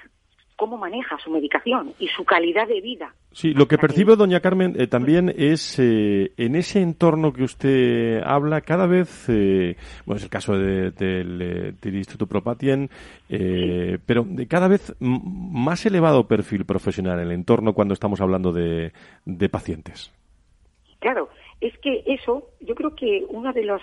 cómo 0.62 0.78
maneja 0.78 1.18
su 1.18 1.32
medicación 1.32 1.91
y 1.97 2.07
su 2.09 2.24
calidad 2.24 2.68
de 2.68 2.82
vida. 2.82 3.16
Sí, 3.32 3.51
lo 3.51 3.68
que 3.68 3.80
percibo, 3.80 4.16
doña 4.16 4.41
Carmen, 4.41 4.76
eh, 4.78 4.86
también 4.86 5.34
es 5.36 5.80
eh, 5.80 6.34
en 6.38 6.55
ese 6.55 6.82
entorno 6.82 7.34
que 7.34 7.41
usted 7.41 8.22
habla, 8.24 8.62
cada 8.62 8.86
vez, 8.86 9.28
eh, 9.28 9.76
bueno, 10.05 10.18
es 10.18 10.24
el 10.24 10.30
caso 10.30 10.55
de, 10.55 10.91
del 10.91 11.95
Instituto 11.95 12.28
Propatien, 12.28 12.91
pero 13.28 14.24
de 14.24 14.47
cada 14.47 14.68
vez 14.68 14.95
más 14.99 15.84
elevado 15.88 16.28
perfil 16.28 16.64
profesional 16.64 17.18
en 17.18 17.26
el 17.26 17.32
entorno 17.32 17.74
cuando 17.74 17.95
estamos 17.95 18.22
hablando 18.22 18.53
de, 18.53 18.91
de 19.26 19.49
pacientes. 19.49 20.14
Claro, 20.99 21.30
es 21.62 21.78
que 21.78 22.03
eso, 22.07 22.49
yo 22.59 22.76
creo 22.76 22.95
que 22.95 23.26
uno 23.30 23.53
de 23.53 23.64
los 23.64 23.82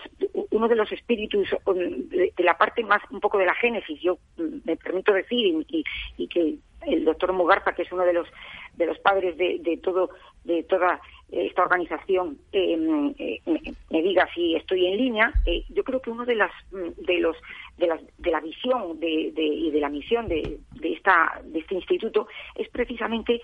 uno 0.51 0.68
de 0.68 0.74
los 0.74 0.91
espíritus 0.91 1.49
de, 1.64 2.33
la 2.39 2.59
parte 2.59 2.83
más 2.83 3.01
un 3.11 3.20
poco 3.20 3.39
de 3.39 3.47
la 3.47 3.55
génesis, 3.55 4.01
yo 4.01 4.18
me 4.37 4.76
permito 4.76 5.12
decir 5.12 5.64
y, 6.16 6.29
que 6.29 6.57
el 6.87 7.05
doctor 7.05 7.33
Mugarza, 7.33 7.72
que 7.72 7.83
es 7.83 7.93
uno 7.93 8.05
de 8.05 8.12
los 8.12 8.29
de 8.76 8.87
los 8.87 8.99
padres 8.99 9.37
de, 9.37 9.81
todo 9.83 10.11
de 10.45 10.62
toda 10.62 11.01
esta 11.31 11.62
organización 11.62 12.39
em, 12.53 13.12
eh, 13.18 13.41
me, 13.91 14.03
diga 14.03 14.26
si 14.35 14.55
estoy 14.55 14.87
en 14.87 14.97
línea, 14.97 15.33
eh, 15.45 15.64
yo 15.68 15.85
creo 15.85 16.01
que 16.01 16.11
uno 16.11 16.24
de 16.24 16.37
las 16.37 16.53
de 16.70 17.18
los 17.18 17.37
de 17.76 17.87
la, 17.87 17.99
de 18.18 18.31
la 18.31 18.41
visión 18.41 18.99
de, 19.01 19.33
y 19.37 19.70
de 19.70 19.81
la 19.81 19.89
misión 19.89 20.29
de, 20.29 20.59
de 20.81 20.93
esta 20.93 21.41
de 21.45 21.59
este 21.59 21.74
instituto 21.74 22.29
es 22.55 22.68
precisamente 22.68 23.41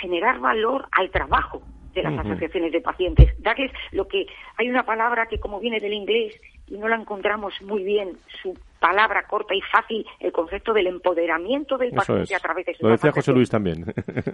generar 0.00 0.40
valor 0.40 0.86
al 0.92 1.10
trabajo 1.10 1.62
de 1.94 2.02
las 2.02 2.18
asociaciones 2.18 2.72
de 2.72 2.80
pacientes, 2.80 3.40
darles 3.40 3.70
lo 3.92 4.08
que 4.08 4.26
hay 4.56 4.68
una 4.68 4.84
palabra 4.84 5.26
que 5.26 5.38
como 5.38 5.60
viene 5.60 5.78
del 5.80 5.92
inglés 5.92 6.34
y 6.66 6.76
no 6.76 6.88
la 6.88 6.96
encontramos 6.96 7.54
muy 7.62 7.84
bien 7.84 8.18
su 8.42 8.58
palabra 8.84 9.24
corta 9.26 9.54
y 9.54 9.62
fácil 9.62 10.04
el 10.20 10.30
concepto 10.30 10.74
del 10.74 10.88
empoderamiento 10.88 11.78
del 11.78 11.92
paciente 11.92 12.34
a 12.34 12.38
través 12.38 12.66
de 12.66 12.74
su 12.74 12.84
Lo 12.84 12.90
decía 12.90 13.12
José 13.12 13.32
Luis 13.32 13.48
también. 13.48 13.86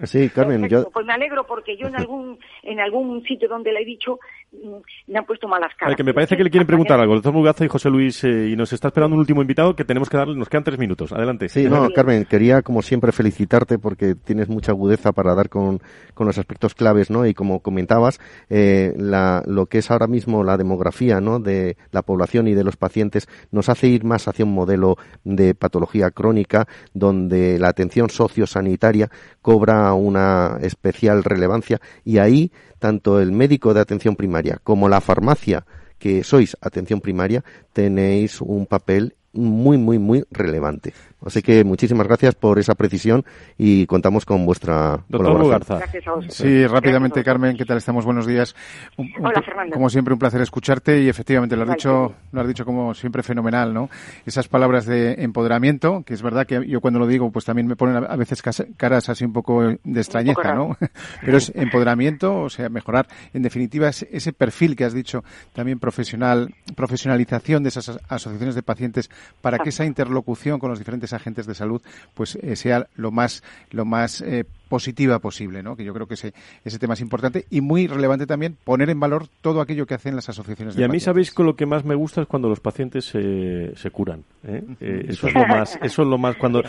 Sí, 0.03 0.29
Carmen, 0.29 0.67
yo... 0.67 0.89
Pues 0.91 1.05
me 1.05 1.13
alegro 1.13 1.45
porque 1.45 1.77
yo 1.77 1.87
en 1.87 1.95
algún 1.95 2.37
en 2.63 2.79
algún 2.81 3.23
sitio 3.23 3.47
donde 3.47 3.71
le 3.71 3.81
he 3.81 3.85
dicho 3.85 4.19
mm, 4.51 5.11
me 5.11 5.19
han 5.19 5.25
puesto 5.25 5.47
malas 5.47 5.71
caras. 5.77 5.91
Ay, 5.91 5.95
que 5.95 6.03
me 6.03 6.13
parece 6.13 6.35
que 6.35 6.43
le 6.43 6.49
quieren 6.49 6.67
preguntar 6.67 6.99
algo. 6.99 7.13
El 7.13 7.19
doctor 7.19 7.33
Mugaza 7.33 7.63
y 7.63 7.69
José 7.69 7.89
Luis, 7.89 8.23
eh, 8.25 8.49
y 8.49 8.55
nos 8.57 8.73
está 8.73 8.89
esperando 8.89 9.15
un 9.15 9.21
último 9.21 9.41
invitado 9.41 9.73
que 9.73 9.85
tenemos 9.85 10.09
que 10.09 10.17
darle, 10.17 10.35
nos 10.35 10.49
quedan 10.49 10.65
tres 10.65 10.77
minutos. 10.77 11.13
Adelante. 11.13 11.47
Sí, 11.47 11.69
no, 11.69 11.89
Carmen, 11.91 12.25
quería 12.25 12.61
como 12.61 12.81
siempre 12.81 13.13
felicitarte 13.13 13.79
porque 13.79 14.15
tienes 14.15 14.49
mucha 14.49 14.73
agudeza 14.73 15.13
para 15.13 15.33
dar 15.33 15.47
con, 15.49 15.79
con 16.13 16.27
los 16.27 16.37
aspectos 16.37 16.75
claves, 16.75 17.09
¿no? 17.09 17.25
Y 17.25 17.33
como 17.33 17.61
comentabas, 17.61 18.19
eh, 18.49 18.93
la, 18.97 19.43
lo 19.45 19.67
que 19.67 19.77
es 19.77 19.91
ahora 19.91 20.07
mismo 20.07 20.43
la 20.43 20.57
demografía, 20.57 21.21
¿no? 21.21 21.39
De 21.39 21.77
la 21.91 22.01
población 22.01 22.49
y 22.49 22.53
de 22.53 22.63
los 22.65 22.75
pacientes 22.75 23.29
nos 23.51 23.69
hace 23.69 23.87
ir 23.87 24.03
más 24.03 24.27
hacia 24.27 24.40
un 24.43 24.53
modelo 24.53 24.97
de 25.23 25.55
patología 25.55 26.11
crónica 26.11 26.67
donde 26.93 27.59
la 27.59 27.69
atención 27.69 28.09
sociosanitaria 28.09 29.09
cobra 29.41 29.93
una 29.93 30.57
especial 30.61 31.23
relevancia 31.23 31.79
y 32.03 32.17
ahí 32.17 32.51
tanto 32.79 33.19
el 33.19 33.31
médico 33.31 33.73
de 33.73 33.81
atención 33.81 34.15
primaria 34.15 34.59
como 34.63 34.89
la 34.89 35.01
farmacia 35.01 35.65
que 35.99 36.23
sois 36.23 36.57
atención 36.61 36.99
primaria 36.99 37.43
tenéis 37.73 38.41
un 38.41 38.65
papel 38.65 39.15
muy, 39.33 39.77
muy, 39.77 39.99
muy 39.99 40.25
relevante. 40.31 40.93
Así 41.25 41.41
que 41.41 41.63
muchísimas 41.63 42.07
gracias 42.07 42.35
por 42.35 42.57
esa 42.57 42.75
precisión 42.75 43.23
y 43.57 43.85
contamos 43.85 44.25
con 44.25 44.45
vuestra 44.45 45.03
colaboración. 45.11 45.81
Sí, 46.29 46.65
rápidamente, 46.65 47.23
Carmen, 47.23 47.55
¿qué 47.55 47.65
tal 47.65 47.77
estamos? 47.77 48.05
Buenos 48.05 48.25
días. 48.25 48.55
Hola, 48.97 49.41
Fernando. 49.41 49.73
Como 49.73 49.89
siempre, 49.89 50.13
un 50.13 50.19
placer 50.19 50.41
escucharte 50.41 51.01
y 51.01 51.09
efectivamente 51.09 51.55
lo 51.55 51.63
has 51.63 51.69
dicho, 51.69 52.13
lo 52.31 52.41
has 52.41 52.47
dicho 52.47 52.65
como 52.65 52.93
siempre 52.95 53.21
fenomenal, 53.21 53.73
¿no? 53.73 53.89
Esas 54.25 54.47
palabras 54.47 54.85
de 54.85 55.13
empoderamiento, 55.23 56.03
que 56.03 56.15
es 56.15 56.23
verdad 56.23 56.47
que 56.47 56.67
yo 56.67 56.81
cuando 56.81 56.99
lo 56.99 57.05
digo, 57.05 57.31
pues 57.31 57.45
también 57.45 57.67
me 57.67 57.75
ponen 57.75 57.97
a 57.97 58.15
veces 58.15 58.41
caras 58.75 59.09
así 59.09 59.23
un 59.23 59.33
poco 59.33 59.61
de 59.61 59.99
extrañeza, 59.99 60.55
¿no? 60.55 60.75
Pero 61.23 61.37
es 61.37 61.51
empoderamiento, 61.55 62.41
o 62.41 62.49
sea, 62.49 62.69
mejorar, 62.69 63.07
en 63.33 63.43
definitiva, 63.43 63.89
ese 63.89 64.33
perfil 64.33 64.75
que 64.75 64.85
has 64.85 64.93
dicho 64.93 65.23
también 65.53 65.79
profesional, 65.79 66.53
profesionalización 66.75 67.61
de 67.61 67.69
esas 67.69 67.99
asociaciones 68.09 68.55
de 68.55 68.63
pacientes 68.63 69.09
para 69.41 69.59
que 69.59 69.69
esa 69.69 69.85
interlocución 69.85 70.59
con 70.59 70.69
los 70.69 70.79
diferentes 70.79 71.10
agentes 71.13 71.45
de 71.45 71.55
salud 71.55 71.81
pues 72.13 72.35
eh, 72.35 72.55
sea 72.55 72.87
lo 72.95 73.11
más 73.11 73.43
lo 73.71 73.85
más 73.85 74.21
eh, 74.21 74.45
positiva 74.69 75.19
posible, 75.19 75.61
¿no? 75.63 75.75
Que 75.75 75.83
yo 75.83 75.93
creo 75.93 76.07
que 76.07 76.13
ese, 76.13 76.33
ese 76.63 76.79
tema 76.79 76.93
es 76.93 77.01
importante 77.01 77.45
y 77.49 77.59
muy 77.59 77.87
relevante 77.87 78.25
también 78.25 78.57
poner 78.63 78.89
en 78.89 78.99
valor 78.99 79.27
todo 79.41 79.59
aquello 79.59 79.85
que 79.85 79.95
hacen 79.95 80.15
las 80.15 80.29
asociaciones 80.29 80.75
de 80.75 80.81
Y 80.81 80.85
a 80.85 80.87
mí 80.87 80.99
sabéis 80.99 81.33
que 81.33 81.43
lo 81.43 81.55
que 81.55 81.65
más 81.65 81.83
me 81.83 81.95
gusta 81.95 82.21
es 82.21 82.27
cuando 82.27 82.47
los 82.47 82.61
pacientes 82.61 83.05
se, 83.05 83.75
se 83.75 83.91
curan. 83.91 84.23
¿eh? 84.47 84.63
eso 85.09 85.27
es 85.27 85.33
lo 85.33 85.45
más, 85.45 85.77
eso 85.81 86.01
es 86.03 86.07
lo 86.07 86.17
más 86.17 86.37
cuando. 86.37 86.63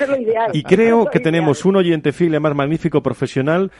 y 0.52 0.62
creo 0.64 1.06
que 1.06 1.20
tenemos 1.20 1.64
un 1.64 1.76
oyente 1.76 2.12
fiel, 2.12 2.40
más 2.40 2.54
magnífico 2.56 3.02
profesional. 3.02 3.70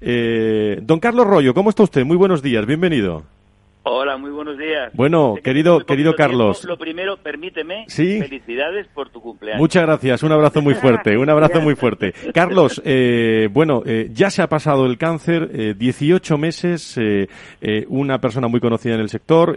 don 0.00 1.00
Carlos 1.00 1.26
Rollo, 1.26 1.54
¿cómo 1.54 1.70
está 1.70 1.82
usted? 1.82 2.04
Muy 2.04 2.16
buenos 2.16 2.42
días, 2.42 2.66
bienvenido. 2.66 3.39
Hola, 3.82 4.18
muy 4.18 4.30
buenos 4.30 4.58
días. 4.58 4.92
Bueno, 4.92 5.36
querido, 5.42 5.86
querido 5.86 6.14
Carlos. 6.14 6.64
lo 6.64 6.76
primero, 6.76 7.16
permíteme, 7.16 7.86
felicidades 7.88 8.86
por 8.88 9.08
tu 9.08 9.22
cumpleaños. 9.22 9.58
Muchas 9.58 9.84
gracias, 9.84 10.22
un 10.22 10.32
abrazo 10.32 10.60
muy 10.60 10.74
fuerte, 10.74 11.16
un 11.16 11.30
abrazo 11.30 11.62
muy 11.62 11.74
fuerte. 11.74 12.12
Carlos, 12.34 12.82
eh, 12.84 13.48
bueno, 13.50 13.82
eh, 13.86 14.10
ya 14.12 14.28
se 14.28 14.42
ha 14.42 14.48
pasado 14.48 14.84
el 14.84 14.98
cáncer, 14.98 15.50
eh, 15.54 15.74
18 15.78 16.36
meses, 16.36 16.98
eh, 16.98 17.28
eh, 17.62 17.86
una 17.88 18.20
persona 18.20 18.48
muy 18.48 18.60
conocida 18.60 18.94
en 18.94 19.00
el 19.00 19.08
sector, 19.08 19.56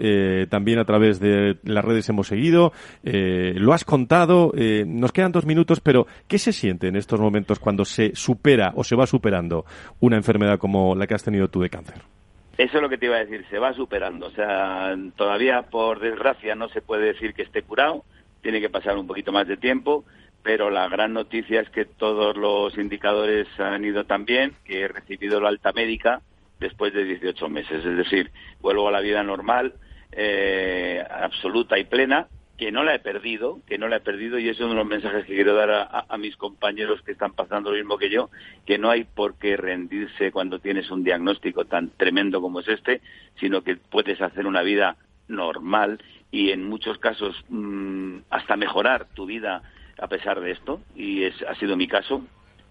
también 0.49 0.79
a 0.79 0.85
través 0.85 1.19
de 1.19 1.57
las 1.63 1.83
redes 1.83 2.07
hemos 2.07 2.27
seguido, 2.27 2.71
lo 3.03 3.73
has 3.73 3.83
contado, 3.83 4.53
nos 4.85 5.11
quedan 5.11 5.31
dos 5.31 5.45
minutos, 5.45 5.79
pero 5.81 6.07
¿qué 6.27 6.37
se 6.37 6.53
siente 6.53 6.87
en 6.87 6.95
estos 6.95 7.19
momentos 7.19 7.59
cuando 7.59 7.83
se 7.85 8.15
supera 8.15 8.71
o 8.75 8.83
se 8.83 8.95
va 8.95 9.05
superando 9.05 9.65
una 9.99 10.15
enfermedad 10.15 10.57
como 10.57 10.95
la 10.95 11.07
que 11.07 11.15
has 11.15 11.23
tenido 11.23 11.49
tú 11.49 11.61
de 11.61 11.69
cáncer? 11.69 12.12
Eso 12.57 12.77
es 12.77 12.81
lo 12.81 12.89
que 12.89 12.97
te 12.97 13.07
iba 13.07 13.15
a 13.15 13.25
decir, 13.25 13.45
se 13.49 13.57
va 13.57 13.73
superando. 13.73 14.27
O 14.27 14.31
sea, 14.31 14.95
todavía, 15.15 15.63
por 15.63 15.99
desgracia, 15.99 16.55
no 16.55 16.69
se 16.69 16.81
puede 16.81 17.07
decir 17.07 17.33
que 17.33 17.41
esté 17.41 17.63
curado, 17.63 18.03
tiene 18.41 18.61
que 18.61 18.69
pasar 18.69 18.97
un 18.97 19.07
poquito 19.07 19.31
más 19.31 19.47
de 19.47 19.57
tiempo, 19.57 20.05
pero 20.43 20.69
la 20.69 20.87
gran 20.87 21.13
noticia 21.13 21.61
es 21.61 21.69
que 21.69 21.85
todos 21.85 22.37
los 22.37 22.77
indicadores 22.77 23.47
han 23.59 23.83
ido 23.85 24.03
tan 24.05 24.25
bien 24.25 24.53
que 24.65 24.81
he 24.81 24.87
recibido 24.87 25.39
la 25.41 25.49
alta 25.49 25.71
médica 25.71 26.21
después 26.59 26.93
de 26.93 27.05
18 27.05 27.49
meses. 27.49 27.83
Es 27.83 27.97
decir, 27.97 28.31
vuelvo 28.61 28.87
a 28.87 28.91
la 28.91 28.99
vida 28.99 29.23
normal, 29.23 29.73
eh, 30.11 31.03
absoluta 31.09 31.79
y 31.79 31.85
plena, 31.85 32.27
que 32.57 32.71
no 32.71 32.83
la 32.83 32.95
he 32.95 32.99
perdido, 32.99 33.59
que 33.67 33.77
no 33.77 33.87
la 33.87 33.97
he 33.97 34.01
perdido 34.01 34.37
y 34.37 34.47
es 34.47 34.59
uno 34.59 34.69
de 34.69 34.75
los 34.75 34.85
mensajes 34.85 35.25
que 35.25 35.35
quiero 35.35 35.55
dar 35.55 35.71
a, 35.71 36.17
mis 36.17 36.37
compañeros 36.37 37.01
que 37.01 37.11
están 37.11 37.33
pasando 37.33 37.71
lo 37.71 37.77
mismo 37.77 37.97
que 37.97 38.09
yo, 38.09 38.29
que 38.65 38.77
no 38.77 38.89
hay 38.89 39.05
por 39.05 39.35
qué 39.35 39.57
rendirse 39.57 40.31
cuando 40.31 40.59
tienes 40.59 40.91
un 40.91 41.03
diagnóstico 41.03 41.65
tan 41.65 41.89
tremendo 41.89 42.41
como 42.41 42.59
es 42.59 42.67
este, 42.67 43.01
sino 43.39 43.63
que 43.63 43.75
puedes 43.75 44.21
hacer 44.21 44.45
una 44.45 44.61
vida 44.61 44.97
normal 45.27 45.99
y 46.31 46.51
en 46.51 46.63
muchos 46.63 46.99
casos 46.99 47.35
mm, 47.49 48.17
hasta 48.29 48.55
mejorar 48.55 49.07
tu 49.13 49.25
vida 49.25 49.63
a 49.99 50.07
pesar 50.07 50.39
de 50.39 50.51
esto 50.51 50.81
y 50.95 51.23
es, 51.23 51.35
ha 51.47 51.55
sido 51.55 51.75
mi 51.75 51.87
caso. 51.87 52.23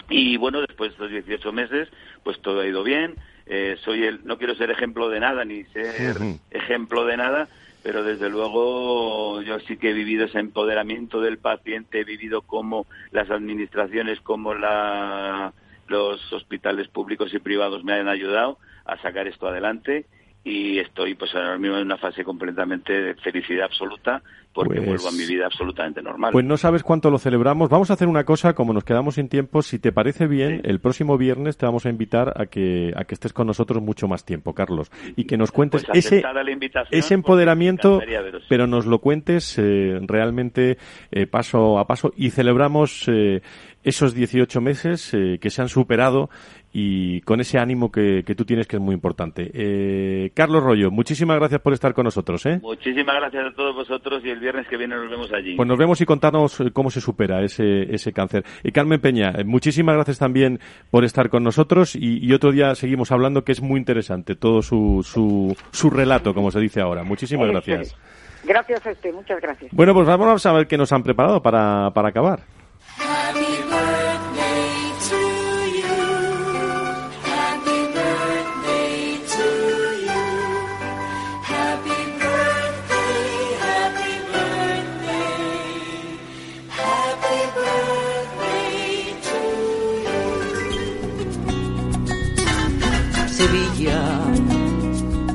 Y 0.08 0.36
bueno, 0.36 0.60
después 0.60 0.90
de 0.90 1.06
estos 1.06 1.10
18 1.10 1.52
meses, 1.52 1.88
pues 2.22 2.40
todo 2.40 2.60
ha 2.60 2.66
ido 2.66 2.82
bien. 2.82 3.14
Eh, 3.46 3.76
soy 3.84 4.04
el, 4.04 4.20
no 4.24 4.38
quiero 4.38 4.54
ser 4.54 4.70
ejemplo 4.70 5.08
de 5.08 5.20
nada 5.20 5.44
ni 5.44 5.64
ser 5.64 6.16
ejemplo 6.50 7.04
de 7.04 7.16
nada, 7.16 7.48
pero 7.82 8.04
desde 8.04 8.30
luego 8.30 9.42
yo 9.42 9.58
sí 9.60 9.76
que 9.76 9.90
he 9.90 9.94
vivido 9.94 10.26
ese 10.26 10.38
empoderamiento 10.38 11.20
del 11.20 11.38
paciente, 11.38 12.00
he 12.00 12.04
vivido 12.04 12.42
cómo 12.42 12.86
las 13.10 13.30
administraciones, 13.30 14.20
como 14.20 14.54
la, 14.54 15.52
los 15.88 16.32
hospitales 16.32 16.88
públicos 16.88 17.34
y 17.34 17.38
privados 17.38 17.84
me 17.84 17.94
han 17.94 18.08
ayudado 18.08 18.58
a 18.84 18.96
sacar 18.98 19.26
esto 19.26 19.48
adelante 19.48 20.06
y 20.44 20.78
estoy 20.78 21.14
pues 21.14 21.34
ahora 21.34 21.56
mismo 21.56 21.76
en 21.76 21.84
una 21.84 21.98
fase 21.98 22.24
completamente 22.24 22.92
de 22.92 23.14
felicidad 23.14 23.66
absoluta 23.66 24.22
porque 24.52 24.76
Pues- 24.76 24.86
vuelvo 24.86 25.08
a 25.08 25.12
mi 25.12 25.24
vida 25.26 25.46
absolutamente 25.46 26.02
normal. 26.02 26.32
Pues 26.32 26.44
no 26.44 26.56
sabes 26.56 26.82
cuánto 26.82 27.10
lo 27.10 27.18
celebramos. 27.18 27.70
Vamos 27.70 27.90
a 27.90 27.94
hacer 27.94 28.08
una 28.08 28.24
cosa, 28.24 28.54
como 28.54 28.72
nos 28.72 28.84
quedamos 28.84 29.14
sin 29.14 29.28
tiempo, 29.28 29.62
si 29.62 29.78
te 29.78 29.92
parece 29.92 30.26
bien, 30.26 30.60
el 30.64 30.78
próximo 30.80 31.16
viernes 31.16 31.56
te 31.56 31.64
vamos 31.64 31.86
a 31.86 31.88
invitar 31.88 32.34
a 32.40 32.46
que, 32.46 32.92
a 32.94 33.04
que 33.04 33.14
estés 33.14 33.32
con 33.32 33.46
nosotros 33.46 33.82
mucho 33.82 34.08
más 34.08 34.24
tiempo, 34.24 34.52
Carlos, 34.54 34.90
y 35.16 35.24
que 35.24 35.36
nos 35.38 35.52
cuentes 35.52 35.84
Pues 35.86 36.04
ese, 36.04 36.22
la 36.22 36.50
invitación, 36.50 36.98
ese 36.98 37.14
empoderamiento, 37.14 38.00
pero 38.48 38.66
nos 38.66 38.84
lo 38.84 38.98
cuentes 38.98 39.58
eh, 39.58 39.98
realmente 40.02 40.76
eh, 41.10 41.26
paso 41.26 41.78
a 41.78 41.86
paso 41.86 42.12
y 42.16 42.30
celebramos 42.30 43.08
eh, 43.08 43.40
esos 43.84 44.14
18 44.14 44.60
meses 44.60 45.12
eh, 45.14 45.38
que 45.40 45.50
se 45.50 45.62
han 45.62 45.68
superado 45.68 46.30
y 46.72 47.20
con 47.22 47.40
ese 47.40 47.58
ánimo 47.58 47.92
que, 47.92 48.22
que 48.24 48.34
tú 48.34 48.44
tienes 48.44 48.66
que 48.66 48.76
es 48.76 48.82
muy 48.82 48.94
importante. 48.94 49.50
Eh, 49.52 50.30
Carlos 50.34 50.62
Rollo, 50.62 50.90
muchísimas 50.90 51.38
gracias 51.38 51.60
por 51.60 51.72
estar 51.74 51.92
con 51.92 52.04
nosotros. 52.04 52.44
¿eh? 52.46 52.60
Muchísimas 52.62 53.16
gracias 53.16 53.46
a 53.46 53.54
todos 53.54 53.74
vosotros 53.74 54.22
y 54.24 54.30
el 54.30 54.40
viernes 54.40 54.66
que 54.68 54.76
viene 54.76 54.96
nos 54.96 55.10
vemos 55.10 55.32
allí. 55.32 55.54
Pues 55.56 55.68
nos 55.68 55.78
vemos 55.78 56.00
y 56.00 56.06
contarnos 56.06 56.60
eh, 56.60 56.70
cómo 56.72 56.90
se 56.90 57.00
supera 57.00 57.42
ese, 57.42 57.94
ese 57.94 58.12
cáncer. 58.12 58.44
Y 58.64 58.72
Carmen 58.72 59.00
Peña, 59.00 59.32
eh, 59.36 59.44
muchísimas 59.44 59.96
gracias 59.96 60.18
también 60.18 60.60
por 60.90 61.04
estar 61.04 61.28
con 61.28 61.44
nosotros 61.44 61.94
y, 61.94 62.24
y 62.24 62.32
otro 62.32 62.52
día 62.52 62.74
seguimos 62.74 63.12
hablando 63.12 63.44
que 63.44 63.52
es 63.52 63.60
muy 63.60 63.78
interesante 63.78 64.34
todo 64.34 64.62
su, 64.62 65.02
su, 65.04 65.54
su 65.72 65.90
relato, 65.90 66.32
como 66.32 66.50
se 66.50 66.60
dice 66.60 66.80
ahora. 66.80 67.04
Muchísimas 67.04 67.48
gracias. 67.48 67.96
Gracias 68.44 68.86
a 68.86 68.90
usted, 68.90 69.12
muchas 69.12 69.40
gracias. 69.40 69.70
Bueno, 69.72 69.94
pues 69.94 70.06
vamos 70.06 70.44
a 70.46 70.52
ver 70.52 70.66
qué 70.66 70.76
nos 70.76 70.92
han 70.92 71.02
preparado 71.02 71.42
para, 71.42 71.90
para 71.92 72.08
acabar. 72.08 72.40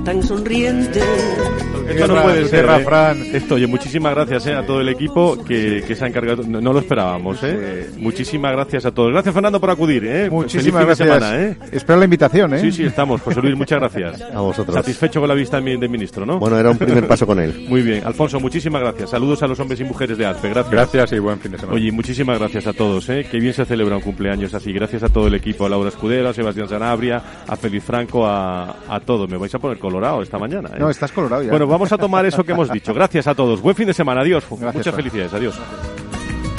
Tan 0.07 0.23
sonriente. 0.23 1.66
Esto 1.87 2.07
no 2.15 2.21
puede 2.23 2.45
ser. 2.47 2.65
¿eh? 2.65 2.83
Fran. 2.83 3.17
Esto, 3.35 3.55
oye, 3.55 3.67
muchísimas 3.67 4.13
gracias 4.13 4.47
eh, 4.47 4.53
a 4.55 4.65
todo 4.65 4.81
el 4.81 4.89
equipo 4.89 5.43
que, 5.43 5.83
que 5.87 5.95
se 5.95 6.05
ha 6.05 6.07
encargado. 6.07 6.43
No, 6.47 6.61
no 6.61 6.73
lo 6.73 6.79
esperábamos, 6.79 7.39
¿eh? 7.43 7.89
Muchísimas 7.97 8.51
gracias 8.53 8.85
a 8.85 8.91
todos. 8.91 9.11
Gracias, 9.11 9.33
Fernando, 9.33 9.59
por 9.59 9.69
acudir, 9.69 10.05
¿eh? 10.05 10.29
Muchísimas 10.29 10.83
Feliz 10.83 10.97
gracias. 10.99 11.19
semana, 11.23 11.43
¿eh? 11.43 11.57
Espero 11.71 11.99
la 11.99 12.05
invitación, 12.05 12.53
¿eh? 12.53 12.59
Sí, 12.59 12.71
sí, 12.71 12.83
estamos. 12.83 13.21
José 13.21 13.41
Luis, 13.41 13.55
muchas 13.55 13.79
gracias. 13.79 14.21
A 14.33 14.39
vosotros. 14.41 14.75
Satisfecho 14.75 15.19
con 15.19 15.29
la 15.29 15.35
vista 15.35 15.59
del 15.61 15.79
del 15.79 15.89
ministro, 15.89 16.25
¿no? 16.25 16.39
Bueno, 16.39 16.57
era 16.57 16.69
un 16.71 16.77
primer 16.77 17.07
paso 17.07 17.25
con 17.27 17.39
él. 17.39 17.65
Muy 17.69 17.81
bien. 17.81 18.03
Alfonso, 18.05 18.39
muchísimas 18.39 18.81
gracias. 18.81 19.09
Saludos 19.09 19.43
a 19.43 19.47
los 19.47 19.59
hombres 19.59 19.79
y 19.79 19.83
mujeres 19.83 20.17
de 20.17 20.25
ASPE. 20.25 20.49
Gracias. 20.49 20.71
Gracias 20.71 21.11
y 21.13 21.19
buen 21.19 21.39
fin 21.39 21.51
de 21.51 21.57
semana. 21.57 21.75
Oye, 21.75 21.91
muchísimas 21.91 22.39
gracias 22.39 22.67
a 22.67 22.73
todos, 22.73 23.09
¿eh? 23.09 23.25
Qué 23.29 23.39
bien 23.39 23.53
se 23.53 23.65
celebra 23.65 23.95
un 23.97 24.01
cumpleaños 24.01 24.53
así. 24.53 24.71
Gracias 24.71 25.03
a 25.03 25.09
todo 25.09 25.27
el 25.27 25.33
equipo, 25.35 25.65
a 25.65 25.69
Laura 25.69 25.89
Escudero, 25.89 26.29
a 26.29 26.33
Sebastián 26.33 26.67
Sanabria, 26.69 27.21
a 27.47 27.55
Feliz 27.55 27.83
Franco, 27.83 28.25
a, 28.25 28.75
a 28.87 28.99
todo. 29.01 29.27
Me 29.27 29.37
vais 29.37 29.53
a 29.53 29.59
poner 29.59 29.77
colorado 29.77 30.21
esta 30.21 30.37
mañana, 30.37 30.69
¿eh? 30.73 30.79
No, 30.79 30.89
estás 30.89 31.11
colorado 31.11 31.43
ya. 31.43 31.49
Bueno, 31.49 31.67
vamos 31.67 31.76
a 31.91 31.97
tomar 31.97 32.25
eso 32.25 32.43
que 32.43 32.51
hemos 32.51 32.71
dicho. 32.71 32.93
Gracias 32.93 33.27
a 33.27 33.35
todos. 33.35 33.61
Buen 33.61 33.75
fin 33.75 33.87
de 33.87 33.93
semana. 33.93 34.21
Adiós. 34.21 34.43
Muchas 34.49 34.95
felicidades. 34.95 35.33
Adiós. 35.33 35.55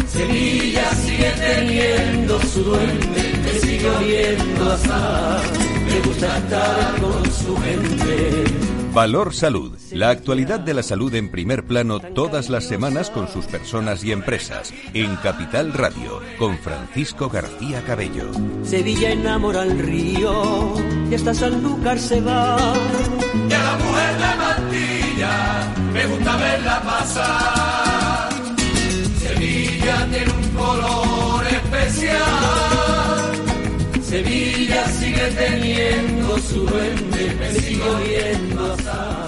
Sevilla 0.07 0.91
sigue 0.95 1.31
teniendo 1.39 2.41
su 2.41 2.65
duende, 2.65 3.35
me 3.43 3.53
sigue 3.61 3.91
oliendo 3.91 4.73
a 4.73 5.41
me 5.89 6.01
gusta 6.01 6.39
estar 6.39 7.01
con 7.01 7.31
su 7.31 7.57
gente. 7.57 8.45
Valor 8.93 9.35
Salud. 9.35 9.79
La 9.93 10.11
actualidad 10.11 10.61
de 10.61 10.75
la 10.75 10.83
salud 10.83 11.15
en 11.15 11.31
primer 11.31 11.65
plano 11.65 12.01
todas 12.01 12.49
las 12.49 12.65
semanas 12.65 13.11
con 13.11 13.29
sus 13.29 13.47
personas 13.47 14.03
y 14.03 14.13
empresas. 14.13 14.73
En 14.93 15.15
Capital 15.17 15.73
Radio, 15.73 16.21
con 16.39 16.59
Francisco 16.59 17.29
García 17.29 17.83
Cabello. 17.83 18.31
Sevilla 18.65 19.13
enamora 19.13 19.63
al 19.63 19.79
río 19.79 20.75
y 21.11 21.15
hasta 21.15 21.33
Sanlúcar 21.33 21.99
se 21.99 22.21
va. 22.21 22.57
Y 23.49 23.53
a 23.53 23.63
la 23.63 23.77
mujer 23.77 24.71
de 24.71 24.98
Mantilla 25.19 25.75
me 25.93 26.07
gusta 26.07 26.37
verla 26.37 26.81
pasar. 26.83 28.29
Sevilla 29.19 30.07
tiene 30.11 30.33
un 30.33 30.49
color 30.57 31.47
especial. 31.47 32.19
Sevilla 34.03 34.89
sigue 34.89 35.31
teniendo 35.37 36.39
su 36.39 36.65
duende, 36.67 37.37
me 37.41 37.61
sigo 37.61 37.97
viendo 37.97 38.73
asar. 38.75 39.28